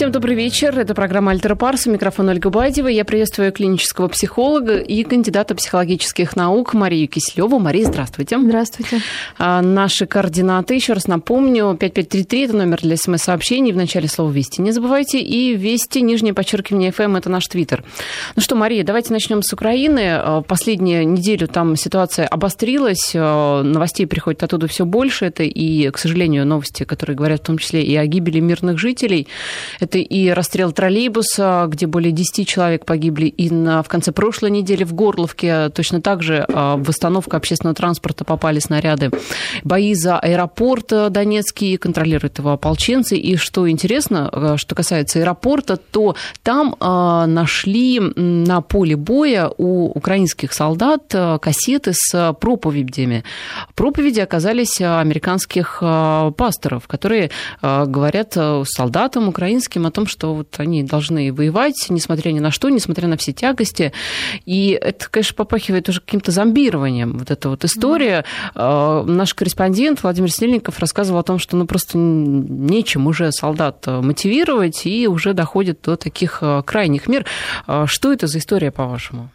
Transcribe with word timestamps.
Всем 0.00 0.12
добрый 0.12 0.34
вечер. 0.34 0.78
Это 0.78 0.94
программа 0.94 1.32
«Альтера 1.32 1.54
Парс». 1.56 1.86
У 1.86 1.90
микрофона 1.90 2.32
Ольга 2.32 2.48
Бадева. 2.48 2.88
Я 2.88 3.04
приветствую 3.04 3.52
клинического 3.52 4.08
психолога 4.08 4.78
и 4.78 5.04
кандидата 5.04 5.54
психологических 5.54 6.36
наук 6.36 6.72
Марию 6.72 7.06
Киселеву. 7.06 7.58
Мария, 7.58 7.84
здравствуйте. 7.84 8.38
Здравствуйте. 8.38 9.02
А, 9.36 9.60
наши 9.60 10.06
координаты, 10.06 10.74
еще 10.74 10.94
раз 10.94 11.06
напомню, 11.06 11.76
5533– 11.78 12.44
это 12.44 12.56
номер 12.56 12.78
для 12.80 12.96
смс-сообщений. 12.96 13.72
В 13.72 13.76
начале 13.76 14.08
слова 14.08 14.30
«Вести» 14.30 14.62
не 14.62 14.72
забывайте. 14.72 15.20
И 15.20 15.54
«Вести», 15.54 16.00
нижнее 16.00 16.32
подчеркивание 16.32 16.92
«ФМ»– 16.92 17.16
это 17.18 17.28
наш 17.28 17.46
твиттер. 17.48 17.84
Ну 18.36 18.40
что, 18.40 18.54
Мария, 18.54 18.84
давайте 18.84 19.12
начнем 19.12 19.42
с 19.42 19.52
Украины. 19.52 20.12
А, 20.14 20.40
последнюю 20.40 21.06
неделю 21.06 21.46
там 21.46 21.76
ситуация 21.76 22.26
обострилась. 22.26 23.12
А, 23.14 23.62
новостей 23.62 24.06
приходит 24.06 24.42
оттуда 24.44 24.66
все 24.66 24.86
больше. 24.86 25.26
Это 25.26 25.42
и, 25.42 25.90
к 25.90 25.98
сожалению, 25.98 26.46
новости, 26.46 26.84
которые 26.84 27.14
говорят 27.14 27.40
в 27.40 27.44
том 27.44 27.58
числе 27.58 27.82
и 27.82 27.94
о 27.96 28.06
гибели 28.06 28.40
мирных 28.40 28.78
жителей. 28.78 29.28
Это 29.89 29.89
и 29.98 30.30
расстрел 30.30 30.72
троллейбуса, 30.72 31.66
где 31.68 31.86
более 31.86 32.12
10 32.12 32.46
человек 32.46 32.84
погибли, 32.84 33.26
и 33.26 33.50
на, 33.50 33.82
в 33.82 33.88
конце 33.88 34.12
прошлой 34.12 34.50
недели 34.50 34.84
в 34.84 34.94
Горловке 34.94 35.68
точно 35.70 36.00
так 36.00 36.22
же 36.22 36.46
а, 36.48 36.76
в 36.76 36.88
остановку 36.88 37.36
общественного 37.36 37.74
транспорта 37.74 38.24
попали 38.24 38.58
снаряды. 38.58 39.10
Бои 39.64 39.94
за 39.94 40.18
аэропорт 40.18 40.92
Донецкий, 41.10 41.76
контролируют 41.76 42.38
его 42.38 42.52
ополченцы. 42.52 43.16
И 43.16 43.36
что 43.36 43.68
интересно, 43.68 44.28
а, 44.32 44.56
что 44.56 44.74
касается 44.74 45.18
аэропорта, 45.18 45.76
то 45.76 46.14
там 46.42 46.76
а, 46.80 47.26
нашли 47.26 48.00
на 48.00 48.60
поле 48.60 48.96
боя 48.96 49.50
у 49.56 49.86
украинских 49.86 50.52
солдат 50.52 51.14
кассеты 51.40 51.92
с 51.94 52.34
проповедями. 52.40 53.24
Проповеди 53.74 54.20
оказались 54.20 54.80
американских 54.80 55.82
пасторов, 56.36 56.86
которые 56.86 57.30
говорят 57.62 58.36
солдатам 58.64 59.28
украинским 59.28 59.79
о 59.86 59.90
том, 59.90 60.06
что 60.06 60.34
вот 60.34 60.54
они 60.58 60.82
должны 60.82 61.32
воевать, 61.32 61.86
несмотря 61.88 62.30
ни 62.30 62.40
на 62.40 62.50
что, 62.50 62.68
несмотря 62.68 63.08
на 63.08 63.16
все 63.16 63.32
тягости. 63.32 63.92
И 64.46 64.78
это, 64.80 65.08
конечно, 65.10 65.34
попахивает 65.34 65.88
уже 65.88 66.00
каким-то 66.00 66.30
зомбированием, 66.32 67.18
вот 67.18 67.30
эта 67.30 67.48
вот 67.48 67.64
история. 67.64 68.24
Mm-hmm. 68.54 69.04
Наш 69.04 69.34
корреспондент 69.34 70.02
Владимир 70.02 70.30
Снельников 70.30 70.78
рассказывал 70.78 71.20
о 71.20 71.24
том, 71.24 71.38
что 71.38 71.56
ну, 71.56 71.66
просто 71.66 71.98
нечем 71.98 73.06
уже 73.06 73.32
солдат 73.32 73.86
мотивировать, 73.86 74.86
и 74.86 75.06
уже 75.08 75.34
доходит 75.34 75.80
до 75.82 75.96
таких 75.96 76.38
э, 76.42 76.62
крайних 76.64 77.06
мер. 77.06 77.24
А 77.66 77.86
что 77.86 78.12
это 78.12 78.26
за 78.26 78.38
история, 78.38 78.70
по-вашему? 78.70 79.30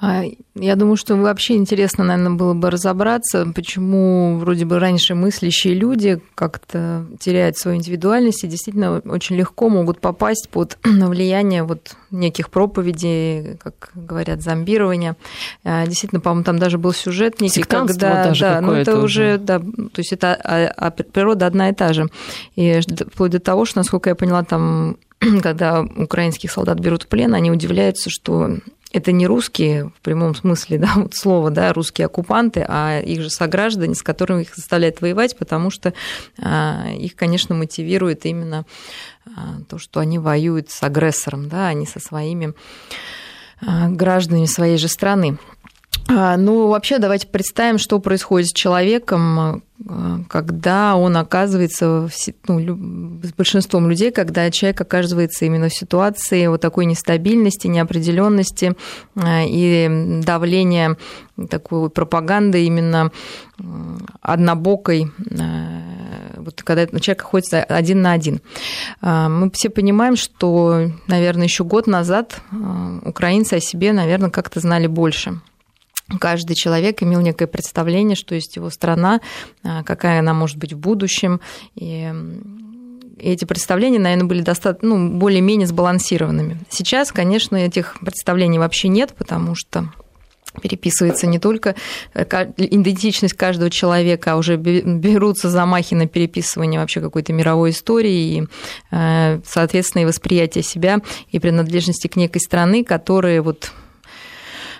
А, 0.00 0.24
я 0.54 0.76
думаю, 0.76 0.96
что 0.96 1.16
вообще 1.16 1.54
интересно, 1.54 2.04
наверное, 2.04 2.36
было 2.36 2.52
бы 2.52 2.70
разобраться, 2.70 3.46
почему 3.54 4.38
вроде 4.38 4.64
бы 4.64 4.78
раньше 4.78 5.14
мыслящие 5.14 5.74
люди 5.74 6.20
как-то 6.34 7.06
теряют 7.20 7.56
свою 7.56 7.78
индивидуальность 7.78 8.44
и 8.44 8.48
действительно 8.48 8.98
очень 8.98 9.36
легко 9.36 9.68
могут 9.68 10.00
попасть 10.00 10.48
под 10.50 10.78
влияние 10.84 11.62
вот 11.62 11.96
неких 12.10 12.50
проповедей, 12.50 13.56
как 13.56 13.90
говорят, 13.94 14.42
зомбирования. 14.42 15.16
А, 15.64 15.86
действительно, 15.86 16.20
по-моему, 16.20 16.44
там 16.44 16.58
даже 16.58 16.78
был 16.78 16.92
сюжет 16.92 17.40
некий, 17.40 17.60
Сектанство 17.62 17.98
когда... 17.98 18.24
Даже 18.24 18.40
да, 18.40 18.60
ну 18.60 18.72
это 18.72 19.00
уже, 19.00 19.38
да, 19.38 19.58
то 19.58 19.98
есть 19.98 20.12
это 20.12 20.34
а, 20.34 20.66
а 20.66 20.90
природа 20.90 21.46
одна 21.46 21.70
и 21.70 21.74
та 21.74 21.92
же. 21.92 22.08
И 22.56 22.80
вплоть 23.12 23.30
до 23.30 23.40
того, 23.40 23.64
что, 23.64 23.78
насколько 23.78 24.10
я 24.10 24.16
поняла, 24.16 24.42
там 24.42 24.96
когда 25.42 25.82
украинских 25.82 26.50
солдат 26.50 26.80
берут 26.80 27.04
в 27.04 27.06
плен, 27.08 27.34
они 27.34 27.50
удивляются, 27.50 28.10
что 28.10 28.58
это 28.94 29.10
не 29.10 29.26
русские 29.26 29.86
в 29.86 30.00
прямом 30.02 30.34
смысле 30.36 30.78
да, 30.84 30.92
вот 30.94 31.14
слова, 31.14 31.50
да, 31.50 31.72
русские 31.72 32.06
оккупанты, 32.06 32.64
а 32.66 33.00
их 33.00 33.20
же 33.20 33.28
сограждане, 33.28 33.94
с 33.94 34.02
которыми 34.02 34.42
их 34.42 34.54
заставляют 34.54 35.00
воевать, 35.00 35.36
потому 35.36 35.70
что 35.70 35.92
а, 36.38 36.86
их, 36.96 37.16
конечно, 37.16 37.54
мотивирует 37.54 38.24
именно 38.24 38.64
а, 39.26 39.60
то, 39.68 39.78
что 39.78 40.00
они 40.00 40.18
воюют 40.18 40.70
с 40.70 40.82
агрессором, 40.82 41.48
да, 41.48 41.68
а 41.68 41.74
не 41.74 41.86
со 41.86 41.98
своими 41.98 42.54
а, 43.60 43.88
гражданами 43.88 44.46
своей 44.46 44.78
же 44.78 44.88
страны. 44.88 45.38
Ну, 46.08 46.68
вообще, 46.68 46.98
давайте 46.98 47.26
представим, 47.26 47.78
что 47.78 47.98
происходит 47.98 48.48
с 48.48 48.52
человеком, 48.52 49.62
когда 50.28 50.96
он 50.96 51.16
оказывается, 51.16 52.08
в, 52.08 52.12
ну, 52.48 53.20
с 53.22 53.32
большинством 53.32 53.88
людей, 53.88 54.12
когда 54.12 54.50
человек 54.50 54.80
оказывается 54.80 55.44
именно 55.44 55.68
в 55.68 55.74
ситуации 55.74 56.46
вот 56.46 56.60
такой 56.60 56.86
нестабильности, 56.86 57.66
неопределенности 57.66 58.74
э, 59.16 59.46
и 59.46 60.20
давления 60.24 60.96
такой 61.50 61.90
пропаганды 61.90 62.64
именно 62.64 63.10
однобокой, 64.20 65.10
э, 65.30 66.36
вот 66.36 66.62
когда 66.62 66.86
человек 67.00 67.24
находится 67.24 67.62
один 67.62 68.00
на 68.00 68.12
один. 68.12 68.40
Э, 69.02 69.28
мы 69.28 69.50
все 69.50 69.70
понимаем, 69.70 70.16
что, 70.16 70.88
наверное, 71.08 71.44
еще 71.44 71.64
год 71.64 71.88
назад 71.88 72.40
украинцы 73.04 73.54
о 73.54 73.60
себе, 73.60 73.92
наверное, 73.92 74.30
как-то 74.30 74.60
знали 74.60 74.86
больше 74.86 75.40
каждый 76.20 76.54
человек 76.54 77.02
имел 77.02 77.20
некое 77.20 77.46
представление, 77.46 78.16
что 78.16 78.34
есть 78.34 78.56
его 78.56 78.70
страна, 78.70 79.20
а, 79.62 79.82
какая 79.82 80.20
она 80.20 80.34
может 80.34 80.58
быть 80.58 80.72
в 80.72 80.78
будущем. 80.78 81.40
И 81.74 82.12
эти 83.18 83.44
представления, 83.44 83.98
наверное, 83.98 84.26
были 84.26 84.42
достаточно, 84.42 84.96
ну, 84.96 85.18
более-менее 85.18 85.66
сбалансированными. 85.66 86.58
Сейчас, 86.68 87.12
конечно, 87.12 87.56
этих 87.56 87.98
представлений 88.00 88.58
вообще 88.58 88.88
нет, 88.88 89.14
потому 89.16 89.54
что 89.54 89.92
переписывается 90.60 91.26
не 91.26 91.38
только 91.38 91.74
э, 92.14 92.24
идентичность 92.56 93.34
каждого 93.34 93.70
человека, 93.70 94.32
а 94.32 94.36
уже 94.36 94.56
берутся 94.56 95.50
замахи 95.50 95.94
на 95.94 96.06
переписывание 96.06 96.80
вообще 96.80 97.00
какой-то 97.00 97.32
мировой 97.32 97.70
истории 97.70 98.38
и, 98.38 98.44
э, 98.92 99.40
соответственно, 99.44 100.02
и 100.02 100.06
восприятие 100.06 100.62
себя 100.62 101.00
и 101.30 101.38
принадлежности 101.38 102.06
к 102.06 102.16
некой 102.16 102.40
страны, 102.40 102.84
которые 102.84 103.40
вот 103.40 103.72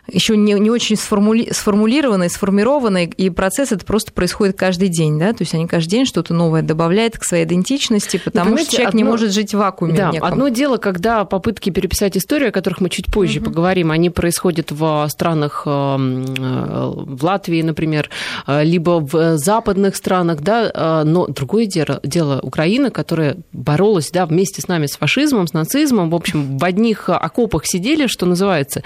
еще 0.06 0.36
не, 0.36 0.52
не 0.54 0.70
очень 0.70 0.96
сформули, 0.96 1.48
сформулированный, 1.50 2.28
сформированный, 2.28 3.06
и 3.06 3.30
процесс 3.30 3.72
это 3.72 3.84
просто 3.84 4.12
происходит 4.12 4.56
каждый 4.56 4.88
день, 4.88 5.18
да, 5.18 5.32
то 5.32 5.38
есть 5.40 5.54
они 5.54 5.66
каждый 5.66 5.90
день 5.90 6.06
что-то 6.06 6.34
новое 6.34 6.62
добавляют 6.62 7.18
к 7.18 7.24
своей 7.24 7.44
идентичности, 7.44 8.20
потому 8.22 8.56
что 8.58 8.70
человек 8.70 8.88
одно... 8.88 8.98
не 8.98 9.04
может 9.04 9.32
жить 9.32 9.54
в 9.54 9.58
вакууме. 9.58 9.94
Да, 9.94 10.10
неком. 10.12 10.28
одно 10.28 10.48
дело, 10.48 10.76
когда 10.76 11.24
попытки 11.24 11.70
переписать 11.70 12.16
историю, 12.16 12.50
о 12.50 12.52
которых 12.52 12.80
мы 12.80 12.90
чуть 12.90 13.06
позже 13.06 13.40
угу. 13.40 13.46
поговорим, 13.46 13.90
они 13.90 14.10
происходят 14.10 14.70
в 14.70 15.06
странах, 15.08 15.62
э, 15.66 15.70
в 15.70 17.24
Латвии, 17.24 17.62
например, 17.62 18.10
э, 18.46 18.62
либо 18.64 19.00
в 19.00 19.38
западных 19.38 19.96
странах, 19.96 20.40
да, 20.42 20.70
э, 20.72 21.02
но 21.04 21.26
другое 21.26 21.66
дело, 21.66 22.00
дело 22.02 22.40
Украина, 22.42 22.90
которая 22.90 23.36
боролась, 23.52 24.10
да, 24.10 24.26
вместе 24.26 24.60
с 24.60 24.68
нами 24.68 24.86
с 24.86 24.96
фашизмом, 24.96 25.46
с 25.46 25.54
нацизмом, 25.54 26.10
в 26.10 26.14
общем, 26.14 26.58
в 26.58 26.64
одних 26.64 27.08
окопах 27.08 27.62
сидели, 27.64 28.06
что 28.06 28.26
называется, 28.26 28.82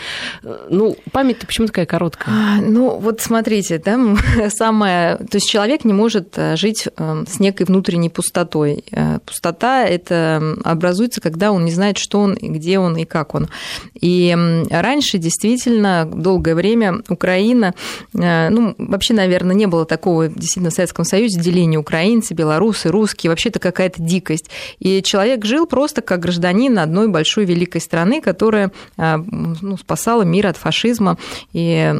ну, 0.71 0.97
память-то 1.09 1.47
почему 1.47 1.67
такая 1.67 1.87
короткая? 1.87 2.35
А, 2.35 2.61
ну, 2.61 2.99
вот 2.99 3.21
смотрите, 3.21 3.79
да, 3.85 3.99
самое... 4.51 5.17
То 5.17 5.37
есть 5.37 5.49
человек 5.49 5.85
не 5.85 5.93
может 5.93 6.35
э, 6.37 6.57
жить 6.57 6.89
э, 6.97 7.25
с 7.29 7.41
некой 7.41 7.67
внутренней 7.67 8.11
пустотой. 8.11 8.85
Э, 8.93 9.19
пустота– 9.25 9.85
это 9.87 10.57
образуется, 10.65 11.21
когда 11.21 11.53
он 11.53 11.65
не 11.65 11.73
знает, 11.73 11.99
что 11.99 12.21
он, 12.21 12.35
где 12.35 12.79
он 12.79 12.97
и 12.97 13.05
как 13.05 13.35
он. 13.35 13.49
И 14.01 14.37
раньше 14.71 15.19
действительно 15.19 16.05
долгое 16.07 16.55
время 16.55 17.03
Украина, 17.09 17.75
ну, 18.13 18.75
вообще, 18.79 19.15
наверное, 19.15 19.55
не 19.55 19.67
было 19.67 19.85
такого 19.85 20.29
действительно 20.29 20.71
в 20.71 20.75
Советском 20.75 21.05
Союзе 21.05 21.41
деления 21.41 21.79
украинцы, 21.79 22.35
белорусы, 22.35 22.91
русские, 22.91 23.31
вообще 23.31 23.49
это 23.49 23.59
какая-то 23.59 24.03
дикость. 24.03 24.51
И 24.79 25.03
человек 25.03 25.45
жил 25.45 25.67
просто 25.67 26.03
как 26.03 26.21
гражданин 26.21 26.79
одной 26.79 27.09
большой 27.09 27.45
великой 27.45 27.81
страны, 27.81 28.21
которая 28.21 28.73
ну, 28.97 29.77
спасала 29.79 30.23
мир 30.23 30.47
от 30.47 30.57
фашизма 30.57 30.98
фашизма 30.99 31.17
и 31.53 31.95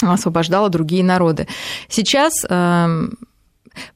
освобождала 0.00 0.68
другие 0.68 1.02
народы. 1.02 1.48
Сейчас 1.88 2.44
эм, 2.48 3.14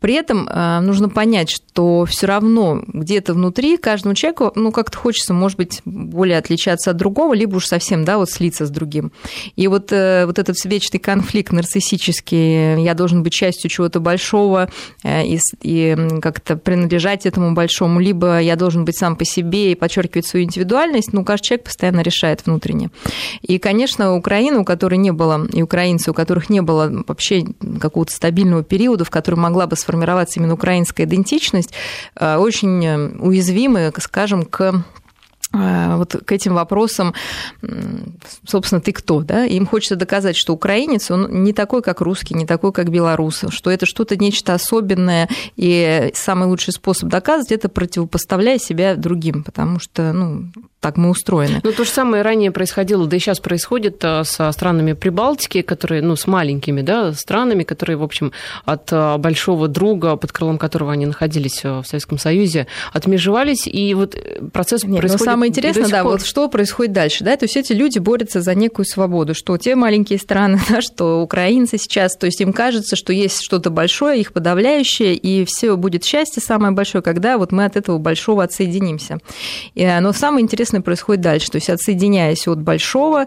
при 0.01 0.15
этом 0.15 0.49
э, 0.49 0.81
нужно 0.81 1.09
понять, 1.09 1.51
что 1.51 2.05
все 2.05 2.27
равно 2.27 2.83
где-то 2.87 3.35
внутри 3.35 3.77
каждому 3.77 4.15
человеку, 4.15 4.53
ну, 4.55 4.73
как-то 4.73 4.99
хочется, 4.99 5.35
может 5.35 5.59
быть, 5.59 5.81
более 5.85 6.39
отличаться 6.39 6.91
от 6.91 6.97
другого, 6.97 7.35
либо 7.35 7.57
уж 7.57 7.67
совсем, 7.67 8.05
да, 8.05 8.19
вот 8.19 8.31
слиться 8.31 8.67
с 8.67 8.71
другим. 8.71 9.13
И 9.57 9.69
вот, 9.69 9.93
э, 9.93 10.27
вот 10.27 10.39
этот 10.39 10.63
вечный 10.65 11.01
конфликт 11.01 11.53
нарциссический, 11.53 12.83
я 12.83 12.95
должен 12.95 13.23
быть 13.23 13.33
частью 13.33 13.71
чего-то 13.71 14.01
большого 14.01 14.71
э, 15.03 15.27
и, 15.27 15.39
и 15.63 15.97
как-то 16.21 16.57
принадлежать 16.57 17.27
этому 17.27 17.55
большому, 17.55 18.01
либо 18.01 18.41
я 18.41 18.57
должен 18.57 18.85
быть 18.85 18.97
сам 18.97 19.17
по 19.17 19.25
себе 19.25 19.73
и 19.73 19.75
подчеркивать 19.75 20.27
свою 20.27 20.45
индивидуальность, 20.45 21.13
ну, 21.13 21.25
каждый 21.25 21.47
человек 21.47 21.65
постоянно 21.65 22.01
решает 22.01 22.47
внутренне. 22.47 22.91
И, 23.43 23.59
конечно, 23.59 24.15
Украина, 24.15 24.61
у 24.61 24.65
которой 24.65 24.97
не 24.97 25.13
было, 25.13 25.47
и 25.53 25.63
украинцы, 25.63 26.11
у 26.11 26.15
которых 26.15 26.51
не 26.51 26.63
было 26.63 27.05
вообще 27.07 27.45
какого-то 27.81 28.13
стабильного 28.13 28.63
периода, 28.63 29.05
в 29.05 29.11
который 29.11 29.37
могла 29.37 29.67
бы 29.67 29.72
сформироваться 29.77 30.39
именно 30.39 30.55
украинская 30.55 31.07
идентичность, 31.07 31.73
э, 32.19 32.37
очень 32.37 32.85
э, 32.85 32.97
уязвимы, 33.19 33.93
скажем, 33.99 34.45
к 34.45 34.85
вот 35.53 36.17
к 36.25 36.33
этим 36.33 36.55
вопросам, 36.55 37.15
собственно, 38.47 38.81
ты 38.81 38.93
кто, 38.93 39.21
да? 39.21 39.45
Им 39.45 39.67
хочется 39.67 39.97
доказать, 39.97 40.37
что 40.37 40.55
украинец, 40.55 41.11
он 41.11 41.43
не 41.43 41.53
такой, 41.53 41.83
как 41.83 42.01
русский, 42.01 42.35
не 42.35 42.47
такой, 42.47 42.73
как 42.73 42.91
белорус, 42.91 43.45
что 43.51 43.71
это 43.71 43.87
что-то 43.87 44.17
нечто 44.17 44.55
особенное, 44.55 45.29
и 45.57 46.11
самый 46.15 46.49
лучший 46.49 46.73
способ 46.73 47.09
доказывать 47.09 47.53
это 47.53 47.69
противопоставляя 47.69 48.59
себя 48.59 48.97
другим, 48.97 49.45
потому 49.45 49.79
что, 49.79 50.13
ну, 50.13 50.51
так 50.81 50.97
мы 50.97 51.11
устроены. 51.11 51.61
Ну, 51.63 51.73
то 51.73 51.85
же 51.85 51.91
самое 51.91 52.23
ранее 52.23 52.51
происходило, 52.51 53.07
да 53.07 53.17
и 53.17 53.21
сейчас 53.21 53.39
происходит 53.39 54.05
а, 54.05 54.25
со 54.25 54.51
странами 54.51 54.95
Прибалтики, 54.95 55.63
которые, 55.63 56.03
ну, 56.03 56.17
с 56.17 56.27
маленькими, 56.27 56.81
да, 56.81 57.13
странами, 57.13 57.63
которые, 57.63 57.97
в 57.97 58.03
общем, 58.03 58.33
от 58.65 58.89
а, 58.91 59.17
большого 59.17 59.69
друга, 59.69 60.17
под 60.17 60.33
крылом 60.33 60.59
которого 60.59 60.93
они 60.93 61.07
находились 61.07 61.63
в 61.63 61.85
Советском 61.85 62.19
Союзе, 62.19 62.67
отмежевались, 62.93 63.69
и 63.69 63.95
вот 63.95 64.17
э, 64.17 64.43
процесс 64.53 64.83
Нет, 64.83 64.99
происходит... 64.99 65.25
Самое 65.43 65.51
интересное, 65.51 65.89
да, 65.89 66.05
вот 66.05 66.25
что 66.25 66.49
происходит 66.49 66.93
дальше, 66.93 67.25
да, 67.25 67.37
то 67.37 67.45
есть 67.45 67.57
эти 67.57 67.73
люди 67.73 67.99
борются 67.99 68.41
за 68.41 68.55
некую 68.55 68.87
свободу, 68.87 69.35
что 69.35 69.57
те 69.59 69.77
маленькие 69.77 70.19
страны, 70.19 70.59
да, 70.69 70.81
что 70.81 71.23
украинцы 71.23 71.79
сейчас, 71.79 72.17
то 72.17 72.27
есть 72.27 72.41
им 72.41 72.53
кажется, 72.53 72.97
что 72.97 73.13
есть 73.13 73.43
что-то 73.43 73.71
большое, 73.71 74.21
их 74.21 74.33
подавляющее, 74.33 75.15
и 75.15 75.45
все 75.45 75.77
будет 75.77 76.05
счастье 76.05 76.43
самое 76.43 76.73
большое, 76.73 77.03
когда 77.03 77.39
вот 77.39 77.53
мы 77.53 77.65
от 77.65 77.77
этого 77.77 77.99
большого 77.99 78.43
отсоединимся. 78.43 79.19
Но 79.75 80.13
самое 80.13 80.43
интересное 80.43 80.63
интересное 80.63 80.81
происходит 80.81 81.23
дальше. 81.23 81.51
То 81.51 81.57
есть 81.57 81.71
отсоединяясь 81.71 82.47
от 82.49 82.61
большого, 82.61 83.27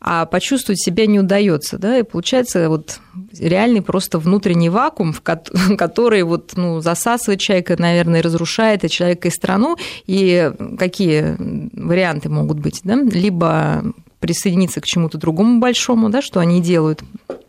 а 0.00 0.26
почувствовать 0.26 0.80
себя 0.80 1.06
не 1.06 1.18
удается, 1.18 1.78
да, 1.78 1.98
и 1.98 2.02
получается 2.02 2.68
вот 2.68 3.00
реальный 3.40 3.82
просто 3.82 4.18
внутренний 4.18 4.68
вакуум, 4.68 5.12
в 5.12 5.20
который 5.76 6.22
вот, 6.22 6.52
ну, 6.56 6.80
засасывает 6.80 7.40
человека, 7.40 7.76
наверное, 7.78 8.22
разрушает 8.22 8.84
и 8.84 8.88
человека, 8.88 9.28
и 9.28 9.30
страну, 9.30 9.76
и 10.06 10.52
какие 10.78 11.36
варианты 11.72 12.28
могут 12.28 12.58
быть, 12.58 12.80
да, 12.84 12.94
либо 12.94 13.84
присоединиться 14.20 14.80
к 14.80 14.84
чему-то 14.84 15.18
другому 15.18 15.60
большому, 15.60 16.08
да, 16.08 16.22
что 16.22 16.40
они 16.40 16.62
делают, 16.62 17.02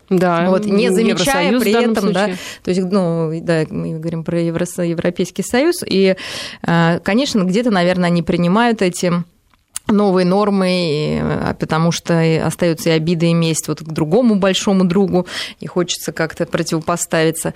да, 0.09 0.49
вот, 0.49 0.65
не 0.65 0.91
замечая 0.91 1.59
при 1.59 1.71
этом, 1.71 2.11
да, 2.13 2.27
то 2.63 2.69
есть, 2.69 2.81
ну, 2.81 3.31
да, 3.41 3.63
мы 3.69 3.97
говорим 3.97 4.23
про 4.23 4.39
Европейский 4.39 5.43
Союз, 5.43 5.83
и, 5.87 6.15
а, 6.63 6.99
конечно, 6.99 7.43
где-то, 7.43 7.71
наверное, 7.71 8.07
они 8.07 8.21
принимают 8.21 8.81
эти 8.81 9.23
новые 9.87 10.25
нормы, 10.25 11.19
а, 11.21 11.55
потому 11.59 11.91
что 11.91 12.19
остаются 12.45 12.89
и 12.89 12.93
обиды, 12.93 13.27
и 13.27 13.33
месть 13.33 13.67
вот 13.67 13.81
к 13.81 13.87
другому 13.91 14.35
большому 14.35 14.85
другу, 14.85 15.27
и 15.59 15.67
хочется 15.67 16.11
как-то 16.11 16.45
противопоставиться. 16.45 17.53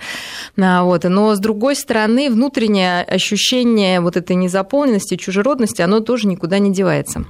А, 0.58 0.84
вот. 0.84 1.04
Но, 1.04 1.34
с 1.34 1.38
другой 1.38 1.76
стороны, 1.76 2.30
внутреннее 2.30 3.02
ощущение 3.02 4.00
вот 4.00 4.16
этой 4.16 4.36
незаполненности, 4.36 5.16
чужеродности, 5.16 5.82
оно 5.82 6.00
тоже 6.00 6.28
никуда 6.28 6.58
не 6.58 6.72
девается. 6.72 7.24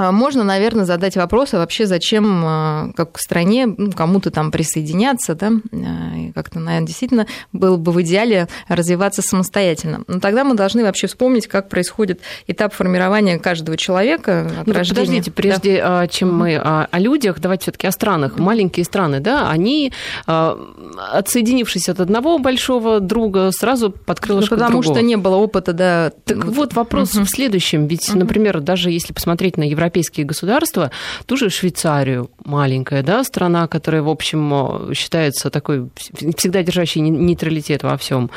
А 0.00 0.12
можно, 0.12 0.44
наверное, 0.44 0.86
задать 0.86 1.14
вопрос, 1.16 1.52
а 1.52 1.58
вообще 1.58 1.84
зачем, 1.84 2.42
а, 2.42 2.90
как 2.96 3.18
в 3.18 3.20
стране, 3.20 3.66
ну, 3.66 3.92
кому-то 3.92 4.30
там 4.30 4.50
присоединяться, 4.50 5.34
да, 5.34 5.52
а, 5.72 6.16
и 6.16 6.32
как-то, 6.32 6.58
наверное, 6.58 6.86
действительно 6.86 7.26
было 7.52 7.76
бы 7.76 7.92
в 7.92 8.00
идеале 8.00 8.48
развиваться 8.66 9.20
самостоятельно. 9.20 10.02
Но 10.06 10.18
тогда 10.18 10.42
мы 10.42 10.54
должны 10.54 10.84
вообще 10.84 11.06
вспомнить, 11.06 11.48
как 11.48 11.68
происходит 11.68 12.22
этап 12.46 12.72
формирования 12.72 13.38
каждого 13.38 13.76
человека 13.76 14.50
от 14.60 14.66
ну, 14.66 14.72
рождения. 14.72 15.00
Подождите, 15.00 15.30
прежде 15.32 15.82
да. 15.82 16.08
чем 16.08 16.34
мы 16.34 16.56
о, 16.56 16.88
о 16.90 16.98
людях, 16.98 17.38
давайте 17.38 17.64
все 17.64 17.72
таки 17.72 17.86
о 17.86 17.92
странах. 17.92 18.38
Маленькие 18.38 18.86
страны, 18.86 19.20
да, 19.20 19.50
они, 19.50 19.92
отсоединившись 20.24 21.90
от 21.90 22.00
одного 22.00 22.38
большого 22.38 23.00
друга, 23.00 23.50
сразу 23.52 23.90
под 23.90 24.18
крылышко 24.18 24.54
ну, 24.54 24.60
потому 24.60 24.80
другого. 24.80 24.98
что 24.98 25.06
не 25.06 25.16
было 25.16 25.36
опыта, 25.36 25.74
да. 25.74 26.12
Так 26.24 26.46
вот 26.46 26.72
вопрос 26.72 27.14
угу. 27.14 27.26
в 27.26 27.28
следующем. 27.28 27.86
Ведь, 27.86 28.08
угу. 28.08 28.20
например, 28.20 28.60
даже 28.60 28.90
если 28.90 29.12
посмотреть 29.12 29.58
на 29.58 29.64
Европу, 29.64 29.89
европейские 29.90 30.24
государства, 30.24 30.90
ту 31.26 31.36
же 31.36 31.50
Швейцарию, 31.50 32.30
маленькая 32.44 33.02
да, 33.02 33.24
страна, 33.24 33.66
которая, 33.66 34.02
в 34.02 34.08
общем, 34.08 34.94
считается 34.94 35.50
такой, 35.50 35.88
всегда 36.36 36.62
держащей 36.62 37.00
нейтралитет 37.00 37.82
во 37.82 37.96
всем. 37.96 38.30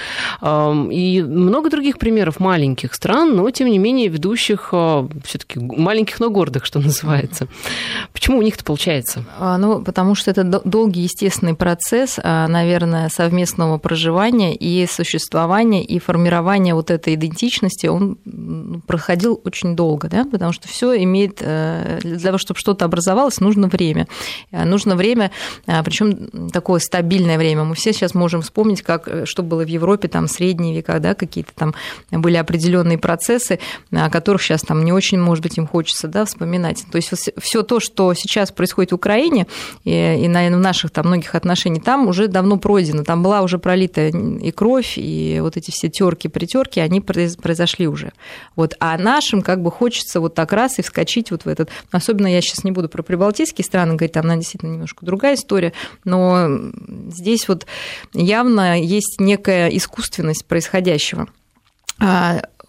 И 0.91 1.21
много 1.21 1.69
других 1.69 1.99
примеров 1.99 2.39
маленьких 2.39 2.93
стран, 2.95 3.35
но, 3.35 3.49
тем 3.51 3.69
не 3.69 3.77
менее, 3.77 4.07
ведущих 4.07 4.69
а, 4.71 5.07
все-таки 5.25 5.59
маленьких, 5.59 6.19
но 6.19 6.29
гордых, 6.29 6.65
что 6.65 6.79
называется. 6.79 7.47
Почему 8.13 8.39
у 8.39 8.41
них 8.41 8.55
это 8.55 8.63
получается? 8.63 9.23
А, 9.39 9.57
ну, 9.57 9.83
потому 9.83 10.15
что 10.15 10.31
это 10.31 10.43
долгий 10.43 11.01
естественный 11.01 11.53
процесс, 11.53 12.19
а, 12.21 12.47
наверное, 12.47 13.09
совместного 13.09 13.77
проживания 13.77 14.55
и 14.55 14.87
существования, 14.87 15.83
и 15.83 15.99
формирования 15.99 16.73
вот 16.73 16.89
этой 16.89 17.13
идентичности, 17.13 17.87
он 17.87 18.17
проходил 18.87 19.39
очень 19.43 19.75
долго, 19.75 20.09
да, 20.09 20.25
потому 20.25 20.51
что 20.51 20.67
все 20.67 21.01
имеет 21.03 21.42
Э, 21.42 21.42
для 21.43 22.19
того, 22.19 22.37
чтобы 22.37 22.59
что-то 22.59 22.85
образовалось, 22.85 23.39
нужно 23.39 23.67
время. 23.67 24.07
Э, 24.51 24.65
нужно 24.65 24.95
время, 24.95 25.31
э, 25.67 25.83
причем 25.83 26.49
такое 26.51 26.79
стабильное 26.79 27.37
время. 27.37 27.63
Мы 27.63 27.75
все 27.75 27.93
сейчас 27.93 28.13
можем 28.13 28.41
вспомнить, 28.41 28.81
как, 28.81 29.09
что 29.25 29.43
было 29.43 29.63
в 29.63 29.67
Европе, 29.67 30.07
там, 30.07 30.27
средние 30.27 30.75
века, 30.75 30.99
да, 30.99 31.13
какие-то 31.13 31.51
там 31.55 31.73
были 32.11 32.37
определенные 32.37 32.97
процессы, 32.97 33.59
о 33.91 34.09
которых 34.09 34.41
сейчас 34.41 34.61
там 34.61 34.83
не 34.83 34.93
очень, 34.93 35.19
может 35.19 35.43
быть, 35.43 35.57
им 35.57 35.67
хочется 35.67 36.07
да, 36.07 36.25
вспоминать. 36.25 36.83
То 36.91 36.97
есть 36.97 37.11
все 37.39 37.63
то, 37.63 37.79
что 37.79 38.13
сейчас 38.13 38.51
происходит 38.51 38.91
в 38.91 38.95
Украине, 38.95 39.47
и, 39.83 39.91
и 39.91 40.27
наверное, 40.27 40.59
в 40.59 40.61
наших 40.61 40.91
там 40.91 41.07
многих 41.07 41.35
отношениях, 41.35 41.83
там 41.83 42.07
уже 42.07 42.27
давно 42.27 42.57
пройдено, 42.57 43.03
там 43.03 43.23
была 43.23 43.41
уже 43.41 43.57
пролита 43.57 44.07
и 44.07 44.51
кровь, 44.51 44.93
и 44.97 45.39
вот 45.41 45.57
эти 45.57 45.71
все 45.71 45.89
терки, 45.89 46.27
притерки, 46.27 46.79
они 46.79 47.01
произошли 47.01 47.87
уже. 47.87 48.11
Вот, 48.55 48.75
а 48.79 48.97
нашим 48.97 49.41
как 49.41 49.61
бы 49.61 49.71
хочется 49.71 50.19
вот 50.19 50.35
так 50.35 50.53
раз 50.53 50.79
и 50.79 50.81
вскочить 50.81 51.22
вот 51.31 51.45
в 51.45 51.47
этот... 51.47 51.69
Особенно 51.91 52.27
я 52.27 52.41
сейчас 52.41 52.63
не 52.63 52.71
буду 52.71 52.89
про 52.89 53.03
прибалтийские 53.03 53.65
страны 53.65 53.95
говорить, 53.95 54.13
там, 54.13 54.25
она 54.25 54.37
действительно 54.37 54.71
немножко 54.71 55.05
другая 55.05 55.35
история, 55.35 55.73
но 56.03 56.47
здесь 57.09 57.47
вот 57.47 57.65
явно 58.13 58.81
есть 58.81 59.19
некая 59.19 59.69
искусственность 59.69 60.45
происходящего. 60.45 61.27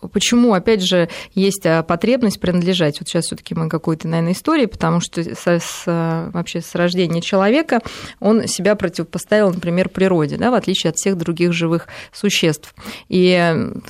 А, 0.05 0.09
Почему, 0.09 0.55
опять 0.55 0.83
же, 0.83 1.09
есть 1.35 1.65
а, 1.67 1.83
потребность 1.83 2.41
принадлежать? 2.41 3.01
Вот 3.01 3.09
сейчас 3.09 3.27
все-таки 3.27 3.55
мы 3.55 3.69
какой-то, 3.69 4.09
наверное, 4.09 4.33
истории, 4.33 4.67
потому 4.67 5.01
что 5.01 5.23
со, 5.35 5.59
с, 5.59 5.85
вообще 6.33 6.61
с 6.61 6.75
рождения 6.75 7.21
человека 7.21 7.81
он 8.21 8.47
себя 8.47 8.75
противопоставил, 8.75 9.53
например, 9.53 9.89
природе, 9.89 10.37
да, 10.37 10.51
в 10.51 10.55
отличие 10.55 10.91
от 10.91 10.97
всех 10.97 11.17
других 11.17 11.53
живых 11.53 11.89
существ. 12.13 12.75
И 13.09 13.37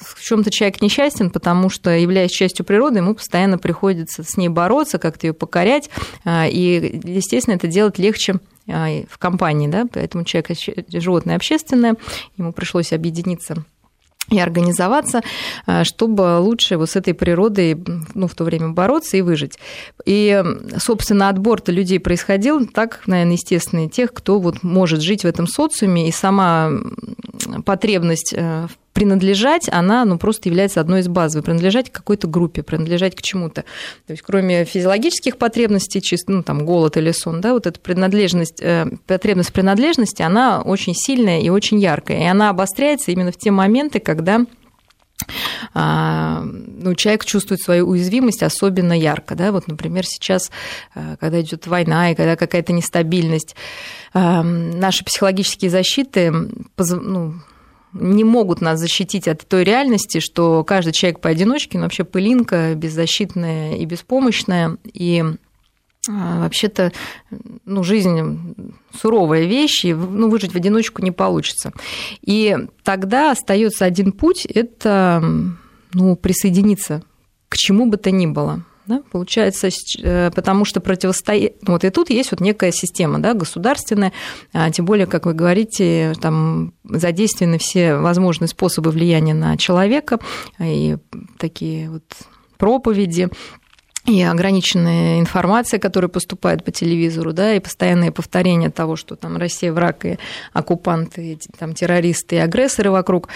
в 0.00 0.22
чем-то 0.22 0.50
человек 0.50 0.80
несчастен, 0.80 1.30
потому 1.30 1.70
что, 1.70 1.90
являясь 1.90 2.30
частью 2.30 2.64
природы, 2.64 2.98
ему 2.98 3.14
постоянно 3.14 3.58
приходится 3.58 4.22
с 4.22 4.36
ней 4.36 4.48
бороться, 4.48 4.98
как-то 4.98 5.26
ее 5.26 5.32
покорять, 5.32 5.90
а, 6.24 6.46
и, 6.46 7.00
естественно, 7.04 7.54
это 7.54 7.66
делать 7.66 7.98
легче 7.98 8.36
а, 8.68 8.88
в 9.08 9.18
компании, 9.18 9.68
да, 9.68 9.86
поэтому 9.92 10.24
человек 10.24 10.50
животное 10.88 11.36
общественное, 11.36 11.96
ему 12.36 12.52
пришлось 12.52 12.92
объединиться 12.92 13.64
и 14.30 14.38
организоваться, 14.38 15.20
э, 15.66 15.84
чтобы 15.84 16.38
лучше 16.40 16.76
вот 16.76 16.90
с 16.90 16.96
этой 16.96 17.14
природой 17.14 17.76
ну, 18.14 18.26
в 18.26 18.34
то 18.34 18.44
время 18.44 18.70
бороться 18.70 19.16
и 19.16 19.22
выжить. 19.22 19.58
И, 20.06 20.42
собственно, 20.78 21.28
отбор-то 21.28 21.72
людей 21.72 22.00
происходил 22.00 22.66
так, 22.66 23.02
наверное, 23.06 23.34
естественный, 23.34 23.88
тех, 23.88 24.12
кто 24.12 24.38
вот 24.38 24.62
может 24.62 25.00
жить 25.00 25.24
в 25.24 25.26
этом 25.26 25.46
социуме, 25.46 26.08
и 26.08 26.12
сама 26.12 26.70
потребность 27.64 28.34
э, 28.36 28.66
в 28.66 28.83
принадлежать, 28.94 29.68
она 29.70 30.04
ну, 30.04 30.18
просто 30.18 30.48
является 30.48 30.80
одной 30.80 31.00
из 31.00 31.08
базовых. 31.08 31.44
Принадлежать 31.44 31.90
к 31.90 31.94
какой-то 31.94 32.28
группе, 32.28 32.62
принадлежать 32.62 33.14
к 33.16 33.22
чему-то. 33.22 33.62
То 34.06 34.12
есть 34.12 34.22
кроме 34.22 34.64
физиологических 34.64 35.36
потребностей, 35.36 36.00
чисто, 36.00 36.32
ну, 36.32 36.42
там, 36.42 36.64
голод 36.64 36.96
или 36.96 37.10
сон, 37.10 37.40
да, 37.40 37.52
вот 37.52 37.66
эта 37.66 37.78
принадлежность, 37.78 38.62
э, 38.62 38.86
потребность 39.06 39.52
принадлежности, 39.52 40.22
она 40.22 40.62
очень 40.62 40.94
сильная 40.94 41.40
и 41.40 41.48
очень 41.50 41.78
яркая. 41.78 42.20
И 42.20 42.24
она 42.26 42.50
обостряется 42.50 43.10
именно 43.10 43.32
в 43.32 43.36
те 43.36 43.50
моменты, 43.50 43.98
когда 43.98 44.46
а, 45.72 46.42
ну, 46.44 46.94
человек 46.94 47.24
чувствует 47.24 47.60
свою 47.60 47.88
уязвимость 47.88 48.42
особенно 48.42 48.92
ярко. 48.92 49.34
Да? 49.34 49.52
Вот, 49.52 49.66
например, 49.66 50.04
сейчас, 50.06 50.50
э, 50.94 51.16
когда 51.18 51.40
идет 51.40 51.66
война 51.66 52.10
и 52.10 52.14
когда 52.14 52.36
какая-то 52.36 52.72
нестабильность, 52.72 53.56
э, 54.12 54.42
наши 54.42 55.04
психологические 55.04 55.70
защиты 55.70 56.32
ну, 56.78 57.34
не 57.94 58.24
могут 58.24 58.60
нас 58.60 58.78
защитить 58.78 59.28
от 59.28 59.46
той 59.46 59.64
реальности, 59.64 60.20
что 60.20 60.64
каждый 60.64 60.92
человек 60.92 61.20
поодиночке, 61.20 61.78
ну, 61.78 61.84
вообще 61.84 62.04
пылинка, 62.04 62.74
беззащитная 62.74 63.76
и 63.76 63.84
беспомощная, 63.84 64.76
и 64.92 65.24
а, 66.08 66.40
вообще-то 66.42 66.92
ну, 67.64 67.82
жизнь 67.82 68.54
суровая 69.00 69.44
вещь, 69.44 69.84
и 69.84 69.94
ну, 69.94 70.28
выжить 70.28 70.52
в 70.52 70.56
одиночку 70.56 71.02
не 71.02 71.12
получится. 71.12 71.72
И 72.20 72.56
тогда 72.82 73.30
остается 73.30 73.84
один 73.84 74.12
путь– 74.12 74.44
это 74.46 75.24
ну, 75.92 76.16
присоединиться 76.16 77.02
к 77.48 77.56
чему 77.56 77.86
бы 77.86 77.96
то 77.96 78.10
ни 78.10 78.26
было. 78.26 78.64
Да, 78.86 79.02
получается, 79.10 79.68
э, 80.02 80.30
потому 80.30 80.66
что 80.66 80.80
противостоять... 80.80 81.54
Вот 81.62 81.84
и 81.84 81.90
тут 81.90 82.10
есть 82.10 82.32
вот 82.32 82.40
некая 82.40 82.70
система 82.70 83.18
да, 83.18 83.32
государственная, 83.32 84.12
а 84.52 84.70
тем 84.70 84.84
более, 84.84 85.06
как 85.06 85.24
вы 85.24 85.32
говорите, 85.32 86.12
там 86.20 86.74
задействованы 86.84 87.58
все 87.58 87.96
возможные 87.96 88.48
способы 88.48 88.90
влияния 88.90 89.32
на 89.32 89.56
человека, 89.56 90.18
и 90.60 90.98
такие 91.38 91.90
вот 91.90 92.04
проповеди, 92.58 93.30
и 94.06 94.22
ограниченная 94.22 95.18
информация, 95.18 95.80
которая 95.80 96.10
поступает 96.10 96.62
по 96.62 96.70
телевизору, 96.70 97.32
да, 97.32 97.54
и 97.54 97.60
постоянное 97.60 98.12
повторение 98.12 98.70
того, 98.70 98.96
что 98.96 99.16
там 99.16 99.38
Россия 99.38 99.72
враг 99.72 100.04
и 100.04 100.18
оккупанты, 100.52 101.32
и, 101.32 101.38
там 101.58 101.72
террористы 101.72 102.36
и 102.36 102.38
агрессоры 102.38 102.90
вокруг. 102.90 103.28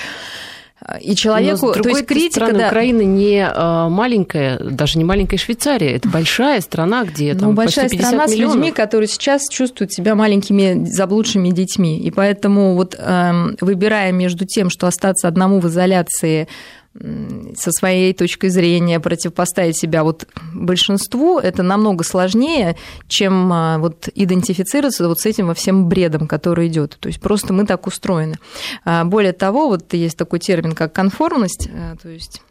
И 1.00 1.14
человеку, 1.16 1.66
Но, 1.66 1.72
с 1.72 1.74
другой 1.74 1.92
то 1.92 1.98
есть 1.98 2.06
критика, 2.06 2.30
стороны, 2.46 2.58
да. 2.60 2.66
Украина 2.68 3.02
не 3.02 3.44
а, 3.44 3.88
маленькая, 3.88 4.58
даже 4.58 4.98
не 4.98 5.04
маленькая 5.04 5.36
Швейцария, 5.36 5.96
это 5.96 6.08
большая 6.08 6.60
страна, 6.60 7.04
где 7.04 7.34
там 7.34 7.50
ну, 7.50 7.54
большая 7.54 7.86
почти 7.86 7.98
50 7.98 8.08
страна 8.08 8.26
миллионов. 8.26 8.52
с 8.52 8.56
людьми, 8.56 8.72
которые 8.72 9.08
сейчас 9.08 9.48
чувствуют 9.50 9.92
себя 9.92 10.14
маленькими 10.14 10.84
заблудшими 10.84 11.50
детьми, 11.50 11.98
и 11.98 12.10
поэтому 12.10 12.74
вот 12.74 12.94
эм, 12.96 13.56
выбирая 13.60 14.12
между 14.12 14.46
тем, 14.46 14.70
что 14.70 14.86
остаться 14.86 15.26
одному 15.26 15.58
в 15.60 15.66
изоляции 15.66 16.48
со 17.56 17.72
своей 17.72 18.12
точкой 18.12 18.48
зрения 18.48 19.00
противопоставить 19.00 19.78
себя 19.78 20.02
вот 20.04 20.26
большинству, 20.52 21.38
это 21.38 21.62
намного 21.62 22.04
сложнее, 22.04 22.76
чем 23.06 23.52
а, 23.52 23.78
вот 23.78 24.08
идентифицироваться 24.14 25.06
вот 25.06 25.20
с 25.20 25.26
этим 25.26 25.46
во 25.46 25.54
всем 25.54 25.88
бредом, 25.88 26.26
который 26.26 26.68
идет. 26.68 26.96
То 27.00 27.08
есть 27.08 27.20
просто 27.20 27.52
мы 27.52 27.66
так 27.66 27.86
устроены. 27.86 28.36
А, 28.84 29.04
более 29.04 29.32
того, 29.32 29.68
вот 29.68 29.92
есть 29.94 30.16
такой 30.16 30.38
термин, 30.38 30.72
как 30.72 30.92
конформность, 30.92 31.68
э, 31.72 31.96
то 32.02 32.08
есть 32.08 32.42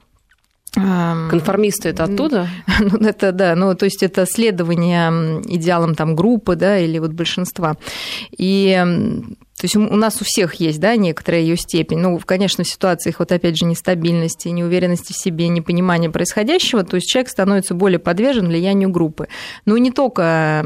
Конформисты 0.74 1.90
это 1.90 2.04
оттуда? 2.04 2.50
Ну, 2.80 3.08
это 3.08 3.32
да, 3.32 3.56
ну, 3.56 3.74
то 3.74 3.86
есть 3.86 4.04
это 4.04 4.26
следование 4.28 5.42
идеалам 5.48 5.96
там 5.96 6.16
группы, 6.16 6.56
да, 6.56 6.78
или 6.78 7.00
вот 7.00 7.12
большинства. 7.12 7.78
И 8.38 8.86
то 9.58 9.66
есть 9.66 9.76
у 9.76 9.80
нас 9.80 10.22
у 10.22 10.24
всех 10.24 10.56
есть, 10.56 10.80
да, 10.80 10.96
некоторая 10.96 11.42
ее 11.42 11.58
степень. 11.58 11.98
Ну, 11.98 12.20
конечно, 12.24 12.64
в 12.64 12.68
ситуациях, 12.68 13.18
вот 13.20 13.32
опять 13.32 13.58
же, 13.58 13.66
нестабильности, 13.66 14.50
неуверенности 14.50 15.14
в 15.14 15.18
себе, 15.18 15.48
непонимания 15.48 16.10
происходящего, 16.10 16.84
то 16.84 16.96
есть 16.96 17.08
человек 17.08 17.30
становится 17.30 17.74
более 17.74 18.00
подвержен 18.00 18.48
влиянию 18.48 18.90
группы. 18.90 19.28
Но 19.66 19.78
не 19.78 19.92
только, 19.92 20.64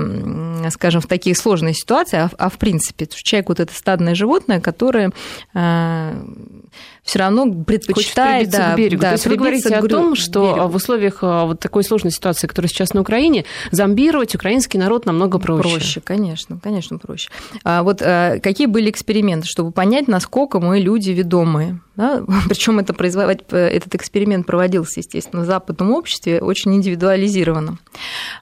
скажем, 0.72 1.02
в 1.02 1.08
таких 1.08 1.38
сложных 1.38 1.78
ситуациях, 1.78 2.32
а, 2.38 2.46
а 2.46 2.50
в 2.50 2.58
принципе. 2.58 3.08
Человек 3.08 3.50
вот 3.50 3.60
это 3.60 3.74
стадное 3.74 4.16
животное, 4.16 4.60
которое 4.60 5.12
а, 5.54 6.14
все 7.04 7.20
равно 7.20 7.52
предпочитает 7.64 8.50
да, 8.50 8.74
к 8.74 8.78
берегу. 8.78 9.02
Да, 9.02 9.10
То 9.10 9.14
есть 9.14 9.26
вы 9.28 9.36
говорите 9.36 9.74
о 9.74 9.88
том, 9.88 10.16
что 10.16 10.54
берегу. 10.54 10.68
в 10.68 10.76
условиях 10.76 11.20
а, 11.22 11.46
вот 11.46 11.60
такой 11.60 11.84
сложной 11.84 12.12
ситуации, 12.12 12.48
которая 12.48 12.68
сейчас 12.68 12.94
на 12.94 13.02
Украине, 13.02 13.46
зомбировать 13.72 14.36
украинский 14.36 14.80
народ 14.80 15.06
намного 15.06 15.40
проще. 15.40 15.70
Проще, 15.70 16.02
конечно, 16.02 16.60
конечно, 16.62 16.98
проще. 16.98 17.30
А 17.64 17.84
вот 17.84 18.00
какие 18.00 18.68
были 18.68 18.81
эксперименты, 18.90 19.48
чтобы 19.48 19.72
понять, 19.72 20.08
насколько 20.08 20.60
мы 20.60 20.80
люди 20.80 21.12
ведомые? 21.12 21.80
Да? 21.96 22.24
Причем 22.50 22.80
это 22.80 22.94
производить, 22.94 23.44
этот 23.50 23.96
эксперимент 23.96 24.48
проводился, 24.48 25.00
естественно, 25.00 25.44
в 25.44 25.46
западном 25.46 25.92
обществе 25.92 26.42
очень 26.42 26.76
индивидуализированно. 26.76 27.78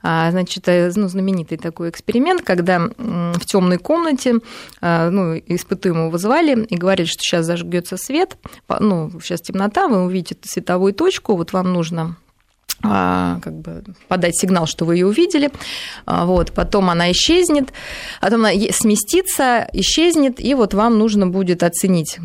А, 0.01 0.31
значит, 0.31 0.67
э, 0.67 0.91
ну, 0.96 1.08
знаменитый 1.08 1.58
такой 1.58 1.89
эксперимент, 1.89 2.41
когда 2.41 2.79
в 2.79 3.46
темной 3.46 3.77
комнате 3.77 4.36
ну, 4.81 5.36
испытуемого 5.38 6.10
вызвали 6.10 6.65
и 6.65 6.75
говорили, 6.75 7.08
что 7.08 7.22
сейчас 7.22 7.46
зажгется 7.46 7.98
свет, 7.98 8.38
ну, 8.79 9.12
сейчас 9.22 9.41
темнота, 9.41 9.88
вы 9.88 10.03
увидите 10.03 10.38
световую 10.43 10.93
точку, 10.93 11.36
вот 11.36 11.53
вам 11.53 11.74
нужно 11.74 12.00
а, 12.00 12.15
как 12.81 13.53
бы 13.53 13.83
подать 14.07 14.38
сигнал, 14.38 14.65
что 14.65 14.86
вы 14.86 14.95
ее 14.95 15.07
увидели, 15.07 15.51
а, 16.05 16.25
вот, 16.25 16.53
потом 16.53 16.89
она 16.89 17.12
исчезнет, 17.12 17.74
потом 18.21 18.45
она 18.45 18.51
сместится, 18.71 19.67
исчезнет, 19.74 20.39
и 20.39 20.53
вот 20.53 20.74
вам 20.74 20.98
нужно 20.98 21.27
будет 21.27 21.63
оценить, 21.63 22.17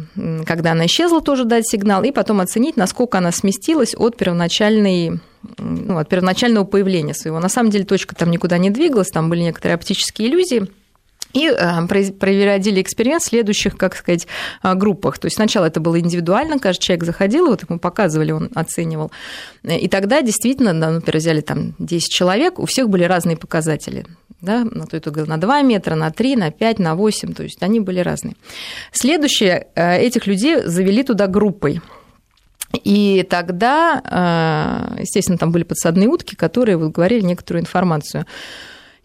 когда 0.47 0.73
она 0.73 0.87
исчезла, 0.87 1.21
тоже 1.21 1.45
дать 1.45 1.69
сигнал, 1.69 2.05
и 2.05 2.13
потом 2.13 2.41
оценить, 2.41 2.77
насколько 2.77 3.19
она 3.19 3.33
сместилась 3.33 3.95
от 3.97 4.17
первоначальной 4.17 5.21
ну, 5.59 5.99
от 5.99 6.09
первоначального 6.09 6.65
появления 6.65 7.13
своего. 7.13 7.39
На 7.39 7.51
самом 7.51 7.71
деле 7.71 7.85
точка 7.85 8.15
там 8.15 8.31
никуда 8.31 8.57
не 8.57 8.71
двигалась, 8.71 9.11
там 9.11 9.29
были 9.29 9.41
некоторые 9.43 9.75
оптические 9.75 10.29
иллюзии, 10.29 10.69
и 11.35 11.49
э, 11.49 11.87
проводили 11.87 12.81
эксперимент 12.81 13.23
в 13.23 13.27
следующих, 13.27 13.77
как 13.77 13.97
сказать, 13.97 14.27
э, 14.63 14.75
группах. 14.75 15.19
То 15.19 15.27
есть 15.27 15.37
сначала 15.37 15.67
это 15.67 15.81
было 15.81 15.99
индивидуально, 15.99 16.59
каждый 16.59 16.83
человек 16.83 17.05
заходил, 17.05 17.49
вот 17.49 17.69
ему 17.69 17.79
показывали, 17.79 18.33
он 18.33 18.51
оценивал. 18.55 19.11
И 19.65 19.89
тогда 19.89 20.23
действительно, 20.23 20.73
например, 20.73 21.19
взяли 21.19 21.41
там 21.41 21.75
10 21.79 22.09
человек, 22.09 22.59
у 22.59 22.67
всех 22.67 22.89
были 22.89 23.05
разные 23.05 23.37
показатели. 23.37 24.07
Да, 24.41 24.65
на 24.65 24.87
то 24.87 25.27
на 25.27 25.39
2 25.39 25.63
метра, 25.63 25.95
на 25.95 26.11
3, 26.11 26.37
на 26.37 26.51
5, 26.51 26.79
на 26.79 26.95
8, 26.95 27.33
то 27.33 27.43
есть 27.43 27.63
они 27.63 27.81
были 27.81 28.01
разные. 28.01 28.37
Следующее, 28.93 29.69
э, 29.75 29.99
этих 29.99 30.27
людей 30.27 30.63
завели 30.65 31.03
туда 31.03 31.27
группой. 31.27 31.81
И 32.83 33.25
тогда, 33.31 34.91
естественно, 34.99 35.39
там 35.39 35.53
были 35.53 35.63
подсадные 35.63 36.09
утки, 36.09 36.35
которые 36.35 36.77
говорили 36.77 37.21
некоторую 37.21 37.63
информацию. 37.63 38.27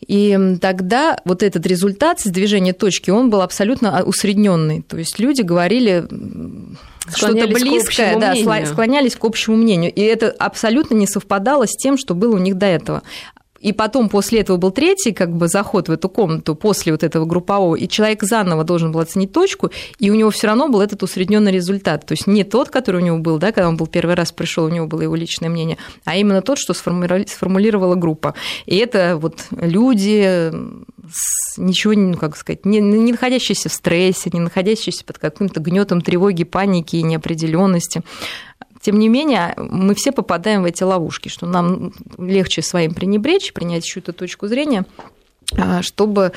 И 0.07 0.57
тогда 0.61 1.19
вот 1.25 1.43
этот 1.43 1.65
результат 1.65 2.21
движения 2.25 2.73
точки, 2.73 3.09
он 3.11 3.29
был 3.29 3.41
абсолютно 3.41 4.03
усредненный. 4.03 4.81
То 4.81 4.97
есть 4.97 5.19
люди 5.19 5.41
говорили 5.41 6.07
что-то 7.13 7.47
близкое, 7.47 8.19
да, 8.19 8.31
мнению. 8.31 8.67
склонялись 8.67 9.15
к 9.15 9.23
общему 9.23 9.57
мнению. 9.57 9.93
И 9.93 10.01
это 10.01 10.31
абсолютно 10.31 10.95
не 10.95 11.07
совпадало 11.07 11.67
с 11.67 11.75
тем, 11.75 11.97
что 11.97 12.13
было 12.15 12.35
у 12.35 12.39
них 12.39 12.57
до 12.57 12.65
этого. 12.65 13.03
И 13.59 13.73
потом 13.73 14.09
после 14.09 14.39
этого 14.39 14.57
был 14.57 14.71
третий 14.71 15.11
как 15.11 15.31
бы 15.35 15.47
заход 15.47 15.89
в 15.89 15.91
эту 15.91 16.09
комнату 16.09 16.55
после 16.55 16.91
вот 16.91 17.03
этого 17.03 17.25
группового, 17.25 17.75
и 17.75 17.87
человек 17.87 18.23
заново 18.23 18.63
должен 18.63 18.91
был 18.91 18.99
оценить 18.99 19.31
точку, 19.31 19.71
и 19.99 20.09
у 20.09 20.15
него 20.15 20.29
все 20.29 20.47
равно 20.47 20.67
был 20.67 20.81
этот 20.81 21.03
усредненный 21.03 21.51
результат. 21.51 22.05
То 22.05 22.13
есть 22.13 22.27
не 22.27 22.43
тот, 22.43 22.69
который 22.69 23.01
у 23.01 23.05
него 23.05 23.17
был, 23.17 23.37
да, 23.37 23.51
когда 23.51 23.69
он 23.69 23.77
был 23.77 23.87
первый 23.87 24.15
раз 24.15 24.31
пришел, 24.31 24.65
у 24.65 24.69
него 24.69 24.87
было 24.87 25.01
его 25.01 25.15
личное 25.15 25.49
мнение, 25.49 25.77
а 26.05 26.15
именно 26.15 26.41
тот, 26.41 26.57
что 26.57 26.73
сформулировала 26.73 27.95
группа. 27.95 28.33
И 28.65 28.77
это 28.77 29.17
вот 29.17 29.45
люди 29.51 30.51
ничего, 31.57 31.93
ну, 31.93 32.17
как 32.17 32.35
сказать, 32.37 32.65
не, 32.65 32.79
не 32.79 33.11
находящиеся 33.11 33.69
в 33.69 33.73
стрессе, 33.73 34.29
не 34.31 34.39
находящиеся 34.39 35.03
под 35.05 35.17
каким-то 35.17 35.59
гнетом 35.59 36.01
тревоги, 36.01 36.43
паники 36.43 36.97
и 36.97 37.03
неопределенности. 37.03 38.03
Тем 38.81 38.97
не 38.99 39.09
менее, 39.09 39.53
мы 39.57 39.93
все 39.95 40.11
попадаем 40.11 40.63
в 40.63 40.65
эти 40.65 40.83
ловушки, 40.83 41.29
что 41.29 41.45
нам 41.45 41.91
легче 42.17 42.61
своим 42.61 42.93
пренебречь, 42.93 43.53
принять 43.53 43.83
чью-то 43.83 44.13
точку 44.13 44.47
зрения, 44.47 44.85
а, 45.57 45.81
чтобы 45.81 46.31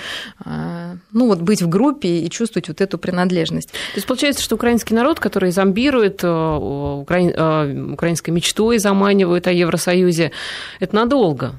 а, 0.44 0.96
ну, 1.12 1.26
вот 1.26 1.40
быть 1.40 1.62
в 1.62 1.68
группе 1.68 2.20
и 2.20 2.30
чувствовать 2.30 2.68
вот 2.68 2.80
эту 2.80 2.98
принадлежность. 2.98 3.70
То 3.70 3.96
есть 3.96 4.06
получается, 4.06 4.42
что 4.42 4.54
украинский 4.54 4.96
народ, 4.96 5.20
который 5.20 5.50
зомбирует 5.50 6.24
э, 6.24 6.28
украин... 6.28 7.32
Э, 7.36 7.92
украинской 7.92 8.30
мечтой, 8.30 8.78
заманивает 8.78 9.46
о 9.46 9.52
Евросоюзе, 9.52 10.32
это 10.80 10.94
надолго? 10.96 11.52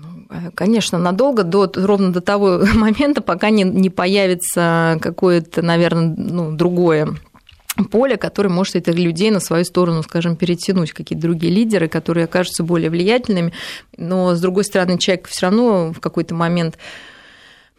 Ну, 0.00 0.50
конечно, 0.54 0.98
надолго, 0.98 1.42
до, 1.42 1.70
ровно 1.74 2.12
до 2.12 2.22
того 2.22 2.62
момента, 2.74 3.20
пока 3.20 3.50
не, 3.50 3.62
не 3.62 3.90
появится 3.90 4.98
какое-то, 5.02 5.60
наверное, 5.60 6.14
ну, 6.16 6.52
другое 6.52 7.14
поле, 7.84 8.16
которое 8.16 8.48
может 8.48 8.76
этих 8.76 8.94
людей 8.94 9.30
на 9.30 9.40
свою 9.40 9.64
сторону, 9.64 10.02
скажем, 10.02 10.36
перетянуть, 10.36 10.92
какие-то 10.92 11.22
другие 11.22 11.52
лидеры, 11.52 11.88
которые 11.88 12.24
окажутся 12.24 12.64
более 12.64 12.90
влиятельными. 12.90 13.52
Но, 13.96 14.34
с 14.34 14.40
другой 14.40 14.64
стороны, 14.64 14.98
человек 14.98 15.28
все 15.28 15.46
равно 15.46 15.92
в 15.92 16.00
какой-то 16.00 16.34
момент 16.34 16.78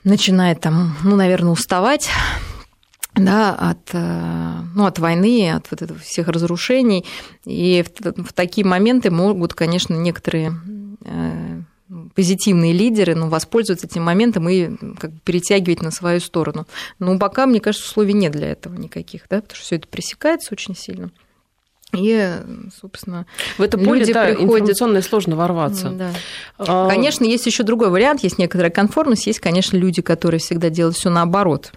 начинает 0.04 0.62
там, 0.62 0.96
ну, 1.04 1.16
наверное, 1.16 1.52
уставать 1.52 2.10
да, 3.16 3.54
от, 3.54 3.90
э, 3.94 4.54
ну, 4.76 4.86
от 4.86 5.00
войны, 5.00 5.52
от 5.52 5.70
вот 5.72 5.82
этого 5.82 6.00
всех 6.00 6.28
разрушений. 6.28 7.06
И 7.46 7.84
в, 7.84 8.24
в 8.24 8.34
такие 8.34 8.66
моменты 8.66 9.10
могут, 9.10 9.54
конечно, 9.54 9.96
некоторые 9.96 10.54
э, 11.04 11.62
позитивные 12.18 12.74
лидеры, 12.74 13.14
но 13.14 13.30
воспользоваться 13.30 13.86
этим 13.86 14.02
моментом 14.02 14.50
и 14.50 14.76
как 14.98 15.12
бы 15.12 15.20
перетягивать 15.24 15.84
на 15.84 15.92
свою 15.92 16.20
сторону. 16.20 16.66
Но 16.98 17.20
пока, 17.20 17.46
мне 17.46 17.60
кажется, 17.60 17.88
условий 17.88 18.14
нет 18.14 18.32
для 18.32 18.50
этого 18.52 18.76
никаких, 18.76 19.22
да, 19.30 19.40
потому 19.40 19.56
что 19.56 19.64
все 19.64 19.76
это 19.76 19.88
пресекается 19.88 20.50
очень 20.52 20.76
сильно. 20.76 21.12
И, 21.96 22.34
собственно, 22.82 23.28
в 23.60 23.62
это 23.62 23.78
поле 23.78 24.00
люди 24.00 24.14
да, 24.14 24.26
приходят... 24.26 24.50
информационно 24.50 25.02
сложно 25.04 25.36
ворваться. 25.36 25.92
Да. 25.92 26.12
А... 26.58 26.90
Конечно, 26.90 27.24
есть 27.24 27.46
еще 27.46 27.62
другой 27.62 27.92
вариант, 27.92 28.24
есть 28.24 28.40
некоторая 28.40 28.72
конформность, 28.72 29.28
есть, 29.28 29.40
конечно, 29.40 29.78
люди, 29.78 30.02
которые 30.02 30.40
всегда 30.40 30.72
делают 30.72 30.98
все 30.98 31.12
наоборот 31.12 31.72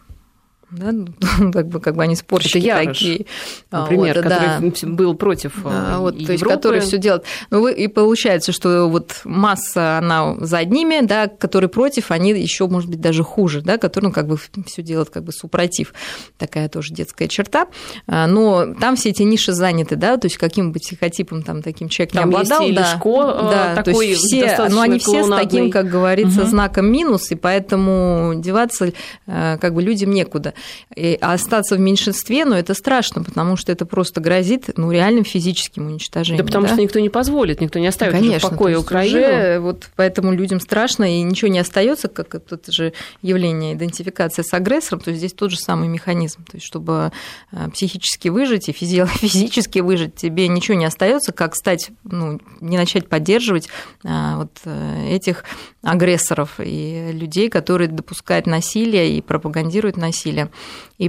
да, 0.71 0.93
ну, 0.93 1.07
как 1.53 1.69
бы, 1.69 1.81
как 1.81 1.97
бы 1.97 2.03
они 2.03 2.15
спорщики 2.15 2.59
Это 2.59 2.67
Ярош, 2.67 2.99
такие. 2.99 3.27
А, 3.71 3.83
например, 3.83 4.15
вот, 4.17 4.25
который 4.25 4.71
да. 4.71 4.89
был 4.89 5.15
против 5.15 5.53
а, 5.65 5.99
вот, 5.99 6.15
Европы. 6.15 6.27
То 6.27 6.33
есть, 6.33 6.45
который 6.45 6.81
все 6.81 6.99
делает. 6.99 7.25
Ну, 7.50 7.67
и 7.67 7.89
получается, 7.89 8.53
что 8.53 8.87
вот 8.87 9.21
масса, 9.25 9.99
она 9.99 10.37
за 10.39 10.59
одними, 10.59 11.05
да, 11.05 11.27
которые 11.27 11.69
против, 11.69 12.11
они 12.11 12.31
еще, 12.31 12.69
может 12.69 12.89
быть, 12.89 13.00
даже 13.00 13.25
хуже, 13.25 13.62
да, 13.62 13.79
которые, 13.79 14.09
ну, 14.09 14.15
как 14.15 14.29
бы 14.29 14.39
все 14.67 14.83
делают 14.83 15.11
как 15.11 15.25
бы 15.25 15.33
супротив. 15.33 15.93
Такая 16.39 16.69
тоже 16.69 16.95
детская 16.95 17.27
черта. 17.27 17.67
А, 18.07 18.27
но 18.27 18.75
там 18.75 18.95
все 18.97 19.11
эти 19.11 19.23
ниши 19.23 19.53
заняты, 19.53 19.97
да, 19.97 20.17
то 20.19 20.27
есть 20.27 20.37
каким 20.37 20.73
бы 20.73 20.79
психотипом 20.79 21.43
там 21.43 21.62
таким 21.62 21.89
человек 21.89 22.15
там 22.15 22.31
не 22.31 22.35
обладал. 22.37 22.62
Есть 22.62 22.75
да, 22.77 22.93
Лешко, 22.93 23.25
да, 23.50 23.75
такой 23.75 23.95
то 23.95 24.03
есть 24.03 24.23
все, 24.25 24.69
но 24.69 24.83
они 24.83 24.99
все 25.00 25.25
с 25.25 25.29
таким, 25.29 25.71
как 25.71 25.89
говорится, 25.89 26.43
угу. 26.43 26.49
знаком 26.49 26.87
минус, 26.91 27.31
и 27.33 27.35
поэтому 27.35 28.35
деваться 28.37 28.93
как 29.27 29.75
бы 29.75 29.83
людям 29.83 30.12
некуда. 30.12 30.55
И 30.95 31.19
остаться 31.21 31.76
в 31.76 31.81
меньшинстве, 31.81 32.45
ну, 32.45 32.55
это 32.55 32.75
страшно, 32.75 33.23
потому 33.23 33.57
что 33.57 33.73
это 33.73 33.87
просто 33.87 34.21
грозит, 34.21 34.71
ну, 34.76 34.90
реальным 34.90 35.25
физическим 35.25 35.87
уничтожением. 35.87 36.45
Да 36.45 36.47
потому 36.47 36.67
да? 36.67 36.73
что 36.73 36.83
никто 36.83 36.99
не 36.99 37.09
позволит, 37.09 37.61
никто 37.61 37.79
не 37.79 37.87
оставит 37.87 38.14
Конечно, 38.14 38.49
в 38.49 38.50
покое 38.52 38.79
Украину. 38.79 39.19
Уже, 39.19 39.59
вот 39.61 39.88
поэтому 39.97 40.33
людям 40.33 40.61
страшно, 40.61 41.19
и 41.19 41.23
ничего 41.23 41.50
не 41.50 41.59
остается, 41.59 42.09
как 42.09 42.35
это 42.35 42.73
же 42.73 42.93
явление 43.23 43.75
идентификации 43.75 44.43
с 44.43 44.52
агрессором, 44.52 45.00
то 45.00 45.11
есть 45.11 45.19
здесь 45.19 45.33
тот 45.33 45.50
же 45.50 45.59
самый 45.59 45.88
механизм. 45.88 46.45
То 46.45 46.57
есть, 46.57 46.67
чтобы 46.67 47.12
э, 47.52 47.71
психически 47.73 48.29
выжить 48.29 48.69
и 48.69 48.73
физически 48.73 49.79
выжить, 49.81 50.14
тебе 50.14 50.49
ничего 50.49 50.76
не 50.76 50.85
остается, 50.85 51.33
как 51.33 51.55
стать, 51.55 51.90
ну, 52.05 52.40
не 52.61 52.76
начать 52.76 53.09
поддерживать 53.09 53.69
а, 54.05 54.37
вот 54.37 54.50
э, 54.64 55.09
этих 55.11 55.45
агрессоров 55.83 56.55
и 56.59 57.11
людей, 57.12 57.49
которые 57.49 57.88
допускают 57.88 58.47
насилие 58.47 59.17
и 59.17 59.23
пропагандируют 59.23 59.97
насилие, 59.97 60.50
и 60.99 61.09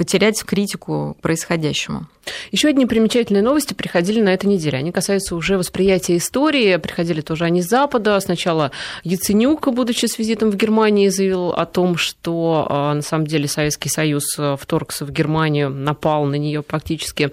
потерять 0.00 0.42
критику 0.42 1.14
происходящему. 1.20 2.06
Еще 2.52 2.68
одни 2.68 2.86
примечательные 2.86 3.42
новости 3.42 3.74
приходили 3.74 4.20
на 4.20 4.30
этой 4.30 4.46
неделе. 4.46 4.78
Они 4.78 4.92
касаются 4.92 5.34
уже 5.36 5.58
восприятия 5.58 6.16
истории. 6.16 6.76
Приходили 6.76 7.20
тоже 7.20 7.44
они 7.44 7.62
с 7.62 7.68
Запада. 7.68 8.18
Сначала 8.20 8.72
Яценюк, 9.04 9.72
будучи 9.72 10.06
с 10.06 10.18
визитом 10.18 10.50
в 10.50 10.56
Германии, 10.56 11.08
заявил 11.08 11.50
о 11.50 11.66
том, 11.66 11.96
что 11.96 12.66
а, 12.68 12.94
на 12.94 13.02
самом 13.02 13.26
деле 13.26 13.48
Советский 13.48 13.88
Союз 13.88 14.24
а, 14.38 14.56
вторгся 14.56 15.04
в 15.04 15.12
Германию, 15.12 15.70
напал 15.70 16.24
на 16.24 16.36
нее 16.36 16.62
практически. 16.62 17.30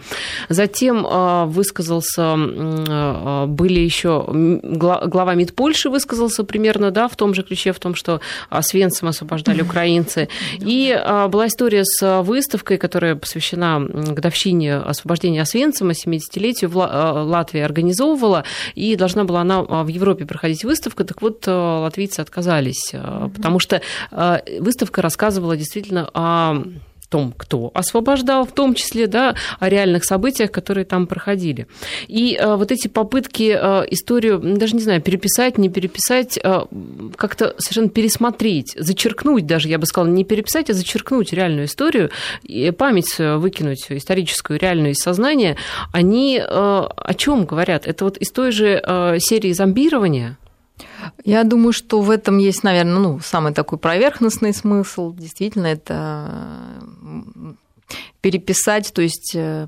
Затем 0.49 1.05
а, 1.09 1.45
высказался, 1.45 2.35
были 3.47 3.79
еще 3.79 4.25
глава 4.27 5.33
МИД 5.33 5.55
Польши 5.55 5.89
высказался 5.89 6.43
примерно 6.43 6.91
да, 6.91 7.07
в 7.07 7.15
том 7.15 7.33
же 7.33 7.43
ключе, 7.43 7.71
в 7.71 7.79
том, 7.79 7.95
что 7.95 8.21
Свенцем 8.61 9.07
освобождали 9.07 9.61
украинцы. 9.61 10.29
И 10.59 10.97
была 11.29 11.47
история 11.47 11.83
с 11.83 12.21
выставкой, 12.21 12.56
которая 12.63 13.15
посвящена 13.15 13.79
годовщине 13.79 14.75
освобождения 14.77 15.41
Освенцима, 15.41 15.91
70-летию, 15.93 16.71
Латвия 16.73 17.65
организовывала, 17.65 18.43
и 18.75 18.95
должна 18.95 19.23
была 19.23 19.41
она 19.41 19.61
в 19.61 19.87
Европе 19.87 20.25
проходить 20.25 20.63
выставка, 20.63 21.03
так 21.03 21.21
вот 21.21 21.45
латвийцы 21.47 22.21
отказались, 22.21 22.91
потому 23.35 23.59
что 23.59 23.81
выставка 24.59 25.01
рассказывала 25.01 25.55
действительно 25.57 26.09
о 26.13 26.63
том, 27.09 27.33
кто 27.37 27.71
освобождал, 27.73 28.45
в 28.45 28.51
том 28.51 28.73
числе 28.73 29.07
да, 29.07 29.35
о 29.59 29.69
реальных 29.69 30.03
событиях, 30.03 30.51
которые 30.51 30.85
там 30.85 31.07
проходили. 31.07 31.67
И 32.07 32.37
э, 32.39 32.55
вот 32.55 32.71
эти 32.71 32.87
попытки 32.87 33.57
э, 33.57 33.85
историю, 33.91 34.39
даже 34.39 34.75
не 34.75 34.81
знаю, 34.81 35.01
переписать, 35.01 35.57
не 35.57 35.69
переписать, 35.69 36.37
э, 36.41 36.61
как-то 37.15 37.55
совершенно 37.57 37.89
пересмотреть, 37.89 38.75
зачеркнуть 38.77 39.45
даже, 39.45 39.69
я 39.69 39.77
бы 39.77 39.85
сказала, 39.85 40.11
не 40.11 40.23
переписать, 40.23 40.69
а 40.69 40.73
зачеркнуть 40.73 41.33
реальную 41.33 41.65
историю, 41.65 42.11
и 42.43 42.71
память 42.71 43.17
выкинуть 43.17 43.85
историческую, 43.89 44.59
реальную 44.59 44.91
из 44.91 44.97
сознания, 44.97 45.57
они 45.91 46.39
о 46.39 47.13
чем 47.15 47.45
говорят? 47.45 47.87
Это 47.87 48.05
вот 48.05 48.17
из 48.17 48.31
той 48.31 48.51
же 48.51 48.81
серии 49.19 49.51
зомбирования, 49.53 50.37
я 51.23 51.43
думаю, 51.43 51.73
что 51.73 52.01
в 52.01 52.09
этом 52.09 52.37
есть, 52.37 52.63
наверное, 52.63 52.99
ну, 52.99 53.19
самый 53.19 53.53
такой 53.53 53.77
поверхностный 53.77 54.53
смысл. 54.53 55.13
Действительно, 55.13 55.67
это 55.67 56.31
переписать, 58.27 58.91
то 58.93 59.01
есть 59.01 59.31
э, 59.35 59.67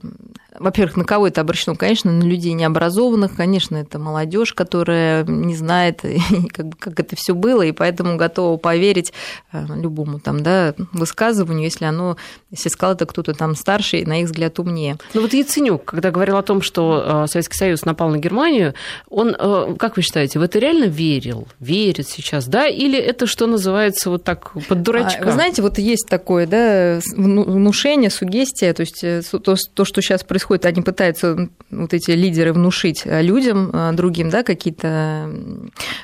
во-первых, 0.60 0.98
на 0.98 1.06
кого 1.06 1.28
это 1.28 1.42
обращено? 1.42 1.76
Конечно, 1.76 2.12
на 2.12 2.24
людей 2.24 2.54
необразованных, 2.54 3.36
конечно, 3.36 3.78
это 3.78 3.98
молодежь, 3.98 4.54
которая 4.54 5.24
не 5.24 5.56
знает, 5.56 6.04
как, 6.54 6.78
как 6.78 7.00
это 7.00 7.16
все 7.16 7.34
было, 7.34 7.62
и 7.62 7.72
поэтому 7.72 8.18
готова 8.18 8.58
поверить 8.58 9.14
э, 9.52 9.66
любому 9.76 10.20
там, 10.20 10.44
да, 10.44 10.76
высказыванию, 10.92 11.64
если 11.64 11.86
оно, 11.86 12.18
если 12.52 12.70
сказал 12.70 12.96
это 12.96 13.06
кто-то 13.06 13.34
там 13.34 13.56
старший, 13.56 14.06
на 14.06 14.22
их 14.22 14.28
взгляд, 14.28 14.60
умнее. 14.60 14.98
Ну 15.14 15.22
вот 15.22 15.34
Яценюк, 15.34 15.86
когда 15.86 16.12
говорил 16.12 16.38
о 16.38 16.44
том, 16.44 16.62
что 16.62 17.24
э, 17.24 17.28
Советский 17.28 17.58
Союз 17.58 17.86
напал 17.86 18.10
на 18.10 18.18
Германию, 18.18 18.74
он, 19.10 19.36
как 19.78 19.96
вы 19.96 20.02
считаете, 20.02 20.40
в 20.40 20.42
это 20.42 20.60
реально 20.60 20.86
верил, 20.86 21.48
верит 21.60 22.08
сейчас, 22.08 22.48
да, 22.48 22.68
или 22.68 23.00
это, 23.00 23.28
что 23.28 23.48
называется, 23.48 24.10
вот 24.10 24.24
так 24.24 24.52
под 24.68 24.82
дурачка? 24.82 25.26
Вы 25.26 25.32
знаете, 25.32 25.62
вот 25.62 25.78
есть 25.78 26.08
такое, 26.10 26.48
да, 26.48 27.00
внушение, 27.16 28.10
сугестия, 28.10 28.49
то 28.74 28.82
есть 28.82 29.32
то, 29.32 29.56
то 29.74 29.86
что 29.86 30.02
сейчас 30.02 30.24
происходит 30.24 30.66
они 30.66 30.82
пытаются, 30.82 31.50
вот 31.70 31.94
эти 31.94 32.12
лидеры, 32.12 32.54
внушить 32.54 33.04
э, 33.06 33.22
людям 33.22 33.72
э, 33.74 33.92
другим, 33.94 34.30
да, 34.30 34.44
какие-то 34.44 35.30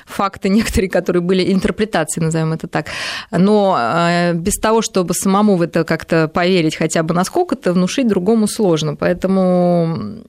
факты 0.06 0.48
некоторые, 0.48 0.90
которые 0.90 1.22
были 1.22 1.52
интерпретации, 1.52 2.20
назовем 2.20 2.52
это 2.52 2.68
так. 2.68 2.86
Но 3.30 3.76
э, 3.78 4.32
без 4.34 4.54
того, 4.54 4.82
чтобы 4.82 5.14
самому 5.14 5.56
в 5.56 5.62
это 5.62 5.84
как-то 5.84 6.28
поверить 6.28 6.76
хотя 6.76 7.02
бы 7.02 7.14
насколько-то, 7.14 7.72
внушить 7.72 8.08
другому 8.08 8.46
сложно. 8.46 8.96
Поэтому 8.96 10.22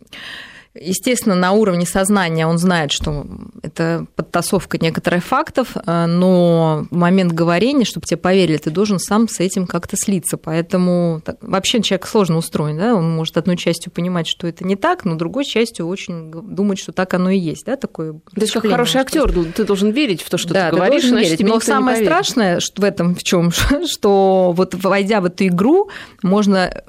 Естественно, 0.79 1.35
на 1.35 1.51
уровне 1.51 1.85
сознания 1.85 2.47
он 2.47 2.57
знает, 2.57 2.91
что 2.91 3.25
это 3.61 4.05
подтасовка 4.15 4.77
некоторых 4.77 5.23
фактов, 5.23 5.75
э, 5.75 6.05
но 6.05 6.85
в 6.89 6.95
момент 6.95 7.33
говорения, 7.33 7.85
чтобы 7.85 8.05
тебе 8.05 8.17
поверили, 8.17 8.57
ты 8.57 8.69
должен 8.69 8.99
сам 8.99 9.27
с 9.27 9.39
этим 9.39 9.67
как-то 9.67 9.97
слиться. 9.97 10.37
Поэтому 10.37 11.21
так, 11.23 11.37
вообще 11.41 11.81
человек 11.81 12.07
сложно 12.07 12.37
устроен. 12.37 12.77
Да? 12.77 12.95
Он 12.95 13.15
может 13.15 13.37
одной 13.37 13.57
частью 13.57 13.91
понимать, 13.91 14.27
что 14.27 14.47
это 14.47 14.63
не 14.65 14.75
так, 14.75 15.05
но 15.05 15.15
другой 15.15 15.45
частью 15.45 15.87
очень 15.87 16.31
думать, 16.31 16.79
что 16.79 16.91
так 16.91 17.13
оно 17.13 17.29
и 17.29 17.37
есть. 17.37 17.65
Да? 17.65 17.75
Такое 17.75 18.13
то 18.13 18.41
есть, 18.41 18.53
как 18.53 18.67
хороший 18.67 19.01
актер, 19.01 19.31
ты 19.53 19.63
должен 19.63 19.91
верить 19.91 20.21
в 20.21 20.29
то, 20.29 20.37
что 20.37 20.53
да, 20.53 20.69
ты 20.69 20.75
говоришь, 20.75 21.03
ты 21.03 21.09
значит, 21.09 21.39
верить. 21.39 21.47
Но 21.47 21.59
самое 21.59 22.03
страшное 22.03 22.59
в 22.75 22.83
этом 22.83 23.15
в 23.15 23.23
чем, 23.23 23.51
что 23.87 24.53
вот 24.55 24.75
войдя 24.75 25.21
в 25.21 25.25
эту 25.25 25.47
игру, 25.47 25.89
можно 26.23 26.83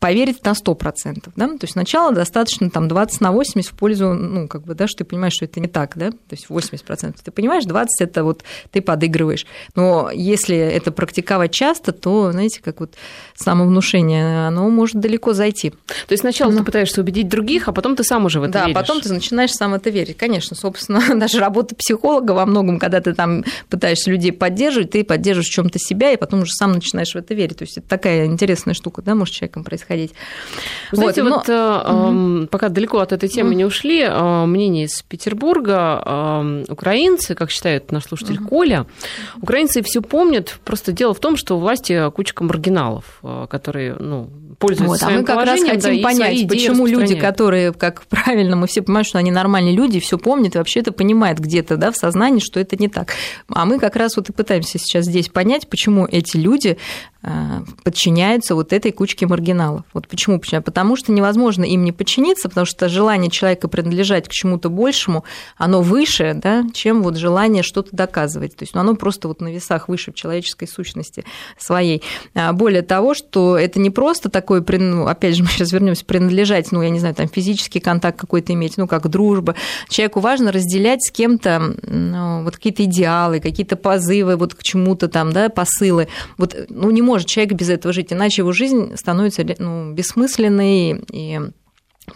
поверить 0.00 0.44
на 0.44 0.52
100%. 0.52 1.32
Да? 1.36 1.46
То 1.48 1.58
есть 1.62 1.72
сначала 1.72 2.12
достаточно 2.12 2.70
там 2.70 2.88
20 2.88 3.20
на 3.20 3.32
80 3.32 3.72
в 3.72 3.76
пользу, 3.76 4.14
ну, 4.14 4.48
как 4.48 4.64
бы, 4.64 4.74
да, 4.74 4.86
что 4.86 4.98
ты 4.98 5.04
понимаешь, 5.04 5.34
что 5.34 5.44
это 5.44 5.60
не 5.60 5.68
так, 5.68 5.96
да, 5.96 6.10
то 6.10 6.16
есть 6.30 6.46
80%. 6.48 7.16
Ты 7.22 7.30
понимаешь, 7.30 7.64
20– 7.64 7.88
это 8.00 8.24
вот 8.24 8.42
ты 8.70 8.80
подыгрываешь. 8.80 9.46
Но 9.74 10.10
если 10.12 10.56
это 10.56 10.92
практиковать 10.92 11.52
часто, 11.52 11.92
то, 11.92 12.32
знаете, 12.32 12.60
как 12.62 12.80
вот 12.80 12.94
самовнушение, 13.34 14.46
оно 14.46 14.68
может 14.68 15.00
далеко 15.00 15.32
зайти. 15.32 15.70
То 15.70 16.10
есть 16.10 16.22
сначала 16.22 16.50
Но... 16.50 16.58
ты 16.58 16.64
пытаешься 16.64 17.00
убедить 17.00 17.28
других, 17.28 17.68
а 17.68 17.72
потом 17.72 17.96
ты 17.96 18.04
сам 18.04 18.24
уже 18.24 18.40
в 18.40 18.44
это 18.44 18.52
да, 18.54 18.60
веришь. 18.62 18.74
Да, 18.74 18.80
потом 18.80 19.00
ты 19.00 19.12
начинаешь 19.12 19.52
сам 19.52 19.74
это 19.74 19.90
верить. 19.90 20.16
Конечно, 20.16 20.56
собственно, 20.56 21.00
даже 21.16 21.38
работа 21.38 21.74
психолога 21.74 22.32
во 22.32 22.46
многом, 22.46 22.78
когда 22.78 23.00
ты 23.00 23.14
там 23.14 23.44
пытаешься 23.68 24.10
людей 24.10 24.32
поддерживать, 24.32 24.90
ты 24.90 25.04
поддерживаешь 25.04 25.48
в 25.48 25.52
чем 25.52 25.70
то 25.70 25.78
себя, 25.78 26.12
и 26.12 26.16
потом 26.16 26.42
уже 26.42 26.52
сам 26.52 26.72
начинаешь 26.72 27.12
в 27.12 27.16
это 27.16 27.34
верить. 27.34 27.58
То 27.58 27.64
есть 27.64 27.78
это 27.78 27.88
такая 27.88 28.26
интересная 28.26 28.74
штука, 28.74 29.02
да, 29.02 29.14
может 29.14 29.34
человеком 29.34 29.61
происходить. 29.62 30.12
знаете, 30.90 31.22
вот, 31.22 31.32
вот 31.32 31.48
но... 31.48 32.42
э, 32.42 32.46
пока 32.46 32.68
далеко 32.68 32.98
от 32.98 33.12
этой 33.12 33.28
темы 33.28 33.54
не 33.54 33.64
ушли, 33.64 34.02
э, 34.02 34.44
мнение 34.46 34.86
из 34.86 35.02
Петербурга, 35.02 36.64
украинцы, 36.68 37.34
как 37.34 37.50
считает 37.50 37.92
наш 37.92 38.04
слушатель 38.04 38.38
угу. 38.38 38.48
Коля, 38.48 38.86
украинцы 39.40 39.82
все 39.82 40.02
помнят, 40.02 40.58
просто 40.64 40.92
дело 40.92 41.14
в 41.14 41.20
том, 41.20 41.36
что 41.36 41.56
у 41.56 41.60
власти 41.60 42.10
кучка 42.10 42.44
маргиналов, 42.44 43.20
э, 43.22 43.46
которые, 43.48 43.94
ну, 43.98 44.30
пользуются 44.58 45.06
вот, 45.06 45.12
а 45.12 45.18
мы 45.18 45.24
как 45.24 45.44
раз 45.44 45.60
хотим 45.60 45.96
да, 45.96 46.02
понять, 46.02 46.48
почему 46.48 46.86
люди, 46.86 47.16
которые, 47.16 47.72
как 47.72 48.02
правильно, 48.06 48.56
мы 48.56 48.66
все 48.66 48.82
понимаем, 48.82 49.04
что 49.04 49.18
они 49.18 49.30
нормальные 49.30 49.74
люди, 49.74 49.98
все 50.00 50.18
помнят 50.18 50.54
и 50.54 50.58
вообще 50.58 50.80
это 50.80 50.92
понимают 50.92 51.38
где-то, 51.38 51.76
да, 51.76 51.90
в 51.90 51.96
сознании, 51.96 52.40
что 52.40 52.60
это 52.60 52.76
не 52.76 52.88
так. 52.88 53.14
А 53.48 53.64
мы 53.64 53.78
как 53.78 53.96
раз 53.96 54.16
вот 54.16 54.28
и 54.28 54.32
пытаемся 54.32 54.78
сейчас 54.78 55.06
здесь 55.06 55.28
понять, 55.28 55.68
почему 55.68 56.06
эти 56.06 56.36
люди 56.36 56.78
подчиняются 57.84 58.54
вот 58.56 58.72
этой 58.72 58.90
кучке 58.90 59.26
маргиналов. 59.26 59.41
Вот 59.92 60.08
почему? 60.08 60.40
Потому 60.40 60.96
что 60.96 61.12
невозможно 61.12 61.64
им 61.64 61.84
не 61.84 61.92
подчиниться, 61.92 62.48
потому 62.48 62.66
что 62.66 62.88
желание 62.88 63.30
человека 63.30 63.68
принадлежать 63.68 64.28
к 64.28 64.32
чему-то 64.32 64.68
большему, 64.68 65.24
оно 65.56 65.82
выше, 65.82 66.32
да, 66.34 66.64
чем 66.74 67.02
вот 67.02 67.16
желание 67.16 67.62
что-то 67.62 67.90
доказывать. 67.92 68.56
То 68.56 68.64
есть 68.64 68.74
ну, 68.74 68.80
оно 68.80 68.94
просто 68.94 69.28
вот 69.28 69.40
на 69.40 69.52
весах 69.52 69.88
выше 69.88 70.12
в 70.12 70.14
человеческой 70.14 70.68
сущности 70.68 71.24
своей. 71.58 72.02
А 72.34 72.52
более 72.52 72.82
того, 72.82 73.14
что 73.14 73.56
это 73.56 73.80
не 73.80 73.90
просто 73.90 74.28
такое, 74.28 74.64
ну, 74.78 75.06
опять 75.06 75.36
же, 75.36 75.42
мы 75.42 75.48
сейчас 75.48 75.72
вернемся, 75.72 76.04
принадлежать, 76.04 76.72
ну, 76.72 76.82
я 76.82 76.90
не 76.90 76.98
знаю, 76.98 77.14
там 77.14 77.28
физический 77.28 77.80
контакт 77.80 78.18
какой-то 78.18 78.52
иметь, 78.52 78.76
ну, 78.76 78.86
как 78.86 79.08
дружба. 79.08 79.54
Человеку 79.88 80.20
важно 80.20 80.52
разделять 80.52 81.02
с 81.02 81.10
кем-то 81.10 81.74
ну, 81.82 82.44
вот 82.44 82.56
какие-то 82.56 82.84
идеалы, 82.84 83.40
какие-то 83.40 83.76
позывы 83.76 84.36
вот 84.36 84.54
к 84.54 84.62
чему-то 84.62 85.08
там, 85.08 85.32
да, 85.32 85.48
посылы. 85.48 86.08
Вот, 86.36 86.54
ну, 86.68 86.90
не 86.90 87.00
может 87.00 87.26
человек 87.28 87.54
без 87.54 87.70
этого 87.70 87.92
жить, 87.92 88.12
иначе 88.12 88.42
его 88.42 88.52
жизнь 88.52 88.96
становится 88.96 89.31
ну, 89.58 89.92
бессмысленной 89.92 91.02
и 91.10 91.40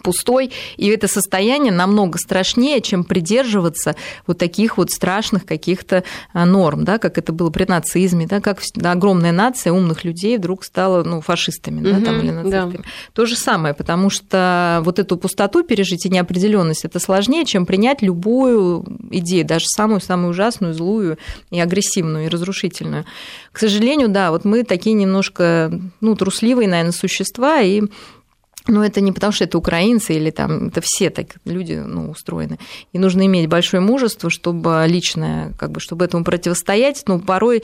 пустой, 0.03 0.51
и 0.75 0.87
это 0.87 1.07
состояние 1.07 1.71
намного 1.71 2.17
страшнее, 2.17 2.81
чем 2.81 3.03
придерживаться 3.03 3.95
вот 4.25 4.37
таких 4.37 4.77
вот 4.77 4.91
страшных 4.91 5.45
каких-то 5.45 6.03
а, 6.33 6.45
норм, 6.45 6.83
да, 6.83 6.97
как 6.97 7.17
это 7.17 7.31
было 7.31 7.49
при 7.49 7.63
нацизме, 7.63 8.27
да, 8.27 8.41
как 8.41 8.61
огромная 8.83 9.31
нация 9.31 9.71
умных 9.71 10.03
людей 10.03 10.37
вдруг 10.37 10.65
стала 10.65 11.03
ну, 11.03 11.21
фашистами 11.21 11.81
да, 11.81 12.01
там, 12.01 12.19
или 12.19 12.31
нацистами. 12.31 12.77
Да. 12.77 12.83
То 13.13 13.25
же 13.25 13.35
самое, 13.35 13.73
потому 13.73 14.09
что 14.09 14.81
вот 14.83 14.99
эту 14.99 15.17
пустоту 15.17 15.63
пережить 15.63 16.05
и 16.05 16.09
неопределенность 16.09 16.83
это 16.83 16.99
сложнее, 16.99 17.45
чем 17.45 17.65
принять 17.65 18.01
любую 18.01 18.85
идею, 19.11 19.45
даже 19.45 19.65
самую-самую 19.67 20.31
ужасную, 20.31 20.73
злую 20.73 21.17
и 21.49 21.59
агрессивную, 21.59 22.25
и 22.25 22.29
разрушительную. 22.29 23.05
К 23.53 23.59
сожалению, 23.59 24.09
да, 24.09 24.31
вот 24.31 24.43
мы 24.43 24.63
такие 24.63 24.93
немножко 24.93 25.71
ну, 26.01 26.15
трусливые, 26.15 26.67
наверное, 26.67 26.91
существа, 26.91 27.61
и 27.61 27.83
но 28.67 28.83
это 28.83 29.01
не 29.01 29.11
потому, 29.11 29.31
что 29.31 29.45
это 29.45 29.57
украинцы 29.57 30.13
или 30.13 30.29
там 30.29 30.67
это 30.67 30.81
все 30.83 31.09
так 31.09 31.37
люди 31.45 31.73
ну, 31.73 32.11
устроены. 32.11 32.59
И 32.93 32.99
нужно 32.99 33.25
иметь 33.25 33.47
большое 33.47 33.81
мужество, 33.81 34.29
чтобы 34.29 34.85
личное, 34.87 35.53
как 35.57 35.71
бы, 35.71 35.79
чтобы 35.79 36.05
этому 36.05 36.23
противостоять. 36.23 37.03
Но 37.07 37.19
порой 37.19 37.63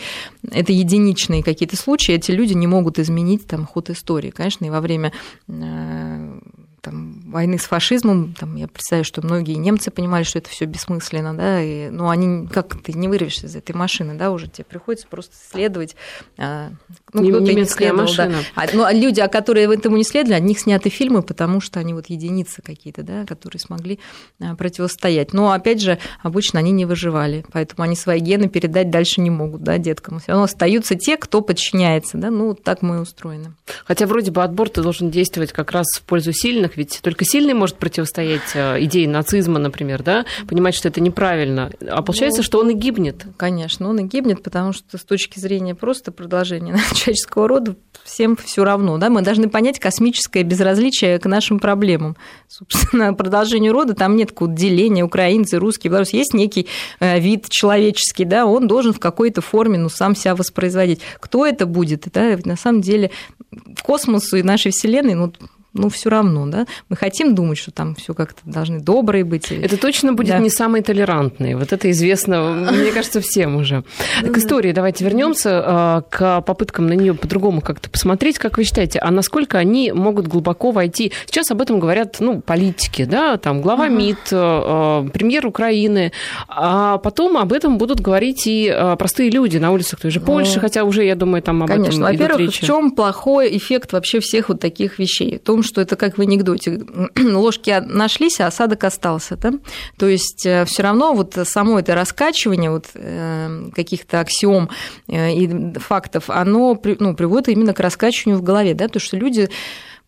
это 0.51 0.71
единичные 0.71 1.43
какие-то 1.43 1.77
случаи, 1.77 2.15
эти 2.15 2.31
люди 2.31 2.53
не 2.53 2.67
могут 2.67 2.99
изменить 2.99 3.47
там, 3.47 3.65
ход 3.65 3.89
истории. 3.89 4.29
Конечно, 4.29 4.65
и 4.65 4.69
во 4.69 4.81
время 4.81 5.11
э, 5.47 6.39
там, 6.83 7.21
войны 7.31 7.57
с 7.57 7.63
фашизмом, 7.63 8.33
там, 8.37 8.57
я 8.57 8.67
представляю, 8.67 9.05
что 9.05 9.25
многие 9.25 9.53
немцы 9.53 9.89
понимали, 9.89 10.23
что 10.23 10.39
это 10.39 10.49
все 10.49 10.65
бессмысленно, 10.65 11.33
да, 11.33 11.61
и, 11.61 11.89
ну, 11.89 12.09
они, 12.09 12.45
как 12.47 12.81
ты 12.83 12.91
не 12.91 13.07
вырвешься 13.07 13.47
из 13.47 13.55
этой 13.55 13.73
машины, 13.73 14.15
да, 14.15 14.31
уже 14.31 14.49
тебе 14.49 14.65
приходится 14.65 15.07
просто 15.07 15.33
следовать. 15.49 15.95
А, 16.37 16.71
ну, 17.13 17.25
кто-то 17.29 17.53
не 17.53 17.63
следовал, 17.63 18.01
машина. 18.01 18.35
да. 18.55 18.63
А, 18.63 18.67
ну, 18.73 18.83
а 18.83 18.91
люди, 18.91 19.21
а 19.21 19.29
которые 19.29 19.73
этому 19.73 19.95
не 19.95 20.03
следовали, 20.03 20.35
от 20.35 20.43
них 20.43 20.59
сняты 20.59 20.89
фильмы, 20.89 21.23
потому 21.23 21.61
что 21.61 21.79
они 21.79 21.93
вот 21.93 22.07
единицы 22.07 22.61
какие-то, 22.61 23.01
да, 23.03 23.25
которые 23.25 23.61
смогли 23.61 23.99
а, 24.41 24.55
противостоять. 24.55 25.31
Но, 25.31 25.53
опять 25.53 25.81
же, 25.81 25.99
обычно 26.21 26.59
они 26.59 26.71
не 26.71 26.85
выживали, 26.85 27.45
поэтому 27.53 27.83
они 27.83 27.95
свои 27.95 28.19
гены 28.19 28.49
передать 28.49 28.89
дальше 28.89 29.21
не 29.21 29.29
могут, 29.29 29.63
да, 29.63 29.77
деткам. 29.77 30.19
Все 30.19 30.33
равно 30.33 30.43
остаются 30.43 30.95
те, 30.95 31.15
кто 31.15 31.39
подчиняется, 31.39 32.17
да, 32.17 32.29
ну, 32.29 32.53
так 32.55 32.81
мы 32.81 32.97
и 32.97 32.99
устроены. 32.99 33.53
Хотя 33.85 34.05
вроде 34.05 34.31
бы 34.31 34.43
отбор-то 34.43 34.83
должен 34.83 35.09
действовать 35.09 35.53
как 35.53 35.71
раз 35.71 35.85
в 35.95 36.01
пользу 36.01 36.33
сильных, 36.33 36.72
сильных, 36.73 36.77
ведь 36.77 36.99
только 37.01 37.25
сильный 37.25 37.53
может 37.53 37.77
противостоять 37.77 38.55
э, 38.55 38.83
идее 38.83 39.07
нацизма, 39.07 39.59
например, 39.59 40.03
да, 40.03 40.25
понимать, 40.47 40.75
что 40.75 40.87
это 40.87 41.01
неправильно. 41.01 41.71
А 41.87 42.01
получается, 42.01 42.39
ну, 42.39 42.43
что 42.43 42.59
он 42.59 42.69
и 42.71 42.73
гибнет. 42.73 43.25
Конечно, 43.37 43.89
он 43.89 43.99
и 43.99 44.03
гибнет, 44.03 44.43
потому 44.43 44.73
что 44.73 44.97
с 44.97 45.03
точки 45.03 45.39
зрения 45.39 45.75
просто 45.75 46.11
продолжения 46.11 46.77
человеческого 46.93 47.47
рода 47.47 47.75
всем 48.03 48.35
все 48.35 48.63
равно. 48.63 48.97
Да? 48.97 49.09
Мы 49.09 49.21
должны 49.21 49.49
понять 49.49 49.79
космическое 49.79 50.43
безразличие 50.43 51.19
к 51.19 51.25
нашим 51.25 51.59
проблемам. 51.59 52.15
Собственно, 52.47 53.13
продолжению 53.13 53.73
рода 53.73 53.93
там 53.93 54.15
нет 54.15 54.31
какого-то 54.31 54.55
деления 54.55 55.03
украинцы, 55.03 55.57
русские, 55.57 55.89
белорусы. 55.89 56.17
Есть 56.17 56.33
некий 56.33 56.67
э, 56.99 57.19
вид 57.19 57.49
человеческий, 57.49 58.25
да, 58.25 58.45
он 58.45 58.67
должен 58.67 58.93
в 58.93 58.99
какой-то 58.99 59.41
форме 59.41 59.77
ну, 59.77 59.89
сам 59.89 60.15
себя 60.15 60.35
воспроизводить. 60.35 61.01
Кто 61.19 61.45
это 61.45 61.65
будет? 61.65 62.07
Да? 62.13 62.37
На 62.45 62.57
самом 62.57 62.81
деле 62.81 63.11
в 63.51 63.83
космосу 63.83 64.37
и 64.37 64.43
нашей 64.43 64.71
Вселенной 64.71 65.13
ну, 65.13 65.33
ну, 65.73 65.89
все 65.89 66.09
равно, 66.09 66.45
да, 66.45 66.65
мы 66.89 66.95
хотим 66.95 67.33
думать, 67.33 67.57
что 67.57 67.71
там 67.71 67.95
все 67.95 68.13
как-то 68.13 68.41
должны 68.45 68.79
добрые 68.79 69.23
быть. 69.23 69.51
Это 69.51 69.77
точно 69.77 70.13
будет 70.13 70.29
да. 70.29 70.39
не 70.39 70.49
самый 70.49 70.81
толерантный. 70.81 71.55
Вот 71.55 71.73
это 71.73 71.89
известно, 71.89 72.51
мне 72.71 72.91
кажется, 72.91 73.21
всем 73.21 73.55
уже. 73.55 73.83
К 74.21 74.37
истории 74.37 74.71
давайте 74.71 75.03
вернемся 75.03 75.49
а, 75.65 76.01
к 76.01 76.41
попыткам 76.41 76.87
на 76.87 76.93
нее 76.93 77.15
по-другому 77.15 77.61
как-то 77.61 77.89
посмотреть. 77.89 78.37
Как 78.37 78.57
вы 78.57 78.65
считаете, 78.65 78.99
а 78.99 79.09
насколько 79.09 79.57
они 79.57 79.91
могут 79.91 80.27
глубоко 80.27 80.71
войти? 80.71 81.11
Сейчас 81.25 81.49
об 81.49 81.61
этом 81.61 81.79
говорят, 81.79 82.17
ну, 82.19 82.41
политики, 82.41 83.05
да, 83.05 83.37
там 83.37 83.61
глава 83.61 83.87
МИД, 83.87 84.17
а, 84.31 85.07
премьер 85.11 85.47
Украины, 85.47 86.11
а 86.47 86.99
потом 86.99 87.37
об 87.37 87.51
этом 87.51 87.79
будут 87.79 87.99
говорить 87.99 88.45
и 88.45 88.69
а, 88.69 88.95
простые 88.95 89.31
люди 89.31 89.57
на 89.57 89.71
улицах 89.71 89.99
той 89.99 90.11
же 90.11 90.19
Польши, 90.19 90.59
хотя 90.59 90.83
уже, 90.83 91.03
я 91.03 91.15
думаю, 91.15 91.41
там 91.41 91.63
об 91.63 91.69
Конечно. 91.69 92.05
этом 92.05 92.17
Во-первых, 92.17 92.51
в 92.51 92.59
чем 92.59 92.91
плохой 92.91 93.57
эффект 93.57 93.91
вообще 93.93 94.19
всех 94.19 94.49
вот 94.49 94.59
таких 94.59 94.99
вещей? 94.99 95.39
В 95.39 95.45
том, 95.45 95.62
что 95.63 95.81
это 95.81 95.95
как 95.95 96.17
в 96.17 96.21
анекдоте. 96.21 96.81
Ложки 97.17 97.83
нашлись, 97.85 98.39
а 98.39 98.47
осадок 98.47 98.83
остался. 98.83 99.37
Да? 99.37 99.53
То 99.97 100.07
есть 100.07 100.45
э, 100.45 100.65
все 100.65 100.83
равно 100.83 101.13
вот 101.13 101.37
само 101.43 101.79
это 101.79 101.95
раскачивание 101.95 102.69
вот 102.69 102.87
э, 102.93 103.69
каких-то 103.75 104.19
аксиом 104.19 104.69
э, 105.07 105.33
и 105.33 105.79
фактов, 105.79 106.29
оно 106.29 106.79
ну, 106.99 107.15
приводит 107.15 107.49
именно 107.49 107.73
к 107.73 107.79
раскачиванию 107.79 108.39
в 108.39 108.43
голове, 108.43 108.73
да? 108.73 108.85
потому 108.85 109.01
что 109.01 109.17
люди 109.17 109.49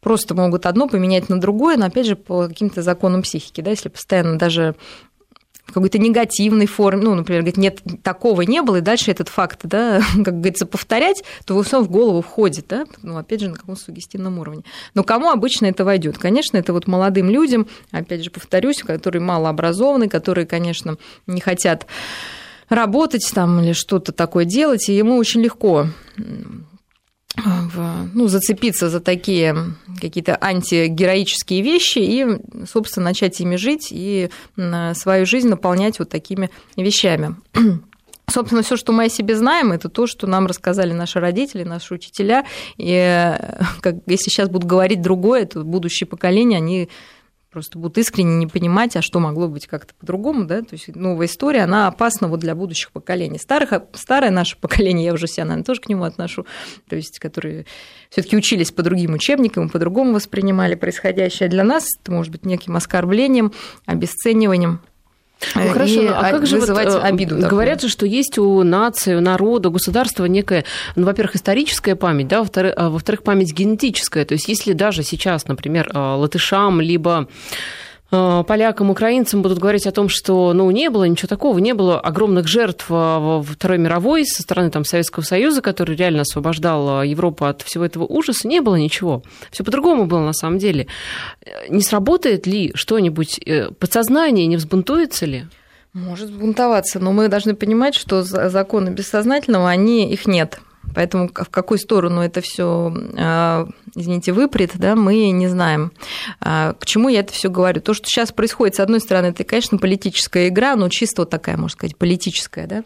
просто 0.02 0.36
могут 0.36 0.68
одно 0.68 0.88
поменять 0.88 1.30
на 1.30 1.40
другое, 1.40 1.78
но 1.78 1.88
опять 1.88 2.06
же 2.06 2.16
по 2.16 2.48
каким-то 2.48 2.84
законам 2.84 3.24
психики, 3.24 3.62
да, 3.62 3.72
если 3.72 3.90
постоянно 3.90 4.38
даже 4.38 4.76
в 5.66 5.74
какой-то 5.74 5.98
негативной 5.98 6.68
форме, 6.68 7.04
ну, 7.04 7.16
например, 7.16 7.42
говорит, 7.42 7.58
нет, 7.58 7.82
такого 8.04 8.44
не 8.44 8.62
было, 8.62 8.78
и 8.78 8.82
дальше 8.82 9.12
этот 9.12 9.30
факт, 9.30 9.62
да, 9.64 10.02
как 10.24 10.36
говорится, 10.36 10.66
повторять, 10.66 11.24
то 11.46 11.62
все 11.64 11.82
в 11.82 11.90
голову 11.90 12.22
входит, 12.22 12.68
да, 12.70 12.86
ну, 13.02 13.18
опять 13.18 13.42
же, 13.42 13.50
на 13.50 13.56
каком 13.56 13.76
сугестивном 13.76 14.40
уровне. 14.40 14.64
Но 14.94 15.04
кому 15.04 15.30
обычно 15.30 15.66
это 15.66 15.84
войдет? 15.84 16.18
Конечно, 16.18 16.58
это 16.58 16.74
вот 16.74 16.88
молодым 16.88 17.30
людям, 17.30 17.68
опять 17.92 18.24
же, 18.24 18.30
повторюсь, 18.30 18.84
которые 18.84 19.22
малообразованы, 19.22 20.08
которые, 20.08 20.46
конечно, 20.46 20.98
не 21.28 21.42
хотят 21.42 21.88
работать 22.70 23.30
там 23.34 23.60
или 23.62 23.74
что-то 23.74 24.12
такое 24.12 24.46
делать, 24.46 24.90
и 24.90 24.94
ему 24.96 25.18
очень 25.18 25.42
легко 25.42 25.88
ну, 28.14 28.28
зацепиться 28.28 28.90
за 28.90 29.00
такие 29.00 29.56
какие-то 30.00 30.38
антигероические 30.40 31.62
вещи 31.62 32.00
и, 32.00 32.26
собственно, 32.66 33.06
начать 33.06 33.40
ими 33.42 33.56
жить 33.56 33.90
и 33.92 34.30
свою 34.94 35.26
жизнь 35.26 35.50
наполнять 35.50 36.00
вот 36.00 36.10
такими 36.10 36.50
вещами. 36.78 37.36
Собственно, 38.28 38.64
все, 38.64 38.76
что 38.76 38.92
мы 38.92 39.06
о 39.06 39.10
себе 39.10 39.36
знаем, 39.36 39.72
это 39.72 39.88
то, 39.88 40.08
что 40.08 40.26
нам 40.26 40.48
рассказали 40.48 40.94
наши 40.94 41.20
родители, 41.20 41.64
наши 41.64 41.94
учителя. 41.94 42.44
И 42.78 43.38
как, 43.82 43.96
если 44.08 44.30
сейчас 44.30 44.50
будут 44.50 44.68
говорить 44.68 45.02
другое, 45.02 45.46
то 45.46 45.64
будущее 45.64 46.08
поколение, 46.08 46.58
они 46.58 46.90
просто 47.56 47.80
будут 47.80 47.98
искренне 47.98 48.36
не 48.36 48.48
понимать, 48.48 48.98
а 48.98 49.02
что 49.02 49.22
могло 49.22 49.48
быть 49.48 49.66
как-то 49.66 49.94
по-другому, 49.96 50.44
да, 50.44 50.60
то 50.60 50.74
есть 50.74 50.94
новая 50.94 51.28
история, 51.28 51.62
она 51.62 51.88
опасна 51.88 52.28
вот 52.28 52.42
для 52.42 52.54
будущих 52.54 52.92
поколений. 52.92 53.40
Старых, 53.40 53.72
старое 53.94 54.30
наше 54.30 54.58
поколение, 54.58 55.06
я 55.06 55.14
уже 55.14 55.26
себя, 55.26 55.46
наверное, 55.46 55.64
тоже 55.64 55.80
к 55.80 55.88
нему 55.88 56.04
отношу, 56.04 56.46
то 56.90 56.98
есть 56.98 57.18
которые 57.18 57.66
все 58.10 58.24
таки 58.24 58.36
учились 58.36 58.74
по 58.74 58.84
другим 58.84 59.14
учебникам, 59.14 59.70
по-другому 59.70 60.16
воспринимали 60.16 60.76
происходящее. 60.76 61.48
Для 61.48 61.64
нас 61.64 61.86
это 62.02 62.12
может 62.12 62.30
быть 62.30 62.46
неким 62.46 62.76
оскорблением, 62.76 63.54
обесцениванием 63.86 64.82
ну, 65.56 65.62
э, 65.62 65.74
хорошо, 65.74 66.02
и 66.02 66.08
а 66.08 66.32
как 66.32 66.46
же 66.46 66.60
вызывать 66.60 66.94
вот, 66.94 67.04
э, 67.04 67.08
обиду? 67.08 67.36
Такую? 67.36 67.50
Говорят 67.50 67.82
же, 67.82 67.90
что 67.90 68.06
есть 68.06 68.38
у 68.38 68.64
нации, 68.64 69.16
у 69.16 69.22
народа, 69.22 69.70
у 69.70 69.72
государства 69.72 70.26
некая, 70.26 70.66
ну, 70.96 71.06
во-первых, 71.06 71.36
историческая 71.36 71.96
память, 71.96 72.28
да, 72.28 72.40
во-вторых, 72.40 72.74
а, 72.76 72.90
во-вторых, 72.90 73.24
память 73.24 73.54
генетическая. 73.54 74.26
То 74.26 74.34
есть, 74.34 74.48
если 74.48 74.74
даже 74.74 75.04
сейчас, 75.04 75.48
например, 75.48 75.90
э, 75.94 75.98
латышам, 75.98 76.82
либо 76.82 77.28
полякам, 78.48 78.90
украинцам 78.90 79.42
будут 79.42 79.60
говорить 79.60 79.88
о 79.88 79.92
том, 79.92 80.10
что 80.10 80.54
ну, 80.54 80.70
не 80.72 80.90
было 80.90 81.04
ничего 81.06 81.28
такого, 81.28 81.58
не 81.60 81.74
было 81.74 82.00
огромных 82.00 82.48
жертв 82.48 82.86
э, 82.90 82.94
во 82.94 83.42
Второй 83.42 83.78
мировой 83.78 84.26
со 84.26 84.42
стороны 84.42 84.70
там, 84.70 84.86
Советского 84.86 85.24
Союза, 85.24 85.62
который 85.62 85.96
реально 85.96 86.22
освобождал 86.22 87.02
э, 87.02 87.08
Европу 87.08 87.46
от 87.46 87.62
всего 87.62 87.86
этого 87.86 88.06
ужаса, 88.06 88.48
не 88.48 88.62
было 88.62 88.76
ничего. 88.76 89.24
Все 89.52 89.64
по-другому 89.64 90.06
было 90.06 90.20
на 90.20 90.34
самом 90.34 90.58
деле. 90.58 90.88
Не 91.70 91.82
сработает 91.82 92.48
ли 92.48 92.72
что-нибудь, 92.76 93.40
подсознание 93.80 94.48
не 94.48 94.58
взбунтуется 94.58 95.26
ли? 95.26 95.46
Может 95.94 96.32
бунтоваться, 96.32 97.00
но 97.00 97.14
мы 97.14 97.30
должны 97.30 97.56
понимать, 97.56 97.96
что 97.96 98.24
законы 98.24 98.90
бессознательного, 98.90 99.70
они, 99.70 100.12
их 100.12 100.28
нет. 100.28 100.60
Поэтому 100.94 101.28
в 101.28 101.50
какую 101.50 101.78
сторону 101.78 102.22
это 102.22 102.42
все, 102.42 102.94
а, 103.18 103.68
извините, 103.96 104.32
выпрет, 104.32 104.72
да, 104.76 104.96
мы 104.96 105.30
не 105.32 105.48
знаем. 105.48 105.92
А, 106.40 106.74
к 106.74 106.86
чему 106.86 107.10
я 107.10 107.22
это 107.22 107.34
все 107.34 107.50
говорю? 107.50 107.82
То, 107.82 107.94
что 107.94 108.06
сейчас 108.08 108.32
происходит, 108.32 108.76
с 108.76 108.80
одной 108.80 109.00
стороны, 109.00 109.28
это, 109.28 109.44
конечно, 109.44 109.78
политическая 109.78 110.48
игра, 110.48 110.76
но 110.76 110.90
чисто 110.90 111.24
вот 111.24 111.30
такая, 111.30 111.58
можно 111.58 111.70
сказать, 111.78 111.98
политическая, 111.98 112.68
да, 112.68 112.84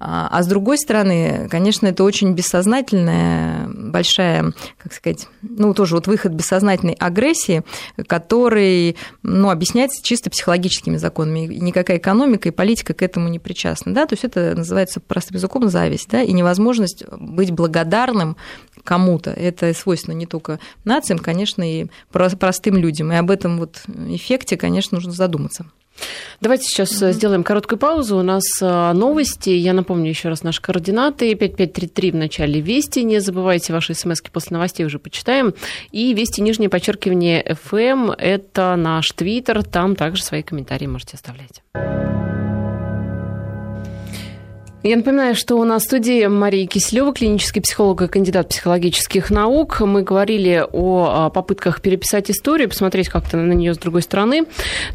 а, 0.00 0.28
а 0.30 0.42
с 0.42 0.46
другой 0.46 0.78
стороны, 0.78 1.48
конечно, 1.50 1.88
это 1.88 2.04
очень 2.04 2.32
бессознательная, 2.32 3.68
большая, 3.68 4.52
как 4.78 4.92
сказать, 4.92 5.26
ну, 5.42 5.74
тоже 5.74 5.96
вот 5.96 6.06
выход 6.06 6.32
бессознательной 6.32 6.94
агрессии, 6.94 7.64
который, 8.06 8.96
ну, 9.24 9.50
объясняется 9.50 10.02
чисто 10.02 10.30
психологическими 10.30 10.96
законами. 10.96 11.52
И 11.52 11.60
никакая 11.60 11.98
экономика 11.98 12.48
и 12.48 12.52
политика 12.52 12.94
к 12.94 13.02
этому 13.02 13.28
не 13.28 13.40
причастна, 13.40 13.92
да, 13.92 14.06
то 14.06 14.12
есть 14.12 14.24
это 14.24 14.54
называется 14.54 15.00
простым 15.00 15.36
языком 15.36 15.68
зависть, 15.68 16.08
да, 16.10 16.22
и 16.22 16.32
невозможность 16.32 17.04
быть 17.10 17.50
благодарным 17.50 18.36
кому-то. 18.84 19.30
Это 19.30 19.74
свойственно 19.74 20.14
не 20.14 20.26
только 20.26 20.60
нациям, 20.84 21.18
конечно, 21.18 21.62
и 21.62 21.86
простым 22.10 22.76
людям. 22.76 23.12
И 23.12 23.16
об 23.16 23.30
этом 23.30 23.58
вот 23.58 23.82
эффекте, 24.08 24.56
конечно, 24.56 24.96
нужно 24.96 25.12
задуматься. 25.12 25.66
Давайте 26.40 26.64
сейчас 26.64 26.90
mm-hmm. 27.02 27.12
сделаем 27.12 27.44
короткую 27.44 27.78
паузу. 27.78 28.16
У 28.16 28.22
нас 28.22 28.44
э, 28.60 28.92
новости. 28.92 29.50
Я 29.50 29.72
напомню 29.72 30.08
еще 30.08 30.28
раз 30.28 30.42
наши 30.42 30.62
координаты. 30.62 31.34
5533 31.34 32.10
в 32.12 32.14
начале 32.14 32.60
Вести. 32.60 33.02
Не 33.02 33.20
забывайте 33.20 33.72
ваши 33.72 33.94
смс 33.94 34.20
после 34.32 34.54
новостей 34.54 34.86
уже 34.86 34.98
почитаем. 34.98 35.54
И 35.90 36.14
Вести 36.14 36.40
нижнее 36.40 36.68
подчеркивание 36.68 37.44
FM. 37.44 38.14
Это 38.16 38.76
наш 38.76 39.10
твиттер. 39.10 39.64
Там 39.64 39.96
также 39.96 40.22
свои 40.22 40.42
комментарии 40.42 40.86
можете 40.86 41.16
оставлять. 41.16 41.62
Я 44.84 44.96
напоминаю, 44.96 45.34
что 45.34 45.56
у 45.56 45.64
нас 45.64 45.82
в 45.82 45.86
студии 45.86 46.26
Мария 46.26 46.66
Киселева, 46.66 47.12
клинический 47.12 47.60
психолог 47.60 48.00
и 48.02 48.06
кандидат 48.06 48.50
психологических 48.50 49.28
наук. 49.30 49.80
Мы 49.80 50.02
говорили 50.02 50.64
о 50.70 51.30
попытках 51.30 51.82
переписать 51.82 52.30
историю, 52.30 52.68
посмотреть 52.68 53.08
как-то 53.08 53.38
на 53.38 53.52
нее 53.54 53.74
с 53.74 53.78
другой 53.78 54.02
стороны. 54.02 54.44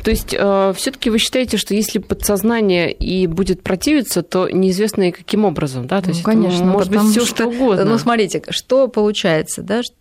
То 0.02 0.10
есть 0.10 0.34
э, 0.38 0.74
все-таки 0.78 1.10
вы 1.10 1.17
считаете, 1.17 1.58
что 1.58 1.74
если 1.74 2.00
подсознание 2.00 2.93
и 2.93 3.28
будет 3.28 3.62
противиться, 3.62 4.24
то 4.24 4.48
неизвестно 4.50 5.10
и 5.10 5.12
каким 5.12 5.43
образом, 5.43 5.86
да? 5.86 6.02
То 6.02 6.10
есть 6.10 6.26
ну, 6.26 6.32
конечно, 6.32 6.65
может 6.65 6.89
быть 6.89 7.02
все 7.02 7.26
что, 7.26 7.36
что 7.36 7.48
угодно. 7.48 7.84
Ну 7.84 7.98
смотрите, 7.98 8.41
что 8.52 8.88
получается, 8.88 9.63
да? 9.63 9.82
что 9.84 9.93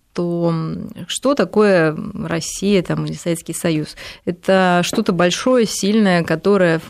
что 1.06 1.34
такое 1.34 1.96
Россия 2.14 2.82
там, 2.82 3.06
или 3.06 3.14
Советский 3.14 3.54
Союз? 3.54 3.96
Это 4.26 4.82
что-то 4.84 5.12
большое, 5.12 5.66
сильное, 5.66 6.22
которое 6.22 6.82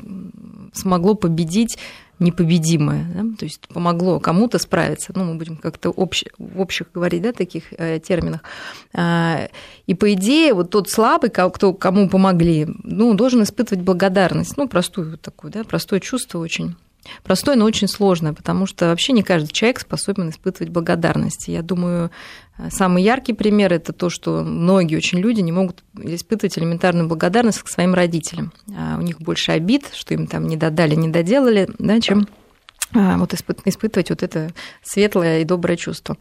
смогло 0.72 1.14
победить 1.14 1.78
непобедимое, 2.22 3.06
да? 3.14 3.24
то 3.38 3.44
есть 3.44 3.68
помогло 3.68 4.20
кому-то 4.20 4.58
справиться, 4.58 5.12
ну, 5.14 5.24
мы 5.24 5.34
будем 5.34 5.56
как-то 5.56 5.90
общ, 5.90 6.24
в 6.38 6.60
общих 6.60 6.92
говорить, 6.92 7.22
да, 7.22 7.32
таких 7.32 7.72
э, 7.72 8.00
терминах. 8.00 8.40
А, 8.94 9.48
и 9.86 9.94
по 9.94 10.12
идее, 10.12 10.54
вот 10.54 10.70
тот 10.70 10.88
слабый, 10.88 11.30
кто, 11.30 11.72
кому 11.72 12.08
помогли, 12.08 12.66
ну, 12.82 13.14
должен 13.14 13.42
испытывать 13.42 13.84
благодарность, 13.84 14.56
ну, 14.56 14.68
простую 14.68 15.18
такую, 15.18 15.52
да, 15.52 15.64
простое 15.64 16.00
чувство 16.00 16.38
очень 16.38 16.76
Простое, 17.24 17.56
но 17.56 17.64
очень 17.64 17.88
сложное, 17.88 18.32
потому 18.32 18.66
что 18.66 18.86
вообще 18.86 19.12
не 19.12 19.22
каждый 19.22 19.52
человек 19.52 19.80
способен 19.80 20.30
испытывать 20.30 20.72
благодарность. 20.72 21.48
Я 21.48 21.62
думаю, 21.62 22.10
самый 22.70 23.02
яркий 23.02 23.32
пример– 23.32 23.72
это 23.74 23.92
то, 23.92 24.10
что 24.10 24.42
многие 24.42 24.96
очень 24.96 25.18
люди 25.18 25.40
не 25.40 25.52
могут 25.52 25.82
испытывать 25.96 26.58
элементарную 26.58 27.08
благодарность 27.08 27.62
к 27.62 27.68
своим 27.68 27.94
родителям. 27.94 28.52
А 28.76 28.96
у 28.98 29.02
них 29.02 29.20
больше 29.20 29.52
обид, 29.52 29.90
что 29.94 30.14
им 30.14 30.26
там 30.26 30.46
не 30.46 30.56
додали, 30.56 30.94
не 30.94 31.08
доделали, 31.08 31.68
да, 31.78 32.00
чем 32.00 32.28
а, 32.94 33.16
вот 33.16 33.34
испытывать 33.34 34.10
вот 34.10 34.22
это 34.22 34.50
светлое 34.82 35.40
и 35.40 35.44
доброе 35.44 35.76
чувство. 35.76 36.16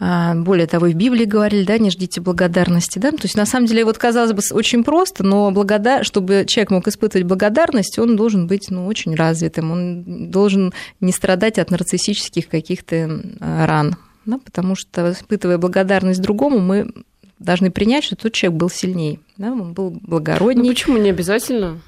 А, 0.00 0.34
более 0.34 0.66
того, 0.66 0.86
и 0.86 0.92
в 0.92 0.96
Библии 0.96 1.24
говорили, 1.24 1.64
да, 1.64 1.78
не 1.78 1.90
ждите 1.90 2.20
благодарности, 2.20 2.98
да. 2.98 3.10
То 3.10 3.22
есть, 3.22 3.36
на 3.36 3.46
самом 3.46 3.66
деле, 3.66 3.84
вот 3.84 3.98
казалось 3.98 4.32
бы, 4.32 4.42
очень 4.52 4.84
просто, 4.84 5.24
но 5.24 5.50
благодар... 5.50 6.04
чтобы 6.04 6.44
человек 6.46 6.70
мог 6.70 6.88
испытывать 6.88 7.26
благодарность, 7.26 7.98
он 7.98 8.16
должен 8.16 8.46
быть, 8.46 8.70
ну, 8.70 8.86
очень 8.86 9.14
развитым, 9.14 9.72
он 9.72 10.30
должен 10.30 10.72
не 11.00 11.12
страдать 11.12 11.58
от 11.58 11.70
нарциссических 11.70 12.48
каких-то 12.48 13.20
ран, 13.40 13.96
да, 14.28 14.38
потому 14.38 14.74
что, 14.74 15.10
испытывая 15.12 15.56
благодарность 15.56 16.20
другому, 16.20 16.58
мы 16.58 16.92
должны 17.38 17.70
принять, 17.70 18.04
что 18.04 18.14
тот 18.14 18.32
человек 18.32 18.58
был 18.58 18.68
сильнее, 18.68 19.20
да, 19.38 19.52
он 19.52 19.72
был 19.72 19.90
благороднее. 19.90 20.64
Ну, 20.64 20.70
почему 20.70 20.98
не 20.98 21.10
обязательно? 21.10 21.80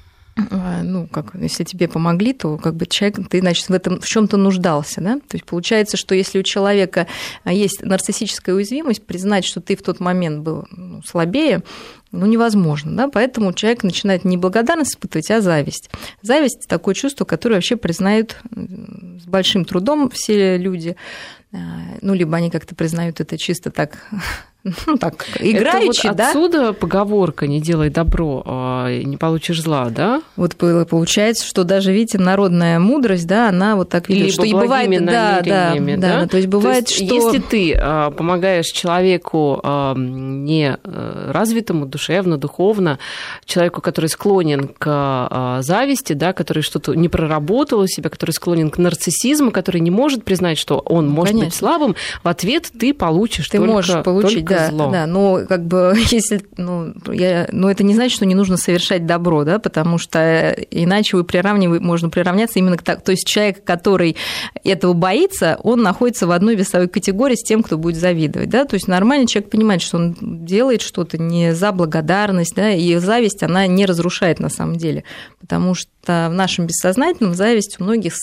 А, 0.49 0.81
ну, 0.81 1.07
как, 1.07 1.35
если 1.35 1.63
тебе 1.63 1.87
помогли, 1.87 2.33
то 2.33 2.57
как 2.57 2.75
бы 2.75 2.85
человек, 2.85 3.19
ты, 3.29 3.41
значит, 3.41 3.67
в 3.67 3.73
этом 3.73 3.99
в 3.99 4.07
чем-то 4.07 4.37
нуждался, 4.37 5.01
да? 5.01 5.15
То 5.17 5.35
есть 5.35 5.45
получается, 5.45 5.97
что 5.97 6.15
если 6.15 6.39
у 6.39 6.43
человека 6.43 7.05
есть 7.45 7.83
нарциссическая 7.83 8.55
уязвимость, 8.55 9.05
признать, 9.05 9.45
что 9.45 9.61
ты 9.61 9.75
в 9.75 9.83
тот 9.83 9.99
момент 9.99 10.39
был 10.39 10.65
ну, 10.71 11.03
слабее, 11.03 11.63
ну, 12.11 12.25
невозможно, 12.25 12.95
да, 12.95 13.07
поэтому 13.07 13.53
человек 13.53 13.83
начинает 13.83 14.25
не 14.25 14.37
благодарность 14.37 14.91
испытывать, 14.91 15.29
а 15.31 15.41
зависть. 15.41 15.89
Зависть– 16.21 16.65
такое 16.67 16.95
чувство, 16.95 17.25
которое 17.25 17.55
вообще 17.55 17.75
признают 17.75 18.37
с 18.51 19.25
большим 19.25 19.65
трудом 19.65 20.09
все 20.09 20.57
люди, 20.57 20.95
а, 20.95 21.40
ну, 21.51 22.13
либо 22.13 22.37
они 22.37 22.49
как-то 22.49 22.75
признают 22.75 23.19
это 23.19 23.37
чисто 23.37 23.71
так 23.71 23.97
ну, 24.85 24.97
так, 24.97 25.25
играючи, 25.39 26.07
вот 26.07 26.17
да? 26.17 26.27
отсюда 26.27 26.73
поговорка 26.73 27.47
«не 27.47 27.59
делай 27.59 27.89
добро, 27.89 28.43
а 28.45 28.89
не 29.03 29.17
получишь 29.17 29.61
зла», 29.61 29.89
да? 29.89 30.21
Вот 30.35 30.55
получается, 30.55 31.47
что 31.47 31.63
даже, 31.63 31.91
видите, 31.91 32.19
народная 32.19 32.79
мудрость, 32.79 33.25
да, 33.25 33.49
она 33.49 33.75
вот 33.75 33.89
так 33.89 34.07
видит, 34.07 34.33
что 34.33 34.43
и 34.43 34.53
бывает... 34.53 34.89
Да, 35.05 35.41
да, 35.43 35.73
да, 35.75 35.97
да, 35.97 36.27
то 36.27 36.37
есть 36.37 36.47
бывает, 36.47 36.85
то 36.85 36.91
есть, 36.91 37.05
что... 37.05 37.15
Если 37.15 37.39
ты 37.39 37.73
а, 37.75 38.11
помогаешь 38.11 38.67
человеку 38.67 39.59
а, 39.63 39.95
не 39.95 40.77
развитому 40.83 41.87
душевно, 41.87 42.37
духовно, 42.37 42.99
человеку, 43.45 43.81
который 43.81 44.07
склонен 44.07 44.67
к 44.77 45.59
зависти, 45.61 46.13
да, 46.13 46.33
который 46.33 46.61
что-то 46.61 46.93
не 46.93 47.09
проработал 47.09 47.79
у 47.79 47.87
себя, 47.87 48.09
который 48.09 48.31
склонен 48.31 48.69
к 48.69 48.77
нарциссизму, 48.77 49.51
который 49.51 49.81
не 49.81 49.91
может 49.91 50.23
признать, 50.23 50.59
что 50.59 50.79
он 50.79 51.07
может 51.07 51.33
Конечно. 51.33 51.45
быть 51.47 51.55
слабым, 51.55 51.95
в 52.23 52.27
ответ 52.27 52.69
ты 52.79 52.93
получишь 52.93 53.49
ты 53.49 53.57
только, 53.57 53.71
можешь 53.71 54.03
получить, 54.03 54.45
только 54.45 54.50
да, 54.51 54.69
зло. 54.69 54.91
Да, 54.91 55.05
но 55.05 55.41
как 55.47 55.65
бы 55.65 55.95
если, 56.11 56.41
ну, 56.57 56.93
я, 57.11 57.47
но 57.51 57.69
это 57.69 57.83
не 57.83 57.93
значит, 57.93 58.15
что 58.15 58.25
не 58.25 58.35
нужно 58.35 58.57
совершать 58.57 59.05
добро, 59.05 59.43
да, 59.43 59.59
потому 59.59 59.97
что 59.97 60.55
иначе 60.71 61.17
вы 61.17 61.23
приравниваете, 61.23 61.83
можно 61.83 62.09
приравняться 62.09 62.59
именно 62.59 62.77
к 62.77 62.83
так, 62.83 63.03
то 63.03 63.11
есть 63.11 63.25
человек, 63.25 63.63
который 63.63 64.15
этого 64.63 64.93
боится, 64.93 65.57
он 65.63 65.81
находится 65.81 66.27
в 66.27 66.31
одной 66.31 66.55
весовой 66.55 66.87
категории 66.87 67.35
с 67.35 67.43
тем, 67.43 67.63
кто 67.63 67.77
будет 67.77 67.97
завидовать, 67.97 68.49
да, 68.49 68.65
то 68.65 68.75
есть 68.75 68.87
нормальный 68.87 69.27
человек 69.27 69.51
понимает, 69.51 69.81
что 69.81 69.97
он 69.97 70.15
делает 70.19 70.81
что-то 70.81 71.17
не 71.17 71.53
за 71.53 71.71
благодарность, 71.71 72.55
да, 72.55 72.71
и 72.71 72.95
зависть, 72.97 73.43
она 73.43 73.67
не 73.67 73.85
разрушает 73.85 74.39
на 74.39 74.49
самом 74.49 74.75
деле, 74.75 75.03
потому 75.39 75.73
что 75.73 75.89
в 76.07 76.29
нашем 76.29 76.65
бессознательном 76.67 77.33
зависть 77.33 77.77
у 77.79 77.83
многих, 77.83 78.15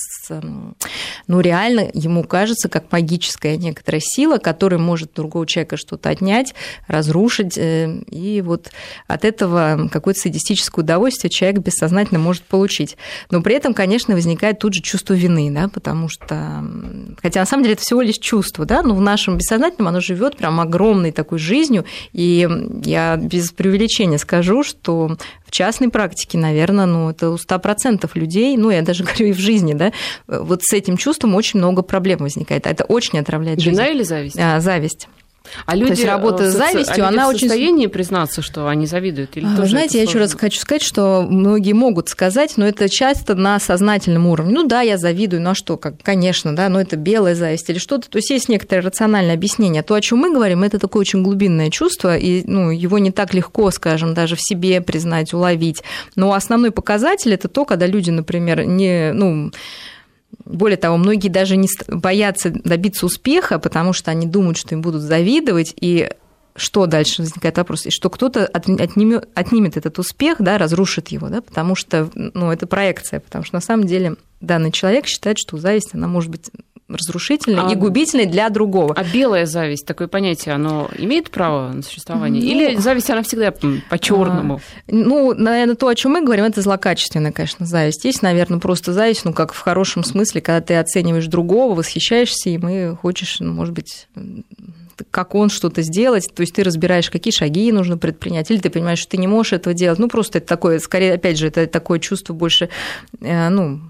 ну, 1.27 1.41
реально 1.41 1.89
ему 1.95 2.25
кажется, 2.25 2.69
как 2.69 2.91
магическая 2.93 3.57
некоторая 3.57 4.01
сила, 4.05 4.39
которая 4.39 4.81
может 4.81 5.13
другого 5.15 5.47
человека 5.47 5.77
что-то 5.77 6.09
отнять, 6.09 6.55
разрушить, 6.87 7.57
э, 7.57 8.01
и 8.11 8.43
вот 8.43 8.71
от 9.07 9.25
этого 9.25 9.89
какое-то 9.93 10.21
садистическое 10.21 10.83
удовольствие 10.83 11.31
человек 11.31 11.61
бессознательно 11.61 12.19
может 12.19 12.43
получить. 12.45 12.97
Но 13.31 13.43
при 13.43 13.55
этом, 13.55 13.75
конечно, 13.75 14.15
возникает 14.15 14.59
тут 14.59 14.75
же 14.75 14.81
чувство 14.81 15.15
вины, 15.15 15.51
да, 15.51 15.69
потому 15.69 16.09
что, 16.09 16.65
хотя 17.23 17.41
на 17.41 17.47
самом 17.47 17.63
деле 17.65 17.75
это 17.75 17.83
всего 17.83 18.01
лишь 18.01 18.19
чувство, 18.19 18.65
да, 18.65 18.83
но 18.83 18.95
в 18.95 19.01
нашем 19.01 19.37
бессознательном 19.37 19.89
оно 19.89 20.01
живет 20.01 20.37
прям 20.37 20.61
огромной 20.61 21.13
такой 21.13 21.39
жизнью, 21.39 21.85
и 22.13 22.49
я 22.85 23.17
без 23.17 23.53
преувеличения 23.53 24.19
скажу, 24.19 24.63
что 24.63 25.17
в 25.49 25.51
частной 25.51 25.89
практике, 25.89 26.37
наверное, 26.37 26.85
ну, 26.85 27.11
это 27.11 27.31
у 27.31 27.37
100% 27.37 28.09
людей, 28.15 28.57
ну, 28.59 28.71
я 28.71 28.83
даже 28.83 29.03
говорю 29.05 29.29
и 29.29 29.33
в 29.33 29.39
жизни, 29.39 29.73
да, 29.73 29.93
вот 30.27 30.63
с 30.63 30.73
этим 30.75 30.99
чувством 30.99 31.35
очень 31.35 31.59
много 31.59 31.83
проблем 31.83 32.19
возникает. 32.19 32.67
Это 32.67 32.85
очень 32.85 33.19
отравляет 33.19 33.61
жизнь. 33.61 33.77
Вина 33.77 33.89
или 33.89 34.03
зависть? 34.03 34.39
А, 34.39 34.61
зависть. 34.61 35.09
А 35.67 35.75
люди, 35.75 35.89
То 35.89 35.93
есть 35.93 36.05
работа 36.05 36.45
э, 36.45 36.51
с 36.51 36.55
завистью, 36.55 37.05
а 37.05 37.09
она 37.09 37.31
в 37.31 37.39
состоянии 37.39 37.87
очень... 37.87 37.93
признаться, 37.93 38.43
что 38.43 38.69
они 38.69 38.87
завидуют? 38.87 39.37
Или 39.37 39.47
а, 39.47 39.61
Вы 39.61 39.67
знаете, 39.67 39.99
я 39.99 40.05
еще 40.05 40.19
раз 40.19 40.35
хочу 40.35 40.59
сказать, 40.61 40.83
что 40.83 41.27
многие 41.29 41.73
могут 41.73 42.09
сказать, 42.09 42.55
но 42.57 42.67
это 42.67 42.89
часто 42.89 43.35
на 43.35 43.59
сознательном 43.59 44.27
уровне. 44.27 44.53
Ну 44.55 44.67
да, 44.67 44.81
я 44.81 44.99
завидую, 44.99 45.43
ну 45.43 45.51
а 45.51 45.55
что, 45.55 45.77
как, 45.77 45.95
конечно, 46.03 46.55
да, 46.55 46.69
но 46.69 46.81
это 46.81 46.97
белая 46.97 47.35
зависть 47.35 47.69
или 47.71 47.79
что-то. 47.79 48.09
То 48.09 48.19
есть 48.19 48.31
есть 48.31 48.49
некоторое 48.49 48.83
рациональное 48.83 49.35
объяснение. 49.35 49.83
То, 49.83 49.95
о 49.95 50.01
чем 50.01 50.19
мы 50.19 50.33
говорим, 50.33 50.63
это 50.63 50.79
такое 50.79 51.01
очень 51.01 51.23
глубинное 51.23 51.71
чувство, 51.71 52.17
и 52.17 52.43
ну, 52.47 52.71
его 52.71 52.99
не 52.99 53.11
так 53.11 53.35
легко, 53.35 53.71
скажем, 53.71 54.15
даже 54.15 54.37
в 54.37 54.43
себе 54.43 54.81
признать, 54.81 55.33
уловить. 55.33 55.83
Но 56.17 56.33
основной 56.33 56.71
показатель 56.71 57.33
это 57.33 57.49
то, 57.49 57.65
когда 57.65 57.87
люди, 57.87 58.11
например, 58.11 58.65
не, 58.65 59.13
ну, 59.13 59.51
более 60.45 60.77
того, 60.77 60.97
многие 60.97 61.29
даже 61.29 61.57
не 61.57 61.69
боятся 61.89 62.51
добиться 62.51 63.07
успеха, 63.07 63.59
потому 63.59 63.93
что 63.93 64.11
они 64.11 64.27
думают, 64.27 64.57
что 64.59 64.75
им 64.75 64.83
будут 64.83 65.03
завидовать, 65.03 65.75
и 65.81 66.11
что 66.57 66.87
дальше 66.87 67.23
возникает 67.23 67.57
вопрос, 67.57 67.87
и 67.87 67.91
что 67.91 68.11
кто-то 68.11 68.47
отнимет, 68.47 69.29
отнимет 69.35 69.77
этот 69.77 69.99
успех, 69.99 70.39
да, 70.41 70.59
разрушит 70.59 71.09
его, 71.09 71.29
да, 71.29 71.41
потому 71.41 71.75
что, 71.75 72.11
ну, 72.15 72.51
это 72.51 72.67
проекция, 72.67 73.21
потому 73.21 73.45
что 73.45 73.55
на 73.55 73.61
самом 73.61 73.87
деле 73.87 74.17
данный 74.41 74.73
человек 74.73 75.07
считает, 75.07 75.39
что 75.39 75.57
зависть, 75.57 75.95
она 75.95 76.09
может 76.09 76.31
быть 76.31 76.51
разрушительной 76.89 77.65
а, 77.67 77.73
и 77.73 77.75
губительной 77.75 78.27
для 78.27 78.49
другого. 78.49 78.95
А 78.97 79.05
белая 79.05 79.45
зависть, 79.45 79.87
такое 79.87 80.09
понятие, 80.09 80.55
оно 80.55 80.89
имеет 80.97 81.31
право 81.31 81.71
на 81.71 81.83
существование? 81.83 82.43
Ну, 82.43 82.49
Или 82.49 82.77
зависть, 82.77 83.11
она 83.11 83.23
всегда 83.23 83.53
по 83.53 83.99
черному 83.99 84.57
а, 84.57 84.61
ну, 84.91 85.35
наверное, 85.35 85.75
то, 85.75 85.89
о 85.89 85.95
чем 85.95 86.13
мы 86.13 86.23
говорим, 86.23 86.47
это 86.47 86.63
злокачественная, 86.63 87.33
конечно, 87.33 87.67
зависть. 87.67 88.05
Есть, 88.05 88.23
наверное, 88.23 88.59
просто 88.59 88.93
зависть, 88.93 89.25
ну, 89.25 89.33
как 89.33 89.53
в 89.53 89.59
хорошем 89.59 90.03
смысле, 90.03 90.41
когда 90.41 90.61
ты 90.63 90.77
оцениваешь 90.77 91.27
другого, 91.27 91.75
восхищаешься 91.75 92.51
им 92.51 92.69
и 92.69 92.95
хочешь, 92.95 93.41
ну, 93.41 93.53
может 93.53 93.75
быть, 93.75 94.09
как 95.11 95.35
он 95.35 95.51
что-то 95.51 95.83
сделать, 95.83 96.29
то 96.35 96.41
есть 96.41 96.55
ты 96.55 96.63
разбираешь, 96.63 97.11
какие 97.11 97.33
шаги 97.33 97.71
нужно 97.73 97.99
предпринять, 97.99 98.51
или 98.51 98.59
ты 98.59 98.71
понимаешь, 98.71 98.99
что 98.99 99.13
ты 99.13 99.17
не 99.19 99.27
можешь 99.27 99.53
этого 99.53 99.75
делать. 99.75 99.99
Ну, 99.99 100.09
просто 100.09 100.39
это 100.39 100.47
такое, 100.47 100.79
скорее, 100.79 101.15
опять 101.15 101.39
же, 101.39 101.49
это 101.49 101.67
такое 101.67 101.99
чувство 101.99 102.33
больше, 102.33 102.69
э, 103.21 103.49
ну, 103.49 103.81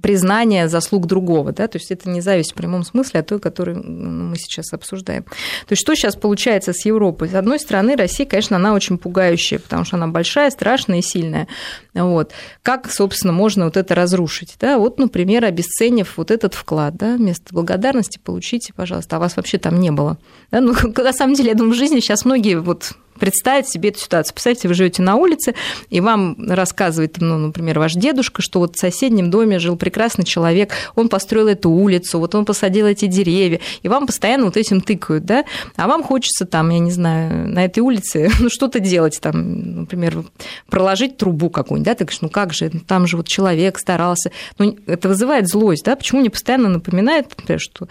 признание 0.00 0.68
заслуг 0.68 1.06
другого, 1.06 1.52
да, 1.52 1.68
то 1.68 1.78
есть 1.78 1.90
это 1.90 2.08
не 2.08 2.20
зависть 2.20 2.52
в 2.52 2.54
прямом 2.54 2.84
смысле, 2.84 3.20
а 3.20 3.22
той, 3.22 3.40
которую 3.40 3.82
мы 3.84 4.36
сейчас 4.36 4.72
обсуждаем. 4.72 5.24
То 5.24 5.70
есть 5.72 5.82
что 5.82 5.94
сейчас 5.94 6.14
получается 6.16 6.72
с 6.72 6.84
Европой? 6.84 7.28
С 7.28 7.34
одной 7.34 7.58
стороны, 7.58 7.96
Россия, 7.96 8.26
конечно, 8.26 8.56
она 8.56 8.74
очень 8.74 8.98
пугающая, 8.98 9.58
потому 9.58 9.84
что 9.84 9.96
она 9.96 10.06
большая, 10.06 10.50
страшная 10.50 10.98
и 10.98 11.02
сильная. 11.02 11.48
Вот. 11.94 12.32
Как, 12.62 12.90
собственно, 12.90 13.32
можно 13.32 13.64
вот 13.64 13.76
это 13.76 13.94
разрушить? 13.94 14.56
Да? 14.60 14.78
Вот, 14.78 14.98
например, 14.98 15.44
обесценив 15.44 16.16
вот 16.16 16.30
этот 16.30 16.54
вклад, 16.54 16.96
да, 16.96 17.16
вместо 17.16 17.52
благодарности 17.52 18.20
получите, 18.22 18.72
пожалуйста, 18.74 19.16
а 19.16 19.18
вас 19.18 19.36
вообще 19.36 19.58
там 19.58 19.80
не 19.80 19.90
было. 19.90 20.18
Да? 20.50 20.60
Ну, 20.60 20.74
на 20.96 21.12
самом 21.12 21.34
деле, 21.34 21.50
я 21.50 21.54
думаю, 21.54 21.74
в 21.74 21.78
жизни 21.78 22.00
сейчас 22.00 22.24
многие 22.24 22.60
вот 22.60 22.92
представить 23.18 23.68
себе 23.68 23.90
эту 23.90 23.98
ситуацию. 24.00 24.34
Представьте, 24.34 24.68
вы 24.68 24.74
живете 24.74 25.02
на 25.02 25.16
улице, 25.16 25.54
и 25.90 26.00
вам 26.00 26.36
рассказывает, 26.48 27.16
ну, 27.18 27.36
например, 27.38 27.78
ваш 27.78 27.94
дедушка, 27.94 28.42
что 28.42 28.60
вот 28.60 28.76
в 28.76 28.80
соседнем 28.80 29.30
доме 29.30 29.58
жил 29.58 29.76
прекрасный 29.76 30.24
человек, 30.24 30.72
он 30.94 31.08
построил 31.08 31.48
эту 31.48 31.70
улицу, 31.70 32.18
вот 32.18 32.34
он 32.34 32.44
посадил 32.44 32.86
эти 32.86 33.06
деревья, 33.06 33.60
и 33.82 33.88
вам 33.88 34.06
постоянно 34.06 34.46
вот 34.46 34.56
этим 34.56 34.80
тыкают, 34.80 35.24
да, 35.24 35.44
а 35.76 35.86
вам 35.86 36.02
хочется 36.02 36.46
там, 36.46 36.70
я 36.70 36.78
не 36.78 36.90
знаю, 36.90 37.48
на 37.48 37.64
этой 37.64 37.80
улице 37.80 38.30
ну, 38.40 38.48
что-то 38.48 38.80
делать, 38.80 39.18
там, 39.20 39.80
например, 39.80 40.24
проложить 40.68 41.16
трубу 41.16 41.50
какую-нибудь, 41.50 41.86
да, 41.86 41.94
ты 41.94 42.04
говоришь, 42.04 42.20
ну 42.20 42.28
как 42.28 42.52
же, 42.52 42.70
там 42.86 43.06
же 43.06 43.16
вот 43.16 43.26
человек 43.26 43.78
старался, 43.78 44.30
ну, 44.58 44.76
это 44.86 45.08
вызывает 45.08 45.48
злость, 45.48 45.84
да, 45.84 45.96
почему 45.96 46.20
мне 46.20 46.30
постоянно 46.30 46.68
напоминает, 46.68 47.28
например, 47.36 47.60
что 47.60 47.88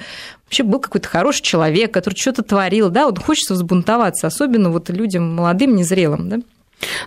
вообще 0.48 0.64
был 0.64 0.80
какой-то 0.80 1.08
хороший 1.08 1.44
человек, 1.44 1.94
который 1.94 2.16
что-то 2.16 2.42
творил, 2.42 2.90
да, 2.90 3.06
вот 3.06 3.20
хочется 3.20 3.54
взбунтоваться, 3.54 4.28
особенно 4.28 4.72
вот 4.72 4.90
людям 4.90 5.36
молодым, 5.36 5.76
незрелым, 5.76 6.30
да. 6.30 6.40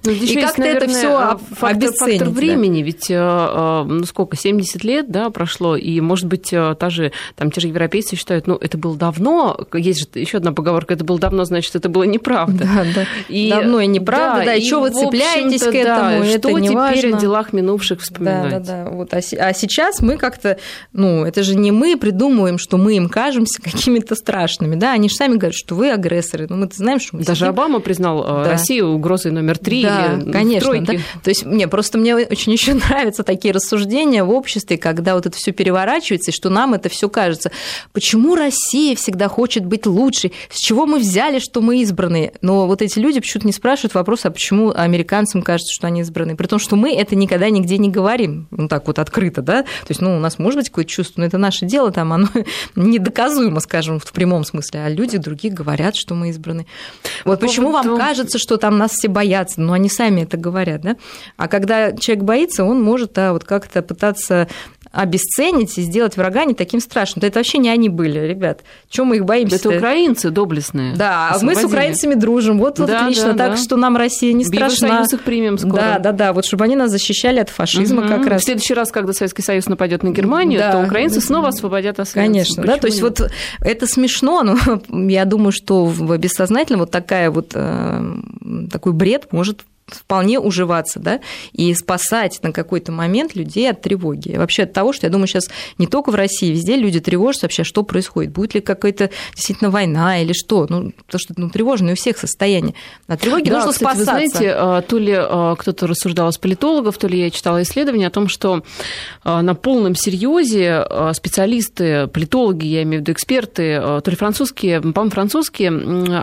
Ну, 0.04 0.12
здесь 0.12 0.30
и 0.30 0.40
как-то 0.40 0.62
это 0.62 0.88
все 0.88 1.16
а, 1.16 1.38
фактор, 1.52 1.92
фактор 1.92 2.28
времени, 2.28 2.80
да. 2.80 2.86
ведь 2.86 3.10
э, 3.10 3.14
э, 3.14 3.84
ну 3.86 4.04
сколько, 4.04 4.36
70 4.36 4.82
лет, 4.82 5.10
да, 5.10 5.30
прошло, 5.30 5.76
и, 5.76 6.00
может 6.00 6.26
быть, 6.26 6.52
э, 6.52 6.74
та 6.78 6.90
же, 6.90 7.12
там, 7.36 7.50
те 7.50 7.60
же 7.60 7.68
европейцы 7.68 8.16
считают, 8.16 8.46
ну, 8.46 8.56
это 8.56 8.76
было 8.78 8.96
давно, 8.96 9.58
есть 9.72 10.00
же 10.00 10.06
еще 10.14 10.38
одна 10.38 10.52
поговорка, 10.52 10.94
это 10.94 11.04
было 11.04 11.18
давно, 11.18 11.44
значит, 11.44 11.74
это 11.76 11.88
было 11.88 12.02
неправда. 12.02 12.64
Да, 12.64 12.84
да. 12.94 13.06
И, 13.28 13.48
давно 13.50 13.80
и 13.80 13.86
неправда, 13.86 14.40
да, 14.40 14.44
да 14.46 14.54
и, 14.54 14.60
и 14.60 14.66
что 14.66 14.80
вы 14.80 14.90
цепляетесь 14.90 15.62
к 15.62 15.74
этому, 15.74 16.20
да, 16.20 16.26
это 16.26 16.48
что 16.48 16.58
не 16.58 16.68
теперь 16.68 16.76
важно. 16.76 17.16
о 17.16 17.20
делах 17.20 17.52
минувших 17.52 18.00
вспоминать? 18.00 18.50
Да, 18.50 18.58
да, 18.60 18.84
да. 18.84 18.90
Вот, 18.90 19.14
а, 19.14 19.18
а 19.18 19.52
сейчас 19.52 20.00
мы 20.00 20.16
как-то, 20.16 20.58
ну, 20.92 21.24
это 21.24 21.42
же 21.42 21.54
не 21.54 21.70
мы 21.70 21.96
придумываем, 21.96 22.58
что 22.58 22.76
мы 22.76 22.96
им 22.96 23.08
кажемся 23.08 23.62
какими-то 23.62 24.16
страшными, 24.16 24.74
да, 24.74 24.92
они 24.92 25.08
же 25.08 25.14
сами 25.14 25.36
говорят, 25.36 25.54
что 25.54 25.76
вы 25.76 25.92
агрессоры, 25.92 26.46
ну, 26.48 26.56
мы 26.56 26.68
знаем, 26.72 26.98
что 26.98 27.16
мы 27.16 27.22
Даже 27.22 27.40
сидим... 27.40 27.50
Обама 27.50 27.78
признал 27.78 28.24
да. 28.24 28.50
Россию 28.50 28.88
угрозой 28.88 29.30
номер 29.30 29.59
три 29.62 29.82
да, 29.82 30.14
или 30.14 30.30
конечно, 30.30 30.80
да. 30.80 30.94
То 31.22 31.30
есть 31.30 31.44
мне 31.44 31.68
просто 31.68 31.98
мне 31.98 32.16
очень 32.16 32.52
еще 32.52 32.74
нравятся 32.88 33.22
такие 33.22 33.52
рассуждения 33.52 34.24
в 34.24 34.30
обществе, 34.30 34.78
когда 34.78 35.14
вот 35.14 35.26
это 35.26 35.36
все 35.36 35.52
переворачивается, 35.52 36.30
и 36.30 36.34
что 36.34 36.50
нам 36.50 36.74
это 36.74 36.88
все 36.88 37.08
кажется. 37.08 37.50
Почему 37.92 38.34
Россия 38.34 38.96
всегда 38.96 39.28
хочет 39.28 39.64
быть 39.64 39.86
лучшей? 39.86 40.32
С 40.50 40.58
чего 40.58 40.86
мы 40.86 40.98
взяли, 40.98 41.38
что 41.38 41.60
мы 41.60 41.80
избранные? 41.82 42.32
Но 42.40 42.66
вот 42.66 42.82
эти 42.82 42.98
люди 42.98 43.20
почему-то 43.20 43.46
не 43.46 43.52
спрашивают 43.52 43.94
вопрос, 43.94 44.24
а 44.24 44.30
почему 44.30 44.72
американцам 44.74 45.42
кажется, 45.42 45.72
что 45.72 45.86
они 45.86 46.00
избранные? 46.00 46.36
При 46.36 46.46
том, 46.46 46.58
что 46.58 46.76
мы 46.76 46.94
это 46.94 47.16
никогда 47.16 47.50
нигде 47.50 47.78
не 47.78 47.90
говорим, 47.90 48.46
ну 48.50 48.68
так 48.68 48.86
вот 48.86 48.98
открыто, 48.98 49.42
да? 49.42 49.62
То 49.62 49.90
есть, 49.90 50.00
ну, 50.00 50.16
у 50.16 50.20
нас 50.20 50.38
может 50.38 50.58
быть 50.58 50.68
какое-то 50.68 50.90
чувство, 50.90 51.20
но 51.20 51.26
это 51.26 51.38
наше 51.38 51.66
дело, 51.66 51.90
там 51.90 52.12
оно 52.12 52.28
недоказуемо, 52.76 53.60
скажем, 53.60 53.98
в 53.98 54.12
прямом 54.12 54.44
смысле, 54.44 54.84
а 54.84 54.88
люди 54.88 55.18
другие 55.18 55.52
говорят, 55.52 55.96
что 55.96 56.14
мы 56.14 56.30
избраны. 56.30 56.66
Вот 57.24 57.40
По 57.40 57.46
почему 57.46 57.70
вам 57.70 57.96
кажется, 57.96 58.38
что 58.38 58.56
там 58.56 58.78
нас 58.78 58.92
все 58.92 59.08
боятся? 59.08 59.49
Ну, 59.56 59.72
они 59.72 59.88
сами 59.88 60.22
это 60.22 60.36
говорят, 60.36 60.82
да? 60.82 60.96
А 61.36 61.48
когда 61.48 61.92
человек 61.92 62.24
боится, 62.24 62.64
он 62.64 62.82
может 62.82 63.12
да, 63.12 63.32
вот 63.32 63.44
как-то 63.44 63.82
пытаться 63.82 64.48
обесценить 64.92 65.78
и 65.78 65.82
сделать 65.82 66.16
врага 66.16 66.44
не 66.44 66.54
таким 66.54 66.80
страшным. 66.80 67.20
Да 67.20 67.28
это 67.28 67.38
вообще 67.38 67.58
не 67.58 67.68
они 67.68 67.88
были, 67.88 68.18
ребят. 68.18 68.62
Чем 68.88 69.06
мы 69.06 69.16
их 69.16 69.24
боимся? 69.24 69.56
Это 69.56 69.70
украинцы 69.70 70.30
доблестные. 70.30 70.96
Да, 70.96 71.30
а 71.32 71.38
мы 71.44 71.54
с 71.54 71.64
украинцами 71.64 72.14
дружим. 72.14 72.58
Вот, 72.58 72.78
вот 72.80 72.88
да, 72.88 73.02
отлично. 73.02 73.32
Да, 73.32 73.46
так 73.46 73.50
да. 73.52 73.56
что 73.56 73.76
нам 73.76 73.96
Россия 73.96 74.32
не 74.32 74.44
страшна. 74.44 74.88
Евросоюз 74.88 75.12
их 75.14 75.22
примем 75.22 75.58
скоро. 75.58 75.76
Да, 75.76 75.98
да, 75.98 76.12
да. 76.12 76.32
Вот 76.32 76.44
чтобы 76.44 76.64
они 76.64 76.74
нас 76.74 76.90
защищали 76.90 77.38
от 77.38 77.50
фашизма 77.50 78.02
угу. 78.02 78.08
как 78.08 78.26
раз. 78.26 78.42
В 78.42 78.44
следующий 78.44 78.74
раз, 78.74 78.90
когда 78.90 79.12
Советский 79.12 79.42
Союз 79.42 79.66
нападет 79.66 80.02
на 80.02 80.10
Германию, 80.10 80.58
да. 80.58 80.72
то 80.72 80.78
украинцы 80.80 81.20
снова 81.20 81.48
освободят 81.48 82.00
освоенцев. 82.00 82.56
Конечно, 82.56 82.64
да. 82.64 82.76
То 82.76 82.88
есть 82.88 83.00
нет? 83.00 83.20
вот 83.20 83.30
это 83.60 83.86
смешно, 83.86 84.42
но 84.42 84.56
я 85.08 85.24
думаю, 85.24 85.52
что 85.52 85.84
в 85.84 86.16
бессознательном 86.18 86.80
вот 86.80 86.90
такая 86.90 87.30
вот 87.30 87.52
э, 87.54 88.14
такой 88.70 88.92
бред 88.92 89.32
может 89.32 89.60
вполне 89.94 90.38
уживаться, 90.38 90.98
да, 90.98 91.20
и 91.52 91.72
спасать 91.74 92.40
на 92.42 92.52
какой-то 92.52 92.92
момент 92.92 93.34
людей 93.34 93.70
от 93.70 93.82
тревоги. 93.82 94.36
Вообще 94.36 94.64
от 94.64 94.72
того, 94.72 94.92
что 94.92 95.06
я 95.06 95.10
думаю, 95.10 95.26
сейчас 95.26 95.48
не 95.78 95.86
только 95.86 96.10
в 96.10 96.14
России, 96.14 96.50
везде 96.50 96.76
люди 96.76 97.00
тревожатся 97.00 97.46
вообще, 97.46 97.64
что 97.64 97.82
происходит, 97.82 98.32
будет 98.32 98.54
ли 98.54 98.60
какая-то 98.60 99.10
действительно 99.34 99.70
война 99.70 100.20
или 100.20 100.32
что. 100.32 100.66
Ну, 100.68 100.92
то, 101.06 101.18
что 101.18 101.34
ну, 101.36 101.50
тревожно 101.50 101.92
у 101.92 101.94
всех 101.94 102.18
состояние. 102.18 102.74
На 103.08 103.16
тревоге 103.16 103.50
да, 103.50 103.56
нужно 103.56 103.72
кстати, 103.72 103.96
спасаться. 103.96 104.14
Вы 104.14 104.28
знаете, 104.28 104.52
а, 104.54 104.82
то 104.82 104.98
ли 104.98 105.14
а, 105.16 105.56
кто-то 105.56 105.86
рассуждал 105.86 106.28
из 106.30 106.38
политологов, 106.38 106.98
то 106.98 107.08
ли 107.08 107.18
я 107.18 107.30
читала 107.30 107.62
исследование 107.62 108.08
о 108.08 108.10
том, 108.10 108.28
что 108.28 108.62
а, 109.24 109.42
на 109.42 109.54
полном 109.54 109.94
серьезе 109.94 110.84
специалисты, 111.14 112.06
политологи, 112.08 112.66
я 112.66 112.82
имею 112.82 113.02
в 113.02 113.02
виду 113.02 113.12
эксперты, 113.12 113.80
то 113.80 114.02
ли 114.06 114.16
французские, 114.16 114.80
по-моему, 114.80 115.10
французские, 115.10 115.70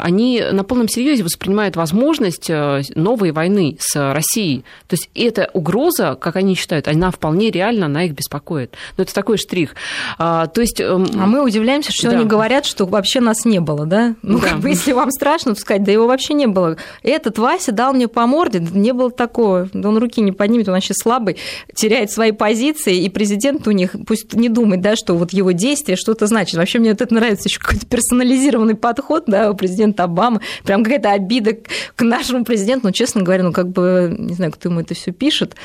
они 0.02 0.44
на 0.52 0.64
полном 0.64 0.88
серьезе 0.88 1.24
воспринимают 1.24 1.76
возможность 1.76 2.50
новой 2.50 3.32
войны 3.32 3.57
войны 3.58 3.78
с 3.80 4.14
Россией. 4.14 4.64
То 4.88 4.94
есть 4.94 5.10
эта 5.16 5.50
угроза, 5.54 6.18
как 6.20 6.36
они 6.36 6.56
считают, 6.56 6.88
она 6.88 7.12
вполне 7.12 7.52
реально, 7.52 7.88
она 7.88 8.04
их 8.04 8.14
беспокоит. 8.14 8.76
Но 8.98 9.04
это 9.04 9.14
такой 9.14 9.38
штрих. 9.38 9.76
А, 10.18 10.48
то 10.48 10.62
есть... 10.62 10.80
Эм, 10.80 11.08
а 11.16 11.26
мы 11.26 11.44
удивляемся, 11.44 11.92
что 11.92 12.10
да. 12.10 12.18
они 12.18 12.26
говорят, 12.26 12.66
что 12.66 12.86
вообще 12.86 13.20
нас 13.20 13.46
не 13.46 13.60
было, 13.60 13.86
да? 13.86 14.16
Ну, 14.22 14.40
да. 14.40 14.50
как 14.50 14.60
бы, 14.60 14.70
если 14.70 14.94
вам 14.94 15.12
страшно, 15.12 15.56
то 15.56 15.62
сказать, 15.62 15.84
да 15.84 15.92
его 15.92 16.08
вообще 16.08 16.34
не 16.34 16.48
было. 16.48 16.78
Этот 17.04 17.38
Вася 17.40 17.72
дал 17.72 17.94
мне 17.94 18.08
по 18.08 18.26
морде, 18.28 18.60
не 18.60 18.94
было 18.94 19.12
такого. 19.12 19.70
Он 19.74 19.98
руки 19.98 20.22
не 20.22 20.32
поднимет, 20.32 20.68
он 20.68 20.76
вообще 20.76 20.94
слабый, 20.94 21.38
теряет 21.76 22.12
свои 22.12 22.32
позиции, 22.32 22.98
и 22.98 23.10
президент 23.10 23.68
у 23.68 23.72
них 23.72 23.96
пусть 24.06 24.34
не 24.34 24.50
думает, 24.50 24.82
да, 24.82 24.96
что 24.96 25.16
вот 25.16 25.34
его 25.34 25.52
действие 25.52 25.96
что-то 25.96 26.28
значит. 26.28 26.56
Вообще 26.56 26.80
мне 26.80 26.92
вот 26.92 27.02
это 27.02 27.14
нравится, 27.14 27.50
еще 27.50 27.60
какой-то 27.60 27.86
персонализированный 27.86 28.76
подход, 28.76 29.24
да, 29.28 29.52
у 29.52 29.56
президента 29.56 30.04
Обамы, 30.04 30.42
прям 30.64 30.84
какая-то 30.84 31.12
обида 31.12 31.58
к 31.96 32.02
нашему 32.02 32.46
президенту, 32.46 32.88
но, 32.88 32.92
честно 32.92 33.22
говоря, 33.22 33.44
ну, 33.48 33.54
как 33.54 33.70
бы, 33.70 34.14
не 34.18 34.34
знаю, 34.34 34.52
кто 34.52 34.70
ему 34.70 34.82
это 34.82 34.94
все 34.94 35.12
пишет, 35.12 35.56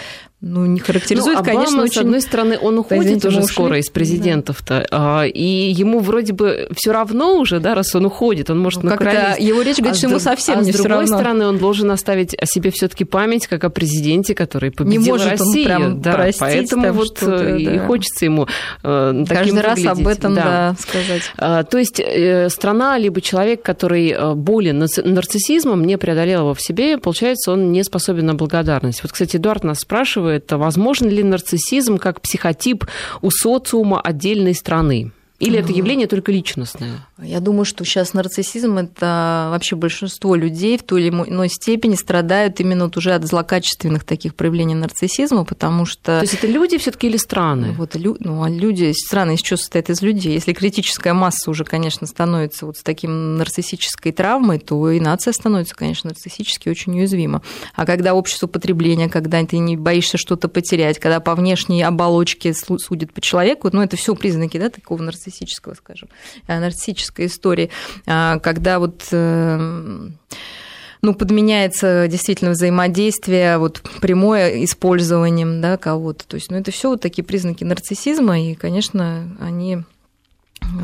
ну, 0.40 0.66
не 0.66 0.80
характеризует, 0.80 1.36
ну, 1.36 1.40
Обама, 1.40 1.58
конечно, 1.60 1.82
очень... 1.82 1.92
с 1.92 1.96
одной 1.98 2.20
стороны, 2.20 2.58
он 2.60 2.78
уходит 2.78 3.24
уже 3.24 3.44
скоро 3.44 3.78
из 3.78 3.90
президентов-то, 3.90 4.86
да. 4.90 5.24
и 5.24 5.70
ему 5.70 6.00
вроде 6.00 6.32
бы 6.32 6.68
все 6.74 6.92
равно 6.92 7.38
уже, 7.38 7.60
да, 7.60 7.76
раз 7.76 7.94
он 7.94 8.06
уходит, 8.06 8.50
он 8.50 8.58
может 8.58 8.82
ну, 8.82 8.90
накоролить. 8.90 9.38
Его 9.38 9.62
речь 9.62 9.76
говорит, 9.76 9.94
а 9.94 9.98
что 9.98 10.08
ему 10.08 10.18
совсем 10.18 10.58
а 10.58 10.62
не 10.62 10.72
с 10.72 10.76
другой 10.76 11.06
стороны, 11.06 11.46
он 11.46 11.58
должен 11.58 11.90
оставить 11.92 12.34
о 12.34 12.46
себе 12.46 12.72
все 12.72 12.88
таки 12.88 13.04
память, 13.04 13.46
как 13.46 13.62
о 13.62 13.70
президенте, 13.70 14.34
который 14.34 14.72
победил 14.72 15.02
не 15.02 15.08
может 15.10 15.30
Россию. 15.30 15.48
Он 15.48 15.64
прям 15.64 16.02
да, 16.02 16.12
простить, 16.14 16.40
поэтому 16.40 16.82
там 16.82 16.96
вот 16.96 17.22
э, 17.22 17.58
и 17.58 17.66
да. 17.66 17.86
хочется 17.86 18.24
ему 18.24 18.46
э, 18.82 19.24
Каждый 19.28 19.60
раз 19.60 19.78
выглядеть. 19.78 20.00
об 20.00 20.08
этом, 20.08 20.34
да, 20.34 20.42
да 20.42 20.76
сказать. 20.80 21.22
А, 21.38 21.62
то 21.62 21.78
есть 21.78 22.00
э, 22.00 22.48
страна, 22.50 22.98
либо 22.98 23.20
человек, 23.20 23.62
который 23.62 24.10
э, 24.10 24.34
болен 24.34 24.78
нарциссизмом, 24.78 25.84
не 25.84 25.98
преодолел 25.98 26.40
его 26.40 26.54
в 26.54 26.60
себе, 26.60 26.98
получается, 26.98 27.52
он 27.52 27.71
не 27.72 27.82
способен 27.82 28.26
на 28.26 28.34
благодарность. 28.34 29.02
Вот, 29.02 29.12
кстати, 29.12 29.36
Эдуард 29.36 29.64
нас 29.64 29.80
спрашивает, 29.80 30.50
возможно 30.52 31.08
ли 31.08 31.22
нарциссизм 31.22 31.98
как 31.98 32.20
психотип 32.20 32.84
у 33.20 33.30
социума 33.30 34.00
отдельной 34.00 34.54
страны? 34.54 35.12
Или 35.42 35.58
это 35.58 35.72
явление 35.72 36.06
только 36.06 36.30
личностное? 36.30 37.04
Я 37.20 37.40
думаю, 37.40 37.64
что 37.64 37.84
сейчас 37.84 38.14
нарциссизм 38.14 38.78
это 38.78 39.48
вообще 39.50 39.74
большинство 39.74 40.36
людей 40.36 40.78
в 40.78 40.84
той 40.84 41.02
или 41.02 41.08
иной 41.10 41.48
степени 41.48 41.96
страдают 41.96 42.60
именно 42.60 42.84
вот 42.84 42.96
уже 42.96 43.12
от 43.12 43.26
злокачественных 43.26 44.04
таких 44.04 44.36
проявлений 44.36 44.76
нарциссизма, 44.76 45.44
потому 45.44 45.84
что... 45.84 46.18
То 46.18 46.22
есть 46.22 46.34
это 46.34 46.46
люди 46.46 46.78
все 46.78 46.92
таки 46.92 47.08
или 47.08 47.16
страны? 47.16 47.74
Вот, 47.76 47.96
ну, 48.20 48.44
а 48.44 48.48
люди, 48.48 48.92
страны 48.92 49.34
из 49.34 49.40
чего 49.40 49.56
состоят 49.56 49.90
из 49.90 50.00
людей? 50.00 50.34
Если 50.34 50.52
критическая 50.52 51.12
масса 51.12 51.50
уже, 51.50 51.64
конечно, 51.64 52.06
становится 52.06 52.64
вот 52.64 52.76
с 52.76 52.84
таким 52.84 53.36
нарциссической 53.36 54.12
травмой, 54.12 54.60
то 54.60 54.90
и 54.90 55.00
нация 55.00 55.32
становится, 55.32 55.74
конечно, 55.74 56.10
нарциссически 56.10 56.68
очень 56.68 56.96
уязвима. 56.96 57.42
А 57.74 57.84
когда 57.84 58.14
общество 58.14 58.46
потребления, 58.46 59.08
когда 59.08 59.44
ты 59.44 59.58
не 59.58 59.76
боишься 59.76 60.18
что-то 60.18 60.46
потерять, 60.46 61.00
когда 61.00 61.18
по 61.18 61.34
внешней 61.34 61.82
оболочке 61.82 62.54
судят 62.54 63.12
по 63.12 63.20
человеку, 63.20 63.70
ну, 63.72 63.82
это 63.82 63.96
все 63.96 64.14
признаки 64.14 64.56
да, 64.56 64.70
такого 64.70 65.02
нарциссического, 65.32 65.74
скажем, 65.74 66.08
э, 66.46 66.58
нарциссического 66.58 66.92
классической 66.92 67.26
истории, 67.26 67.70
а, 68.06 68.38
когда 68.38 68.78
вот 68.78 69.08
э, 69.12 70.08
ну, 71.02 71.14
подменяется 71.14 72.06
действительно 72.08 72.52
взаимодействие, 72.52 73.58
вот 73.58 73.82
прямое 74.00 74.64
использованием 74.64 75.60
да, 75.60 75.76
кого-то. 75.76 76.26
То 76.26 76.36
есть, 76.36 76.50
ну, 76.50 76.56
это 76.56 76.70
все 76.70 76.90
вот 76.90 77.00
такие 77.00 77.24
признаки 77.24 77.64
нарциссизма, 77.64 78.40
и, 78.40 78.54
конечно, 78.54 79.36
они 79.40 79.82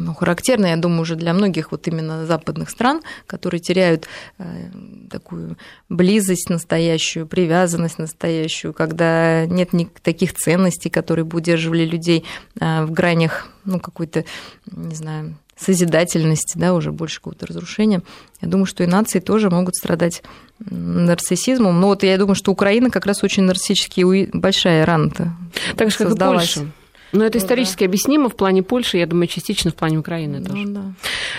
ну, 0.00 0.14
характерно, 0.14 0.66
я 0.66 0.76
думаю, 0.76 1.02
уже 1.02 1.16
для 1.16 1.32
многих 1.32 1.72
вот 1.72 1.86
именно 1.88 2.26
западных 2.26 2.70
стран, 2.70 3.02
которые 3.26 3.60
теряют 3.60 4.06
э, 4.38 4.70
такую 5.10 5.56
близость 5.88 6.50
настоящую, 6.50 7.26
привязанность 7.26 7.98
настоящую, 7.98 8.72
когда 8.74 9.46
нет 9.46 9.72
никаких 9.72 10.00
таких 10.02 10.34
ценностей, 10.34 10.90
которые 10.90 11.24
бы 11.24 11.38
удерживали 11.38 11.84
людей 11.84 12.24
э, 12.60 12.84
в 12.84 12.90
гранях, 12.90 13.48
ну, 13.64 13.78
какой-то, 13.80 14.24
не 14.70 14.94
знаю, 14.94 15.36
созидательности, 15.56 16.56
да, 16.56 16.74
уже 16.74 16.92
больше 16.92 17.16
какого-то 17.16 17.46
разрушения. 17.46 18.02
Я 18.40 18.48
думаю, 18.48 18.66
что 18.66 18.84
и 18.84 18.86
нации 18.86 19.18
тоже 19.18 19.50
могут 19.50 19.74
страдать 19.74 20.22
нарциссизмом. 20.60 21.80
Но 21.80 21.88
вот 21.88 22.02
я 22.02 22.16
думаю, 22.16 22.34
что 22.34 22.52
Украина 22.52 22.90
как 22.90 23.06
раз 23.06 23.22
очень 23.22 23.42
нарциссически 23.42 24.30
большая 24.32 24.86
рана-то 24.86 25.32
Так 25.76 25.90
же, 25.90 25.98
как 25.98 26.12
и 26.12 26.16
Польша. 26.16 26.66
Но 27.12 27.24
это 27.24 27.38
ну, 27.38 27.44
исторически 27.44 27.80
да. 27.80 27.86
объяснимо 27.86 28.28
в 28.28 28.36
плане 28.36 28.62
Польши, 28.62 28.98
я 28.98 29.06
думаю, 29.06 29.28
частично 29.28 29.70
в 29.70 29.74
плане 29.74 29.98
Украины 29.98 30.40
ну, 30.40 30.46
тоже. 30.46 30.66
Да. 30.68 30.82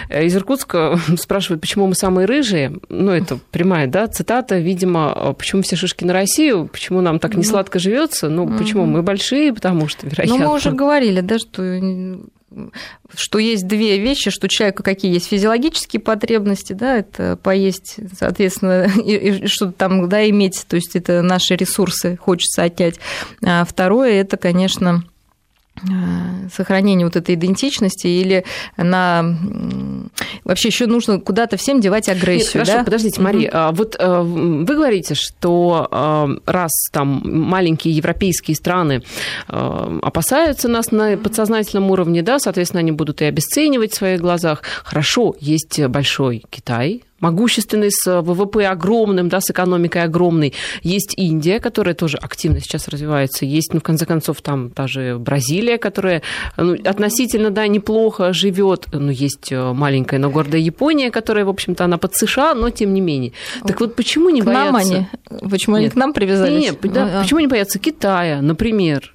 Э, 0.10 0.26
из 0.26 0.36
Иркутска 0.36 1.00
спрашивают, 1.18 1.62
почему 1.62 1.88
мы 1.88 1.96
самые 1.96 2.26
рыжие. 2.26 2.74
Ну, 2.90 3.12
это 3.12 3.40
прямая, 3.52 3.88
да, 3.88 4.08
цитата, 4.08 4.58
видимо, 4.58 5.36
почему 5.38 5.62
все 5.62 5.76
шишки 5.76 6.04
на 6.04 6.14
Россию, 6.14 6.68
почему 6.72 7.02
нам 7.02 7.20
так 7.20 7.36
не 7.36 7.44
сладко 7.44 7.80
живется. 7.80 8.30
Ну, 8.30 8.44
угу. 8.44 8.58
почему 8.58 8.86
мы 8.86 9.04
большие, 9.04 9.54
потому 9.54 9.88
что, 9.88 10.08
вероятно. 10.08 10.38
Ну, 10.38 10.46
мы 10.46 10.56
уже 10.56 10.72
говорили, 10.72 11.22
да, 11.22 11.38
что 11.38 11.80
что 13.16 13.38
есть 13.38 13.68
две 13.68 14.00
вещи, 14.00 14.32
что 14.32 14.48
человеку 14.48 14.82
какие 14.82 15.14
есть 15.14 15.28
физиологические 15.28 16.00
потребности, 16.00 16.74
да, 16.74 16.98
это 16.98 17.38
поесть, 17.38 17.98
соответственно, 18.18 18.90
и, 19.06 19.44
и 19.44 19.48
что-то 19.48 19.74
там, 19.74 20.10
да, 20.10 20.28
иметь, 20.30 20.66
то 20.68 20.76
есть 20.76 20.96
это 20.96 21.22
наши 21.22 21.56
ресурсы 21.56 22.18
хочется 22.18 22.64
отнять. 22.64 23.00
А 23.46 23.64
второе, 23.66 24.14
это, 24.14 24.38
конечно, 24.38 25.04
Э, 25.04 25.19
сохранение 26.54 27.06
вот 27.06 27.16
этой 27.16 27.36
идентичности 27.36 28.08
или 28.08 28.46
на 28.78 29.36
вообще 30.44 30.70
еще 30.70 30.88
нужно 30.88 31.20
куда-то 31.20 31.58
всем 31.58 31.82
девать 31.82 32.10
агрессию. 32.10 32.60
Нет, 32.60 32.68
хорошо, 32.68 32.74
да? 32.74 32.84
подождите, 32.84 33.22
Мария, 33.22 33.68
угу. 33.68 33.76
вот 33.76 33.96
э, 34.00 34.22
вы 34.22 34.76
говорите, 34.76 35.16
что 35.16 35.88
э, 35.92 36.52
раз 36.52 36.72
там 36.92 37.22
маленькие 37.24 37.96
европейские 37.96 38.56
страны 38.56 39.04
опасаются 39.48 40.68
нас 40.68 40.92
на 40.92 41.18
подсознательном 41.18 41.92
уровне, 41.92 42.22
да, 42.22 42.40
соответственно, 42.40 42.80
они 42.80 42.92
будут 42.92 43.22
и 43.22 43.26
обесценивать 43.26 43.94
в 43.94 43.96
своих 43.96 44.22
глазах. 44.22 44.64
Хорошо, 44.84 45.36
есть 45.40 45.80
большой 45.88 46.44
Китай, 46.50 47.04
могущественный, 47.20 47.92
с 47.92 48.22
ВВП 48.22 48.66
огромным, 48.66 49.30
да, 49.30 49.40
с 49.42 49.50
экономикой 49.50 50.04
огромной. 50.04 50.54
Есть 50.82 51.14
Индия, 51.18 51.60
которая 51.60 51.96
тоже 51.96 52.18
активно 52.18 52.60
сейчас 52.60 52.88
развивается. 52.88 53.46
Есть, 53.46 53.74
ну, 53.74 53.80
в 53.80 53.84
конце 53.84 54.06
концов, 54.06 54.42
там 54.42 54.70
даже 54.70 55.18
Бразилия, 55.20 55.78
которая 55.78 56.22
ну, 56.58 56.76
относительно, 56.86 57.50
да, 57.50 57.68
неплохо 57.68 58.34
живет. 58.34 58.88
Ну, 58.92 59.12
есть 59.12 59.52
э, 59.52 59.74
маленькая, 59.74 60.20
но 60.20 60.30
гордая 60.30 60.62
Япония, 60.62 61.12
которая, 61.12 61.46
в 61.46 61.50
общем-то, 61.50 61.86
она 61.86 61.98
под 61.98 62.16
США, 62.16 62.54
но 62.54 62.70
тем 62.70 62.94
не 62.94 63.02
менее. 63.02 63.34
Так 63.66 63.80
вот, 63.80 63.96
почему 63.96 64.30
не 64.30 64.42
к 64.42 64.46
боятся... 64.46 64.72
Нам 64.72 64.76
они? 64.76 65.08
Почему 65.50 65.76
Нет. 65.78 65.84
они 65.84 65.90
к 65.90 65.96
нам 65.96 66.14
привязались? 66.14 66.62
Нет, 66.62 66.78
да, 66.84 67.20
а. 67.20 67.22
почему 67.24 67.40
не 67.40 67.48
боятся 67.48 67.80
Китая, 67.80 68.42
например? 68.42 69.14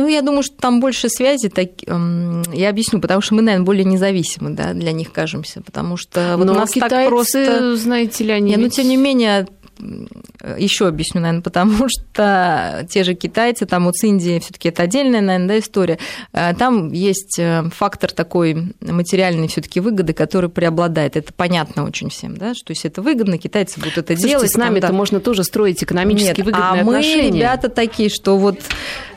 Ну, 0.00 0.08
я 0.08 0.22
думаю, 0.22 0.42
что 0.42 0.56
там 0.56 0.80
больше 0.80 1.10
связи. 1.10 1.50
Так, 1.50 1.68
эм, 1.86 2.42
я 2.54 2.70
объясню, 2.70 3.00
потому 3.00 3.20
что 3.20 3.34
мы, 3.34 3.42
наверное, 3.42 3.66
более 3.66 3.84
независимы 3.84 4.50
да, 4.50 4.72
для 4.72 4.92
них 4.92 5.12
кажемся. 5.12 5.60
Потому 5.60 5.98
что 5.98 6.36
вот 6.38 6.46
Но 6.46 6.54
нас 6.54 6.70
китайцы, 6.70 6.96
так 6.96 7.08
просто... 7.08 7.76
знаете 7.76 8.24
ли, 8.24 8.32
они... 8.32 8.50
Не, 8.50 8.56
ведь... 8.56 8.64
Но, 8.64 8.68
тем 8.70 8.88
не 8.88 8.96
менее, 8.96 9.46
еще 10.58 10.88
объясню, 10.88 11.20
наверное, 11.20 11.42
потому 11.42 11.88
что 11.88 12.86
те 12.88 13.04
же 13.04 13.14
китайцы, 13.14 13.66
там 13.66 13.84
вот 13.84 13.96
с 13.96 14.04
Индией 14.04 14.40
все 14.40 14.52
таки 14.52 14.68
это 14.68 14.82
отдельная, 14.82 15.20
наверное, 15.20 15.48
да, 15.48 15.58
история. 15.58 15.98
Э, 16.32 16.54
там 16.54 16.92
есть 16.92 17.38
э, 17.38 17.64
фактор 17.74 18.12
такой 18.12 18.74
материальной 18.80 19.48
все 19.48 19.60
таки 19.60 19.80
выгоды, 19.80 20.12
который 20.12 20.50
преобладает. 20.50 21.16
Это 21.16 21.32
понятно 21.32 21.84
очень 21.84 22.10
всем, 22.10 22.36
да, 22.36 22.54
что 22.54 22.70
если 22.72 22.90
это 22.90 23.02
выгодно, 23.02 23.38
китайцы 23.38 23.78
будут 23.80 23.98
это 23.98 24.14
Слушайте, 24.14 24.28
делать. 24.28 24.52
с 24.52 24.56
нами 24.56 24.78
это 24.78 24.88
да. 24.88 24.92
можно 24.92 25.20
тоже 25.20 25.44
строить 25.44 25.82
экономически 25.82 26.38
Нет, 26.38 26.38
выгодные 26.38 26.80
а 26.80 26.80
отношения. 26.80 27.30
мы, 27.30 27.36
ребята, 27.38 27.68
такие, 27.68 28.08
что 28.08 28.38
вот 28.38 28.58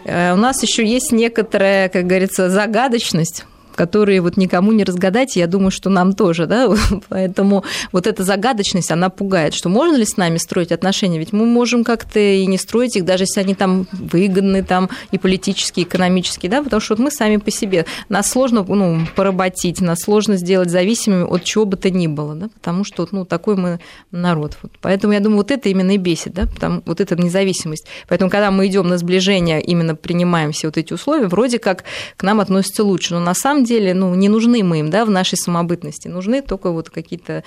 э, 0.06 0.34
у 0.34 0.38
нас 0.38 0.62
еще 0.64 0.86
есть 0.86 1.12
некоторая, 1.12 1.90
как 1.90 2.06
говорится, 2.06 2.50
загадочность 2.50 3.46
которые 3.76 4.22
вот 4.22 4.38
никому 4.38 4.72
не 4.72 4.84
разгадать, 4.84 5.36
я 5.36 5.48
думаю, 5.48 5.72
что 5.72 5.90
нам 5.90 6.14
тоже, 6.14 6.46
да, 6.46 6.70
поэтому 7.10 7.64
вот 7.92 8.08
эта 8.08 8.24
загадочность, 8.24 8.92
она 8.92 9.10
пугает, 9.10 9.54
что 9.54 9.70
можно 9.70 9.96
ли 9.96 10.06
с 10.06 10.18
нами 10.18 10.38
строить 10.38 10.72
отношения, 10.72 11.20
ведь 11.20 11.34
мы 11.34 11.46
можем 11.46 11.84
как-то 11.84 12.20
и 12.20 12.46
не 12.46 12.58
строить 12.58 12.96
их, 12.96 13.06
даже 13.06 13.24
если 13.24 13.40
они 13.40 13.56
там 13.56 13.88
выгодны, 13.92 14.64
там 14.64 14.90
и 15.12 15.18
политические, 15.18 15.86
и 15.86 15.88
экономические, 15.88 16.50
да, 16.50 16.62
потому 16.64 16.80
что 16.80 16.96
вот 16.96 17.04
мы 17.04 17.12
сами 17.12 17.38
по 17.38 17.52
себе, 17.52 17.86
нас 18.10 18.30
сложно, 18.30 18.66
ну, 18.68 19.02
поработить, 19.16 19.82
нас 19.82 20.00
сложно 20.00 20.38
сделать 20.38 20.70
зависимыми 20.70 21.24
от 21.24 21.44
чего 21.44 21.66
бы 21.66 21.78
то 21.78 21.90
ни 21.90 22.08
было, 22.08 22.36
да, 22.36 22.50
потому 22.54 22.84
что, 22.84 23.08
ну, 23.12 23.26
такой 23.26 23.56
мы 23.56 23.80
народ, 24.12 24.58
вот. 24.62 24.72
поэтому 24.82 25.14
я 25.14 25.20
думаю, 25.20 25.38
вот 25.38 25.52
это 25.52 25.70
именно 25.70 25.92
и 25.92 25.98
бесит, 25.98 26.34
да, 26.34 26.46
потому, 26.46 26.82
вот 26.86 27.02
эта 27.02 27.16
независимость, 27.16 27.86
поэтому 28.08 28.30
когда 28.30 28.52
мы 28.52 28.68
идем 28.68 28.88
на 28.88 28.98
сближение, 28.98 29.62
именно 29.62 29.96
принимаем 29.96 30.52
все 30.52 30.68
вот 30.68 30.78
эти 30.78 30.94
условия, 30.94 31.28
вроде 31.28 31.60
как 31.60 31.84
к 32.18 32.24
нам 32.24 32.40
относятся 32.40 32.84
лучше, 32.84 33.14
но 33.14 33.20
на 33.20 33.34
самом 33.34 33.63
самом 33.64 33.66
деле 33.66 33.94
ну, 33.94 34.14
не 34.16 34.30
нужны 34.30 34.64
мы 34.64 34.80
им 34.80 34.90
да, 34.90 35.06
в 35.06 35.10
нашей 35.10 35.38
самобытности. 35.38 36.08
Нужны 36.08 36.42
только 36.42 36.72
вот 36.72 36.90
какие-то, 36.90 37.44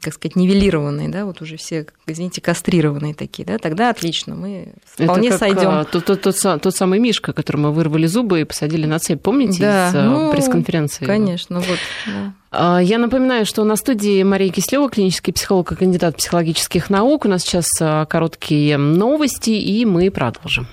как 0.00 0.14
сказать, 0.14 0.36
нивелированные, 0.36 1.08
да, 1.08 1.24
вот 1.24 1.42
уже 1.42 1.56
все, 1.56 1.86
извините, 2.06 2.40
кастрированные 2.40 3.14
такие. 3.14 3.44
Да, 3.44 3.58
тогда 3.58 3.90
отлично, 3.90 4.34
мы 4.34 4.72
вполне 4.84 5.32
сойдем. 5.32 5.84
Тот, 5.90 6.04
тот, 6.04 6.20
тот, 6.22 6.62
тот 6.62 6.74
самый 6.74 6.98
Мишка, 6.98 7.32
которому 7.32 7.72
вырвали 7.72 8.06
зубы 8.06 8.40
и 8.40 8.44
посадили 8.44 8.86
на 8.86 8.98
цепь, 8.98 9.20
помните, 9.20 9.60
да, 9.60 9.88
из 9.88 9.94
ну, 9.94 10.32
пресс-конференции? 10.32 11.04
Конечно, 11.04 11.60
вот. 11.60 11.78
Да. 12.06 12.32
А, 12.52 12.78
я 12.80 12.98
напоминаю, 12.98 13.46
что 13.46 13.64
на 13.64 13.76
студии 13.76 14.22
Мария 14.22 14.50
Кислева, 14.50 14.88
клинический 14.88 15.32
психолог 15.32 15.72
и 15.72 15.76
кандидат 15.76 16.16
психологических 16.16 16.90
наук. 16.90 17.24
У 17.24 17.28
нас 17.28 17.42
сейчас 17.42 17.66
короткие 18.08 18.76
новости, 18.78 19.50
и 19.50 19.84
мы 19.84 20.10
продолжим. 20.10 20.66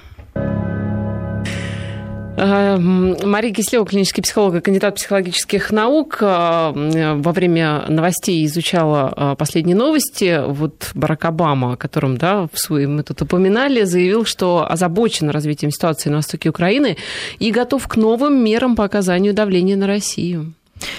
Мария 2.37 3.51
Кислева, 3.51 3.83
клинический 3.83 4.21
психолог 4.21 4.55
и 4.55 4.61
кандидат 4.61 4.95
психологических 4.95 5.71
наук, 5.71 6.17
э, 6.21 7.15
во 7.15 7.31
время 7.31 7.85
новостей 7.87 8.45
изучала 8.45 9.11
э, 9.15 9.35
последние 9.35 9.75
новости. 9.75 10.43
Вот 10.45 10.91
Барак 10.93 11.25
Обама, 11.25 11.73
о 11.73 11.77
котором 11.77 12.17
да, 12.17 12.47
в 12.53 12.59
свой, 12.59 12.85
мы 12.85 13.01
тут 13.01 13.23
упоминали, 13.23 13.83
заявил, 13.83 14.23
что 14.23 14.69
озабочен 14.69 15.31
развитием 15.31 15.71
ситуации 15.71 16.11
на 16.11 16.17
востоке 16.17 16.49
Украины 16.49 16.97
и 17.39 17.49
готов 17.49 17.87
к 17.87 17.95
новым 17.95 18.43
мерам 18.43 18.75
по 18.75 18.83
оказанию 18.83 19.33
давления 19.33 19.75
на 19.75 19.87
Россию. 19.87 20.53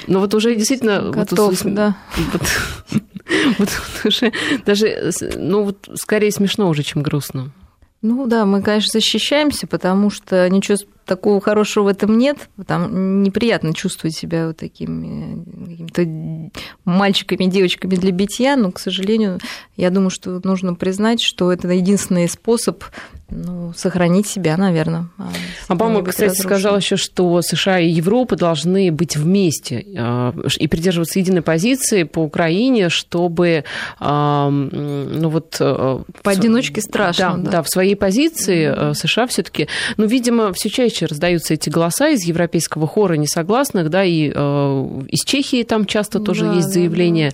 Но 0.08 0.18
вот 0.18 0.34
уже 0.34 0.56
действительно... 0.56 1.10
Готов, 1.12 1.62
вот, 1.62 1.72
да. 1.72 1.96
Вот, 2.32 2.42
вот 3.58 3.68
уже 4.04 4.32
даже, 4.66 5.12
ну, 5.36 5.62
вот 5.62 5.88
скорее 5.94 6.32
смешно 6.32 6.68
уже, 6.68 6.82
чем 6.82 7.02
грустно. 7.02 7.52
Ну 8.00 8.26
да, 8.26 8.44
мы, 8.44 8.62
конечно, 8.62 8.90
защищаемся, 8.92 9.66
потому 9.66 10.10
что 10.10 10.48
ничего 10.48 10.78
такого 11.08 11.40
хорошего 11.40 11.84
в 11.84 11.88
этом 11.88 12.16
нет. 12.16 12.48
Там 12.66 13.22
неприятно 13.22 13.74
чувствовать 13.74 14.14
себя 14.14 14.48
вот 14.48 14.58
такими 14.58 15.44
какими-то 15.66 16.50
мальчиками, 16.84 17.46
девочками 17.46 17.96
для 17.96 18.12
битья, 18.12 18.56
но, 18.56 18.70
к 18.70 18.78
сожалению, 18.78 19.40
я 19.76 19.90
думаю, 19.90 20.10
что 20.10 20.40
нужно 20.44 20.74
признать, 20.74 21.20
что 21.20 21.52
это 21.52 21.68
единственный 21.68 22.28
способ 22.28 22.84
ну, 23.30 23.74
сохранить 23.76 24.26
себя, 24.26 24.56
наверное. 24.56 25.08
А 25.18 25.30
Обама, 25.68 26.02
кстати, 26.02 26.30
разрушен. 26.30 26.48
сказал 26.48 26.76
еще, 26.78 26.96
что 26.96 27.42
США 27.42 27.78
и 27.78 27.88
Европа 27.88 28.36
должны 28.36 28.90
быть 28.90 29.16
вместе 29.16 29.84
а, 29.98 30.34
и 30.58 30.66
придерживаться 30.66 31.18
единой 31.18 31.42
позиции 31.42 32.04
по 32.04 32.20
Украине, 32.20 32.88
чтобы 32.88 33.64
а, 34.00 34.48
ну 34.50 35.28
вот 35.28 35.56
э, 35.60 35.98
поодиночке 36.22 36.80
страшно. 36.80 37.34
Да, 37.36 37.36
да. 37.36 37.50
да 37.50 37.62
в 37.62 37.68
своей 37.68 37.96
позиции 37.96 38.68
mm-hmm. 38.68 38.94
США 38.94 39.26
все-таки, 39.26 39.68
ну, 39.98 40.06
видимо, 40.06 40.52
все 40.54 40.70
чаще 40.70 40.97
раздаются 41.06 41.54
эти 41.54 41.68
голоса 41.68 42.08
из 42.08 42.24
европейского 42.24 42.86
хора 42.86 43.14
несогласных, 43.14 43.90
да, 43.90 44.04
и 44.04 44.32
э, 44.34 45.00
из 45.08 45.24
Чехии 45.24 45.62
там 45.62 45.86
часто 45.86 46.20
тоже 46.20 46.46
да, 46.46 46.54
есть 46.54 46.68
заявления, 46.68 47.32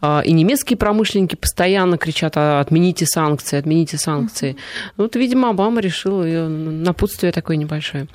да, 0.00 0.18
да. 0.18 0.22
и 0.22 0.32
немецкие 0.32 0.76
промышленники 0.76 1.36
постоянно 1.36 1.98
кричат: 1.98 2.36
отмените 2.36 3.06
санкции, 3.06 3.58
отмените 3.58 3.98
санкции. 3.98 4.50
Mm-hmm. 4.52 4.92
Вот, 4.96 5.16
видимо, 5.16 5.50
Обама 5.50 5.80
решил 5.80 6.24
ее 6.24 6.48
напутствие 6.48 7.32
такое 7.32 7.56
небольшое. 7.56 8.06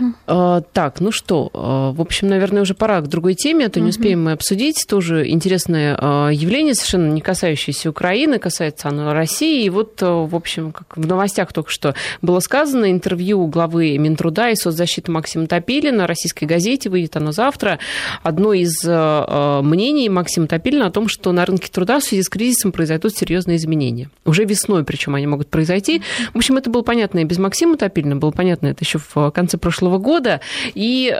Uh-huh. 0.00 0.64
Так, 0.72 1.00
ну 1.00 1.10
что, 1.12 1.50
а, 1.52 1.92
в 1.92 2.00
общем, 2.00 2.28
наверное, 2.28 2.62
уже 2.62 2.74
пора 2.74 3.00
к 3.00 3.08
другой 3.08 3.34
теме, 3.34 3.66
а 3.66 3.70
то 3.70 3.80
не 3.80 3.90
успеем 3.90 4.24
мы 4.24 4.32
обсудить. 4.32 4.86
Тоже 4.88 5.28
интересное 5.28 5.96
а, 5.98 6.28
явление, 6.28 6.74
совершенно 6.74 7.10
не 7.12 7.20
касающееся 7.20 7.90
Украины, 7.90 8.38
касается 8.38 8.88
оно 8.88 9.12
России. 9.12 9.64
И 9.64 9.70
вот, 9.70 10.00
в 10.00 10.34
общем, 10.34 10.72
как 10.72 10.96
в 10.96 11.06
новостях 11.06 11.52
только 11.52 11.70
что 11.70 11.94
было 12.22 12.40
сказано, 12.40 12.90
интервью 12.90 13.46
главы 13.46 13.96
Минтруда 13.98 14.35
и 14.50 14.54
соцзащиты 14.54 15.10
Максима 15.10 15.46
Топилина 15.46 16.06
российской 16.06 16.44
газете, 16.44 16.90
выйдет 16.90 17.16
оно 17.16 17.32
завтра. 17.32 17.78
Одно 18.22 18.52
из 18.52 18.84
мнений 18.84 20.08
Максима 20.08 20.46
Топилина 20.46 20.86
о 20.86 20.90
том, 20.90 21.08
что 21.08 21.32
на 21.32 21.44
рынке 21.44 21.68
труда 21.70 21.98
в 21.98 22.04
связи 22.04 22.22
с 22.22 22.28
кризисом 22.28 22.72
произойдут 22.72 23.16
серьезные 23.16 23.56
изменения. 23.56 24.10
Уже 24.24 24.44
весной, 24.44 24.84
причем 24.84 25.14
они 25.14 25.26
могут 25.26 25.48
произойти. 25.48 26.02
В 26.32 26.36
общем, 26.36 26.56
это 26.56 26.70
было 26.70 26.82
понятно 26.82 27.20
и 27.20 27.24
без 27.24 27.38
Максима 27.38 27.76
Топилина, 27.76 28.16
было 28.16 28.30
понятно 28.30 28.68
это 28.68 28.84
еще 28.84 28.98
в 28.98 29.30
конце 29.30 29.58
прошлого 29.58 29.98
года, 29.98 30.40
и 30.74 31.14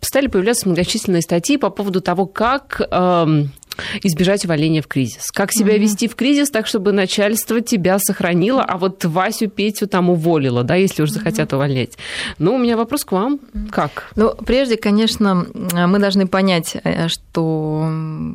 стали 0.00 0.26
появляться 0.26 0.68
многочисленные 0.68 1.22
статьи 1.22 1.56
по 1.56 1.70
поводу 1.70 2.00
того, 2.00 2.26
как 2.26 2.80
эм, 2.90 3.50
избежать 4.02 4.44
увольнения 4.44 4.82
в 4.82 4.86
кризис. 4.86 5.30
Как 5.30 5.52
себя 5.52 5.76
mm-hmm. 5.76 5.78
вести 5.78 6.08
в 6.08 6.14
кризис 6.14 6.50
так, 6.50 6.66
чтобы 6.66 6.92
начальство 6.92 7.60
тебя 7.60 7.98
сохранило, 7.98 8.62
а 8.62 8.78
вот 8.78 9.04
Васю, 9.04 9.48
Петю 9.48 9.86
там 9.86 10.10
уволило, 10.10 10.62
да, 10.62 10.74
если 10.74 11.02
уже 11.02 11.12
захотят 11.12 11.52
mm-hmm. 11.52 11.56
увольнять. 11.56 11.98
Ну, 12.38 12.54
у 12.54 12.58
меня 12.58 12.76
вопрос 12.76 13.04
к 13.04 13.12
вам. 13.12 13.40
Как? 13.70 14.10
Ну, 14.16 14.34
прежде, 14.34 14.76
конечно, 14.76 15.46
мы 15.54 15.98
должны 15.98 16.26
понять, 16.26 16.76
э, 16.82 17.08
что, 17.08 17.88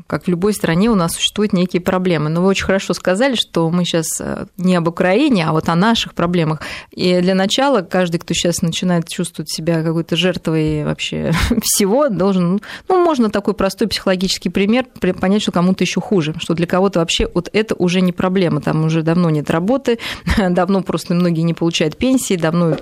как 0.08 0.26
в 0.26 0.28
любой 0.28 0.54
стране, 0.54 0.90
у 0.90 0.96
нас 0.96 1.14
существуют 1.14 1.54
некие 1.54 1.82
проблемы. 1.82 2.30
Но 2.30 2.42
вы 2.42 2.48
очень 2.48 2.66
хорошо 2.66 2.94
сказали, 2.94 3.36
что 3.36 3.70
мы 3.70 3.86
сейчас 3.86 4.20
э, 4.20 4.46
не 4.58 4.76
об 4.76 4.88
Украине, 4.88 5.46
а 5.46 5.52
вот 5.52 5.70
о 5.70 5.76
наших 5.76 6.14
проблемах. 6.14 6.62
И 6.92 7.20
для 7.22 7.36
начала 7.36 7.82
каждый, 7.82 8.20
кто 8.20 8.34
сейчас 8.34 8.62
начинает 8.62 9.08
чувствовать 9.08 9.50
себя 9.50 9.84
какой-то 9.84 10.16
жертвой 10.16 10.84
вообще 10.84 11.32
всего, 11.62 12.10
должен, 12.10 12.62
ну, 12.88 13.04
можно 13.04 13.30
такой 13.30 13.54
простой 13.54 13.88
психологический 13.88 14.50
пример 14.50 14.86
понять, 15.28 15.42
что 15.42 15.52
кому-то 15.52 15.84
еще 15.84 16.00
хуже, 16.00 16.34
что 16.40 16.54
для 16.54 16.66
кого-то 16.66 17.00
вообще 17.00 17.30
вот 17.34 17.50
это 17.52 17.76
уже 17.76 18.00
не 18.00 18.14
проблема, 18.14 18.62
там 18.62 18.86
уже 18.86 19.04
давно 19.04 19.30
нет 19.30 19.50
работы, 19.50 20.00
давно 20.50 20.82
просто 20.82 21.14
многие 21.16 21.42
не 21.42 21.54
получают 21.54 21.98
пенсии, 21.98 22.36
давно 22.38 22.78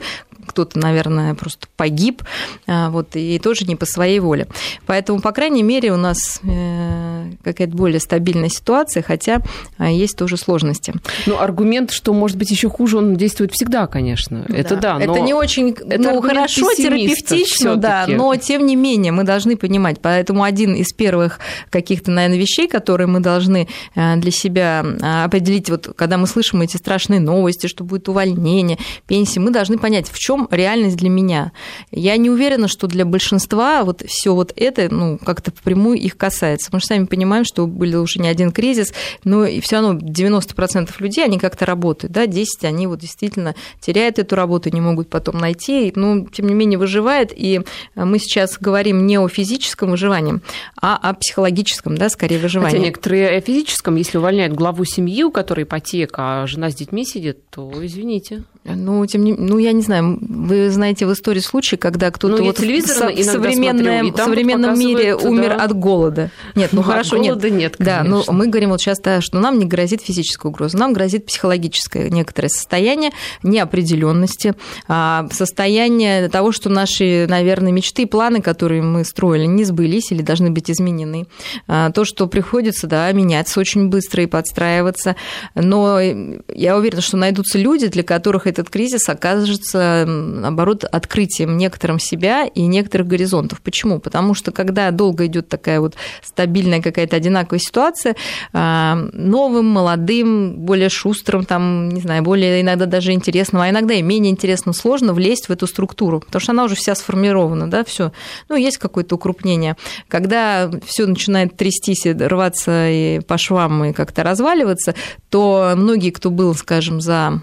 кто-то, 0.45 0.79
наверное, 0.79 1.35
просто 1.35 1.67
погиб, 1.75 2.23
а, 2.67 2.89
вот, 2.89 3.15
и 3.15 3.39
тоже 3.39 3.65
не 3.65 3.75
по 3.75 3.85
своей 3.85 4.19
воле. 4.19 4.47
Поэтому, 4.85 5.21
по 5.21 5.31
крайней 5.31 5.63
мере, 5.63 5.91
у 5.91 5.97
нас 5.97 6.39
э, 6.43 7.31
какая-то 7.43 7.75
более 7.75 7.99
стабильная 7.99 8.49
ситуация, 8.49 9.03
хотя 9.03 9.41
а, 9.77 9.89
есть 9.89 10.17
тоже 10.17 10.37
сложности. 10.37 10.93
Ну, 11.25 11.39
аргумент, 11.39 11.91
что 11.91 12.13
может 12.13 12.37
быть 12.37 12.51
еще 12.51 12.69
хуже, 12.69 12.97
он 12.97 13.15
действует 13.15 13.53
всегда, 13.53 13.87
конечно. 13.87 14.45
Да. 14.47 14.55
Это 14.55 14.75
да. 14.75 14.99
Но 14.99 15.13
это 15.13 15.19
не 15.21 15.33
очень, 15.33 15.71
это 15.71 16.13
ну, 16.13 16.21
хорошо, 16.21 16.69
терапевтично, 16.75 17.75
да, 17.75 18.05
но 18.07 18.35
тем 18.35 18.65
не 18.65 18.75
менее 18.75 19.11
мы 19.11 19.23
должны 19.23 19.57
понимать. 19.57 19.99
Поэтому 20.01 20.43
один 20.43 20.73
из 20.75 20.93
первых 20.93 21.39
каких-то, 21.69 22.11
наверное, 22.11 22.37
вещей, 22.37 22.67
которые 22.67 23.07
мы 23.07 23.19
должны 23.19 23.67
э, 23.95 24.15
для 24.17 24.31
себя 24.31 24.85
а, 25.01 25.25
определить, 25.25 25.69
вот 25.69 25.93
когда 25.95 26.17
мы 26.17 26.27
слышим 26.27 26.61
эти 26.61 26.77
страшные 26.77 27.19
новости, 27.19 27.67
что 27.67 27.83
будет 27.83 28.07
увольнение, 28.09 28.77
пенсии, 29.07 29.39
мы 29.39 29.51
должны 29.51 29.77
понять, 29.77 30.09
в 30.09 30.19
чем 30.19 30.34
чем 30.35 30.47
реальность 30.51 30.97
для 30.97 31.09
меня. 31.09 31.51
Я 31.91 32.17
не 32.17 32.29
уверена, 32.29 32.67
что 32.67 32.87
для 32.87 33.05
большинства 33.05 33.83
вот 33.83 34.03
все 34.05 34.33
вот 34.33 34.53
это 34.55 34.93
ну, 34.93 35.17
как-то 35.17 35.51
впрямую 35.51 35.97
их 35.97 36.17
касается. 36.17 36.69
Мы 36.71 36.79
же 36.79 36.85
сами 36.85 37.05
понимаем, 37.05 37.45
что 37.45 37.67
были 37.67 37.95
уже 37.95 38.19
не 38.19 38.27
один 38.27 38.51
кризис, 38.51 38.93
но 39.23 39.45
и 39.45 39.59
все 39.59 39.77
равно 39.77 39.99
90% 39.99 40.89
людей, 40.99 41.25
они 41.25 41.39
как-то 41.39 41.65
работают, 41.65 42.13
да, 42.13 42.27
10 42.27 42.63
они 42.65 42.87
вот 42.87 42.99
действительно 42.99 43.55
теряют 43.79 44.19
эту 44.19 44.35
работу, 44.35 44.69
не 44.71 44.81
могут 44.81 45.09
потом 45.09 45.37
найти, 45.37 45.91
но 45.95 46.25
тем 46.27 46.47
не 46.47 46.53
менее 46.53 46.77
выживает, 46.77 47.31
и 47.35 47.61
мы 47.95 48.19
сейчас 48.19 48.57
говорим 48.59 49.05
не 49.05 49.17
о 49.17 49.27
физическом 49.27 49.91
выживании, 49.91 50.39
а 50.81 50.95
о 50.95 51.13
психологическом, 51.13 51.97
да, 51.97 52.09
скорее 52.09 52.39
выживании. 52.39 52.75
Хотя 52.77 52.83
некоторые 52.85 53.29
о 53.29 53.41
физическом, 53.41 53.95
если 53.95 54.17
увольняют 54.17 54.53
главу 54.53 54.85
семьи, 54.85 55.23
у 55.23 55.31
которой 55.31 55.63
ипотека, 55.63 56.43
а 56.43 56.47
жена 56.47 56.69
с 56.69 56.75
детьми 56.75 57.05
сидит, 57.05 57.49
то 57.49 57.71
извините. 57.81 58.43
Ну, 58.67 59.05
тем 59.05 59.23
не 59.23 59.33
ну, 59.33 59.59
я 59.59 59.73
не 59.73 59.83
знаю, 59.83 60.17
вы 60.21 60.71
знаете 60.71 61.05
в 61.05 61.13
истории 61.13 61.39
случай, 61.39 61.77
когда 61.77 62.09
кто-то 62.09 62.37
ну, 62.37 62.45
вот 62.45 62.57
в, 62.57 62.63
в 62.63 63.23
современном, 63.23 64.07
смотрю, 64.07 64.25
современном 64.25 64.79
мире 64.79 65.15
умер 65.15 65.49
да. 65.49 65.63
от 65.65 65.73
голода. 65.73 66.31
Нет, 66.55 66.73
ну, 66.73 66.81
ну 66.81 66.83
хорошо, 66.83 67.17
нет. 67.17 67.43
нет 67.43 67.75
да, 67.77 68.03
но 68.03 68.23
мы 68.27 68.47
говорим 68.47 68.71
вот 68.71 68.81
сейчас, 68.81 68.99
да, 68.99 69.21
что 69.21 69.37
нам 69.37 69.59
не 69.59 69.65
грозит 69.65 70.01
физическая 70.01 70.49
угроза, 70.49 70.79
нам 70.79 70.93
грозит 70.93 71.27
психологическое 71.27 72.09
некоторое 72.09 72.49
состояние 72.49 73.11
неопределенности, 73.43 74.55
а, 74.87 75.27
состояние 75.31 76.27
того, 76.29 76.51
что 76.51 76.69
наши, 76.69 77.27
наверное, 77.29 77.71
мечты 77.71 78.03
и 78.03 78.05
планы, 78.07 78.41
которые 78.41 78.81
мы 78.81 79.05
строили, 79.05 79.45
не 79.45 79.63
сбылись 79.63 80.11
или 80.11 80.23
должны 80.23 80.49
быть 80.49 80.71
изменены. 80.71 81.27
А, 81.67 81.91
то, 81.91 82.03
что 82.03 82.25
приходится, 82.25 82.87
да, 82.87 83.11
меняться 83.11 83.59
очень 83.59 83.89
быстро 83.89 84.23
и 84.23 84.25
подстраиваться. 84.25 85.15
Но 85.53 85.99
я 85.99 86.77
уверена, 86.77 87.01
что 87.01 87.15
найдутся 87.17 87.59
люди, 87.59 87.89
для 87.89 88.01
которых 88.01 88.47
этот 88.55 88.69
кризис 88.69 89.07
окажется, 89.09 90.05
наоборот, 90.07 90.83
открытием 90.85 91.57
некоторым 91.57 91.99
себя 91.99 92.45
и 92.45 92.61
некоторых 92.63 93.07
горизонтов. 93.07 93.61
Почему? 93.61 93.99
Потому 93.99 94.33
что 94.33 94.51
когда 94.51 94.91
долго 94.91 95.25
идет 95.25 95.49
такая 95.49 95.79
вот 95.79 95.95
стабильная 96.23 96.81
какая-то 96.81 97.15
одинаковая 97.15 97.59
ситуация, 97.59 98.15
а, 98.53 98.95
новым, 99.13 99.65
молодым, 99.67 100.55
более 100.57 100.89
шустрым, 100.89 101.45
там, 101.45 101.89
не 101.89 102.01
знаю, 102.01 102.23
более 102.23 102.61
иногда 102.61 102.85
даже 102.85 103.11
интересным, 103.11 103.61
а 103.61 103.69
иногда 103.69 103.93
и 103.93 104.01
менее 104.01 104.31
интересным, 104.31 104.73
сложно 104.73 105.13
влезть 105.13 105.47
в 105.47 105.51
эту 105.51 105.67
структуру, 105.67 106.21
потому 106.21 106.39
что 106.39 106.51
она 106.51 106.63
уже 106.63 106.75
вся 106.75 106.95
сформирована, 106.95 107.69
да, 107.69 107.83
все. 107.83 108.11
Ну, 108.49 108.55
есть 108.55 108.77
какое-то 108.77 109.15
укрупнение. 109.15 109.75
Когда 110.07 110.71
все 110.85 111.05
начинает 111.05 111.57
трястись 111.57 112.05
и 112.05 112.13
рваться 112.13 112.89
и 112.89 113.19
по 113.19 113.37
швам 113.37 113.85
и 113.85 113.93
как-то 113.93 114.23
разваливаться, 114.23 114.95
то 115.29 115.73
многие, 115.75 116.11
кто 116.11 116.29
был, 116.29 116.55
скажем, 116.55 117.01
за 117.01 117.41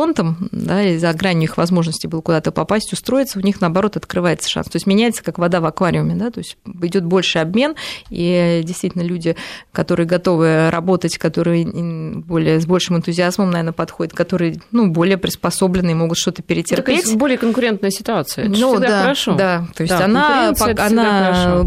горизонтом, 0.00 0.48
да, 0.52 0.82
и 0.82 0.98
за 0.98 1.12
гранью 1.12 1.44
их 1.44 1.56
возможностей 1.56 2.08
было 2.08 2.20
куда-то 2.20 2.52
попасть, 2.52 2.92
устроиться, 2.92 3.38
у 3.38 3.42
них, 3.42 3.60
наоборот, 3.60 3.96
открывается 3.96 4.48
шанс. 4.48 4.68
То 4.68 4.76
есть 4.76 4.86
меняется 4.86 5.22
как 5.22 5.38
вода 5.38 5.60
в 5.60 5.66
аквариуме, 5.66 6.14
да, 6.14 6.30
то 6.30 6.40
есть 6.40 6.56
идет 6.82 7.04
больше 7.04 7.38
обмен, 7.38 7.74
и 8.10 8.62
действительно 8.64 9.02
люди, 9.02 9.36
которые 9.72 10.06
готовы 10.06 10.70
работать, 10.70 11.18
которые 11.18 11.66
более, 11.66 12.60
с 12.60 12.66
большим 12.66 12.96
энтузиазмом, 12.96 13.50
наверное, 13.50 13.72
подходят, 13.72 14.14
которые 14.14 14.60
ну, 14.72 14.88
более 14.88 15.18
приспособленные, 15.18 15.94
могут 15.94 16.18
что-то 16.18 16.42
перетерпеть. 16.42 17.04
Так, 17.04 17.16
более 17.16 17.38
конкурентная 17.38 17.90
ситуация. 17.90 18.46
Это 18.46 18.58
ну, 18.58 18.78
да, 18.78 19.02
хорошо. 19.02 19.34
Да, 19.34 19.66
то 19.74 19.82
есть 19.82 19.96
да, 19.96 20.04
она, 20.04 20.52
она 20.78 21.64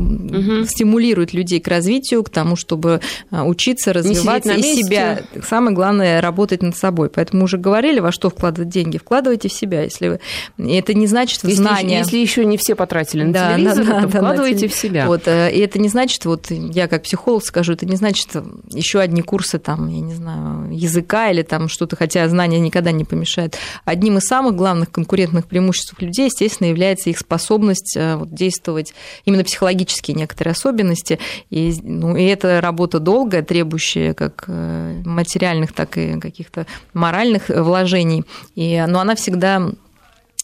стимулирует 0.65 1.34
людей 1.34 1.59
к 1.59 1.67
развитию, 1.67 2.23
к 2.23 2.29
тому, 2.29 2.55
чтобы 2.55 3.01
а, 3.31 3.43
учиться, 3.45 3.93
развиваться 3.93 4.53
и 4.53 4.61
себя. 4.61 5.21
Самое 5.47 5.75
главное, 5.75 6.21
работать 6.21 6.61
над 6.61 6.75
собой. 6.75 7.09
Поэтому 7.09 7.43
уже 7.43 7.57
говорили, 7.57 7.99
во 7.99 8.11
что 8.11 8.22
вкладывать 8.30 8.69
деньги. 8.69 8.97
Вкладывайте 8.97 9.49
в 9.49 9.53
себя, 9.53 9.84
если 9.84 10.07
вы... 10.09 10.19
Это 10.57 10.93
не 10.93 11.07
значит 11.07 11.43
если, 11.43 11.55
знания. 11.55 11.99
Если 11.99 12.17
еще 12.17 12.45
не 12.45 12.57
все 12.57 12.76
потратили 12.76 13.24
на 13.24 13.34
да, 13.34 13.55
телевизор, 13.55 13.86
да, 13.86 14.01
то 14.01 14.07
да, 14.07 14.17
вкладывайте 14.17 14.67
в 14.67 14.74
себя. 14.74 15.07
Вот, 15.07 15.28
э, 15.28 15.51
и 15.51 15.59
это 15.59 15.80
не 15.80 15.89
значит, 15.89 16.26
вот 16.26 16.49
я 16.49 16.88
как 16.88 17.03
психолог 17.03 17.43
скажу, 17.43 17.74
это 17.74 17.86
не 17.86 17.95
значит 17.95 18.30
еще 18.71 18.99
одни 18.99 19.21
курсы 19.21 19.59
там, 19.59 19.88
я 19.88 20.01
не 20.01 20.13
знаю, 20.13 20.71
языка 20.71 21.30
или 21.30 21.41
там 21.41 21.67
что-то, 21.67 21.95
хотя 21.95 22.28
знания 22.30 22.59
никогда 22.59 22.91
не 22.91 23.05
помешают. 23.05 23.57
Одним 23.86 24.17
из 24.17 24.24
самых 24.24 24.55
главных 24.55 24.91
конкурентных 24.91 25.45
преимуществ 25.47 25.99
людей, 25.99 26.26
естественно, 26.26 26.67
является 26.67 27.09
их 27.09 27.19
способность 27.19 27.95
э, 27.97 28.15
вот, 28.15 28.34
действовать 28.34 28.93
именно 29.26 29.43
психологические 29.43 30.15
некоторые 30.15 30.51
особенности. 30.51 31.19
И, 31.49 31.74
ну, 31.82 32.15
и 32.15 32.24
это 32.24 32.61
работа 32.61 32.99
долгая, 32.99 33.43
требующая 33.43 34.13
как 34.13 34.45
э, 34.47 35.01
материальных, 35.05 35.74
так 35.74 35.97
и 35.97 36.19
каких-то 36.19 36.65
моральных 36.93 37.49
вложений. 37.49 38.03
И, 38.56 38.84
но 38.88 38.99
она 38.99 39.16
всегда 39.16 39.70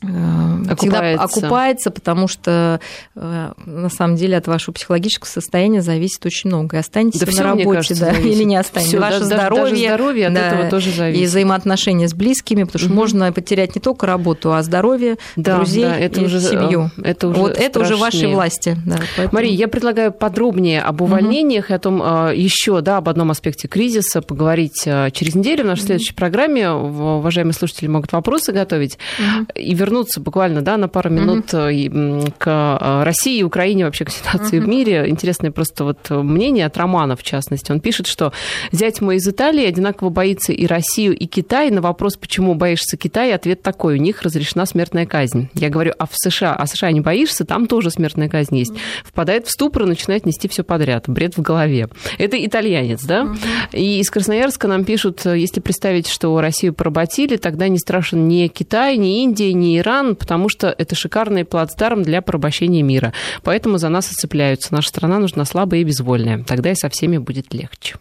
окупается. 0.02 0.76
всегда 0.78 1.14
окупается, 1.24 1.91
потому 1.91 2.28
что 2.28 2.80
э, 3.16 3.52
на 3.66 3.89
самом 3.89 4.16
деле 4.16 4.38
от 4.38 4.47
вашего 4.47 4.74
психологического 4.74 5.30
состояния 5.30 5.82
зависит 5.82 6.26
очень 6.26 6.50
много. 6.50 6.78
И 6.78 6.80
останетесь 6.80 7.20
да 7.20 7.32
на 7.32 7.43
работе, 7.43 7.95
кажется, 7.95 8.06
да, 8.06 8.12
или 8.12 8.43
не 8.43 8.56
останетесь. 8.56 8.91
Всё, 8.91 9.00
Ваше 9.00 9.20
даже, 9.20 9.26
здоровье, 9.26 9.89
даже 9.89 9.95
здоровье 9.95 10.28
от 10.28 10.34
да, 10.34 10.47
этого 10.47 10.70
тоже 10.70 10.91
зависит. 10.91 11.22
И 11.22 11.26
взаимоотношения 11.26 12.08
с 12.08 12.14
близкими, 12.14 12.64
потому 12.64 12.80
что 12.80 12.89
угу. 12.89 12.95
можно 12.95 13.32
потерять 13.34 13.76
не 13.76 13.82
только 13.82 14.08
работу, 14.08 14.54
а 14.54 14.64
здоровье, 14.64 15.18
да, 15.36 15.58
друзей 15.58 15.84
да, 15.84 15.97
это 15.97 16.22
и 16.22 16.26
уже, 16.26 16.39
семью. 16.39 16.91
Это 17.04 17.28
уже 17.28 17.39
вот 17.39 17.52
страшнее. 17.52 17.70
это 17.70 17.80
уже 17.82 17.95
вашей 17.97 18.34
власти. 18.34 18.78
Да, 18.86 18.97
поэтому... 19.18 19.36
Мария, 19.36 19.54
я 19.54 19.68
предлагаю 19.68 20.12
подробнее 20.14 20.82
об 20.82 21.02
увольнениях 21.02 21.66
угу. 21.66 21.74
и 21.74 21.76
о 21.76 21.80
том 21.80 22.02
э, 22.02 22.34
еще, 22.36 22.82
да, 22.82 22.97
об 22.97 23.10
одном 23.10 23.32
аспекте 23.32 23.68
кризиса 23.68 24.22
поговорить 24.22 24.84
э, 24.86 25.10
через 25.12 25.36
неделю 25.36 25.64
в 25.64 25.68
нашей 25.68 25.82
угу. 25.82 25.88
следующей 25.88 26.14
программе. 26.14 26.70
Уважаемые 26.72 27.54
слушатели 27.54 27.88
могут 27.88 28.14
вопросы 28.14 28.54
готовить 28.54 28.97
угу. 29.20 29.47
и 29.56 29.74
вернуться 29.74 29.88
буквально 30.19 30.61
да, 30.61 30.77
на 30.77 30.87
пару 30.87 31.09
минут 31.09 31.53
mm-hmm. 31.53 32.33
к 32.37 32.79
э, 32.81 33.03
России 33.03 33.43
Украине, 33.43 33.85
вообще 33.85 34.05
к 34.05 34.09
ситуации 34.09 34.59
mm-hmm. 34.59 34.63
в 34.63 34.67
мире. 34.67 35.05
Интересное 35.07 35.51
просто 35.51 35.83
вот 35.83 36.09
мнение 36.09 36.65
от 36.65 36.77
Романа, 36.77 37.15
в 37.15 37.23
частности. 37.23 37.71
Он 37.71 37.79
пишет, 37.79 38.07
что 38.07 38.33
зять 38.71 39.01
мой 39.01 39.17
из 39.17 39.27
Италии 39.27 39.65
одинаково 39.65 40.09
боится 40.09 40.53
и 40.53 40.65
Россию, 40.65 41.17
и 41.17 41.25
Китай. 41.25 41.69
На 41.71 41.81
вопрос, 41.81 42.17
почему 42.17 42.55
боишься 42.55 42.97
Китая, 42.97 43.35
ответ 43.35 43.61
такой. 43.61 43.95
У 43.95 44.01
них 44.01 44.21
разрешена 44.21 44.65
смертная 44.65 45.05
казнь. 45.05 45.49
Я 45.53 45.69
говорю, 45.69 45.93
а 45.97 46.05
в 46.05 46.11
США? 46.13 46.53
А 46.53 46.65
США 46.67 46.91
не 46.91 47.01
боишься? 47.01 47.45
Там 47.45 47.67
тоже 47.67 47.91
смертная 47.91 48.29
казнь 48.29 48.57
есть. 48.57 48.73
Впадает 49.03 49.47
в 49.47 49.51
ступор 49.51 49.83
и 49.83 49.85
начинает 49.87 50.25
нести 50.25 50.47
все 50.47 50.63
подряд. 50.63 51.07
Бред 51.07 51.37
в 51.37 51.41
голове. 51.41 51.89
Это 52.17 52.43
итальянец, 52.43 53.03
да? 53.03 53.23
Mm-hmm. 53.23 53.77
И 53.77 53.99
из 53.99 54.09
Красноярска 54.09 54.67
нам 54.67 54.83
пишут, 54.83 55.25
если 55.25 55.59
представить, 55.59 56.07
что 56.07 56.39
Россию 56.39 56.73
поработили, 56.73 57.37
тогда 57.37 57.67
не 57.67 57.77
страшен 57.77 58.27
ни 58.27 58.47
Китай, 58.47 58.97
ни 58.97 59.23
Индия, 59.23 59.53
ни 59.53 59.78
Иран, 59.80 60.15
потому 60.15 60.49
что 60.49 60.73
это 60.77 60.95
шикарный 60.95 61.45
плацдарм 61.45 62.03
для 62.03 62.21
порабощения 62.21 62.84
мира. 62.84 63.13
Поэтому 63.43 63.77
за 63.77 63.89
нас 63.89 64.11
оцепляются. 64.11 64.73
Наша 64.73 64.89
страна 64.89 65.19
нужна 65.19 65.45
слабая 65.45 65.82
и 65.82 65.84
безвольная. 65.84 66.43
Тогда 66.43 66.71
и 66.71 66.75
со 66.75 66.89
всеми 66.89 67.17
будет 67.17 67.53
легче. 67.53 67.95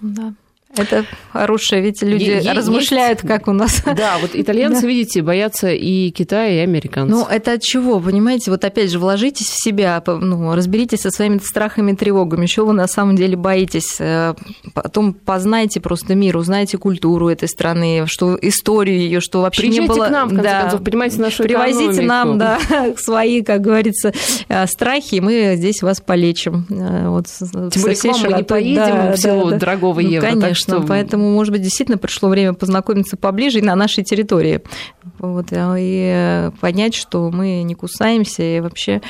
Да. 0.00 0.32
Это 0.78 1.04
хорошее, 1.32 1.82
ведь 1.82 2.02
люди 2.02 2.24
е- 2.24 2.52
размышляют, 2.52 3.22
есть... 3.22 3.28
как 3.28 3.48
у 3.48 3.52
нас. 3.52 3.82
Да, 3.84 4.18
вот 4.20 4.30
итальянцы, 4.34 4.80
да. 4.82 4.88
видите, 4.88 5.22
боятся 5.22 5.70
и 5.70 6.10
Китая, 6.10 6.48
и 6.48 6.58
американцев. 6.58 7.16
Ну, 7.16 7.26
это 7.28 7.52
от 7.52 7.62
чего, 7.62 8.00
понимаете? 8.00 8.50
Вот 8.50 8.64
опять 8.64 8.90
же, 8.90 8.98
вложитесь 8.98 9.48
в 9.48 9.62
себя, 9.62 10.02
ну, 10.06 10.54
разберитесь 10.54 11.00
со 11.00 11.10
своими 11.10 11.38
страхами, 11.38 11.92
тревогами, 11.92 12.46
чего 12.46 12.66
вы 12.66 12.72
на 12.72 12.86
самом 12.86 13.16
деле 13.16 13.36
боитесь. 13.36 13.96
Э, 13.98 14.34
потом 14.74 15.12
познайте 15.12 15.80
просто 15.80 16.14
мир, 16.14 16.36
узнайте 16.36 16.78
культуру 16.78 17.28
этой 17.28 17.48
страны, 17.48 18.04
что 18.06 18.38
историю 18.40 18.98
ее, 18.98 19.20
что 19.20 19.42
вообще 19.42 19.62
Приезжайте 19.62 19.92
не 19.92 19.98
было... 19.98 20.06
к 20.06 20.10
нам, 20.10 20.28
в 20.28 20.30
конце 20.30 20.44
да. 20.44 20.60
концов, 20.62 20.84
понимаете 20.84 21.20
нашу 21.20 21.42
Привозите 21.42 22.02
нам, 22.02 22.38
да, 22.38 22.58
свои, 22.96 23.42
как 23.42 23.60
говорится, 23.60 24.12
э, 24.48 24.66
страхи, 24.66 25.16
и 25.16 25.20
мы 25.20 25.54
здесь 25.56 25.82
вас 25.82 26.00
полечим. 26.00 26.66
Э, 26.70 27.08
вот, 27.08 27.26
Тем 27.26 27.82
более 27.82 27.96
к 27.96 28.04
вам 28.04 28.20
мы 28.22 28.32
не 28.38 28.44
поедем 28.44 28.96
да, 28.96 29.12
в 29.12 29.16
силу 29.16 29.50
да, 29.50 29.56
дорогого 29.56 30.00
ну, 30.00 30.08
евро. 30.08 30.28
Конечно, 30.28 30.67
что... 30.76 30.86
поэтому, 30.86 31.30
может 31.32 31.52
быть, 31.52 31.62
действительно 31.62 31.98
пришло 31.98 32.28
время 32.28 32.54
познакомиться 32.54 33.16
поближе 33.16 33.58
и 33.58 33.62
на 33.62 33.74
нашей 33.74 34.04
территории. 34.04 34.62
Вот, 35.18 35.48
и 35.52 36.50
понять, 36.60 36.94
что 36.94 37.30
мы 37.30 37.62
не 37.62 37.74
кусаемся, 37.74 38.42
и 38.42 38.60
вообще 38.60 39.00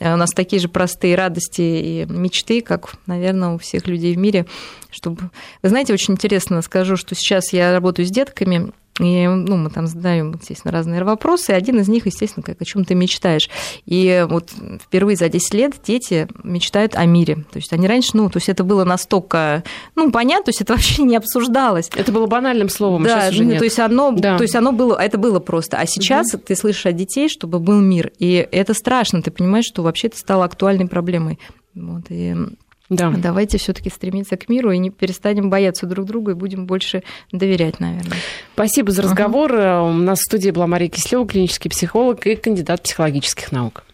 у 0.00 0.16
нас 0.16 0.30
такие 0.30 0.60
же 0.60 0.68
простые 0.68 1.14
радости 1.14 1.62
и 1.62 2.06
мечты, 2.08 2.60
как, 2.60 2.94
наверное, 3.06 3.54
у 3.54 3.58
всех 3.58 3.86
людей 3.86 4.14
в 4.14 4.18
мире. 4.18 4.46
Чтобы... 4.90 5.30
Вы 5.62 5.68
знаете, 5.68 5.92
очень 5.92 6.14
интересно 6.14 6.60
скажу, 6.62 6.96
что 6.96 7.14
сейчас 7.14 7.52
я 7.52 7.72
работаю 7.72 8.06
с 8.06 8.10
детками, 8.10 8.72
и 8.98 9.26
ну, 9.26 9.56
мы 9.56 9.70
там 9.70 9.86
задаем, 9.86 10.32
естественно, 10.40 10.72
разные 10.72 11.04
вопросы, 11.04 11.52
и 11.52 11.54
один 11.54 11.78
из 11.80 11.88
них, 11.88 12.06
естественно, 12.06 12.42
как 12.42 12.60
о 12.60 12.64
чем 12.64 12.84
ты 12.84 12.94
мечтаешь. 12.94 13.50
И 13.84 14.26
вот 14.28 14.50
впервые 14.82 15.16
за 15.16 15.28
10 15.28 15.54
лет 15.54 15.74
дети 15.84 16.28
мечтают 16.42 16.94
о 16.94 17.04
мире. 17.04 17.44
То 17.50 17.58
есть 17.58 17.72
они 17.72 17.86
раньше, 17.86 18.10
ну, 18.14 18.30
то 18.30 18.38
есть 18.38 18.48
это 18.48 18.64
было 18.64 18.84
настолько, 18.84 19.64
ну, 19.94 20.10
понятно, 20.10 20.46
то 20.46 20.48
есть 20.50 20.62
это 20.62 20.72
вообще 20.74 21.02
не 21.02 21.16
обсуждалось. 21.16 21.90
Это 21.94 22.10
было 22.10 22.26
банальным 22.26 22.68
словом, 22.68 23.02
а 23.02 23.06
да, 23.06 23.20
сейчас 23.20 23.34
уже 23.34 23.44
нет. 23.44 23.58
То 23.58 23.64
есть 23.64 23.78
оно, 23.78 24.12
да. 24.12 24.36
то 24.36 24.42
есть 24.42 24.54
оно 24.54 24.72
было, 24.72 24.96
это 24.96 25.18
было 25.18 25.40
просто. 25.40 25.76
А 25.76 25.86
сейчас 25.86 26.34
угу. 26.34 26.42
ты 26.46 26.56
слышишь 26.56 26.86
от 26.86 26.96
детей, 26.96 27.28
чтобы 27.28 27.58
был 27.58 27.80
мир. 27.80 28.12
И 28.18 28.48
это 28.50 28.72
страшно, 28.72 29.22
ты 29.22 29.30
понимаешь, 29.30 29.66
что 29.66 29.82
вообще 29.82 30.08
это 30.08 30.18
стало 30.18 30.44
актуальной 30.44 30.88
проблемой. 30.88 31.38
Вот, 31.74 32.04
и 32.08 32.34
да. 32.88 33.10
Давайте 33.10 33.58
все-таки 33.58 33.90
стремиться 33.90 34.36
к 34.36 34.48
миру 34.48 34.70
и 34.70 34.78
не 34.78 34.90
перестанем 34.90 35.50
бояться 35.50 35.86
друг 35.86 36.06
друга 36.06 36.32
и 36.32 36.34
будем 36.34 36.66
больше 36.66 37.02
доверять, 37.32 37.80
наверное. 37.80 38.18
Спасибо 38.54 38.92
за 38.92 39.02
разговор. 39.02 39.52
Uh-huh. 39.52 39.90
У 39.90 39.92
нас 39.92 40.20
в 40.20 40.22
студии 40.22 40.50
была 40.50 40.66
Мария 40.66 40.88
Кислева, 40.88 41.26
клинический 41.26 41.70
психолог 41.70 42.26
и 42.26 42.36
кандидат 42.36 42.82
психологических 42.82 43.50
наук. 43.50 43.84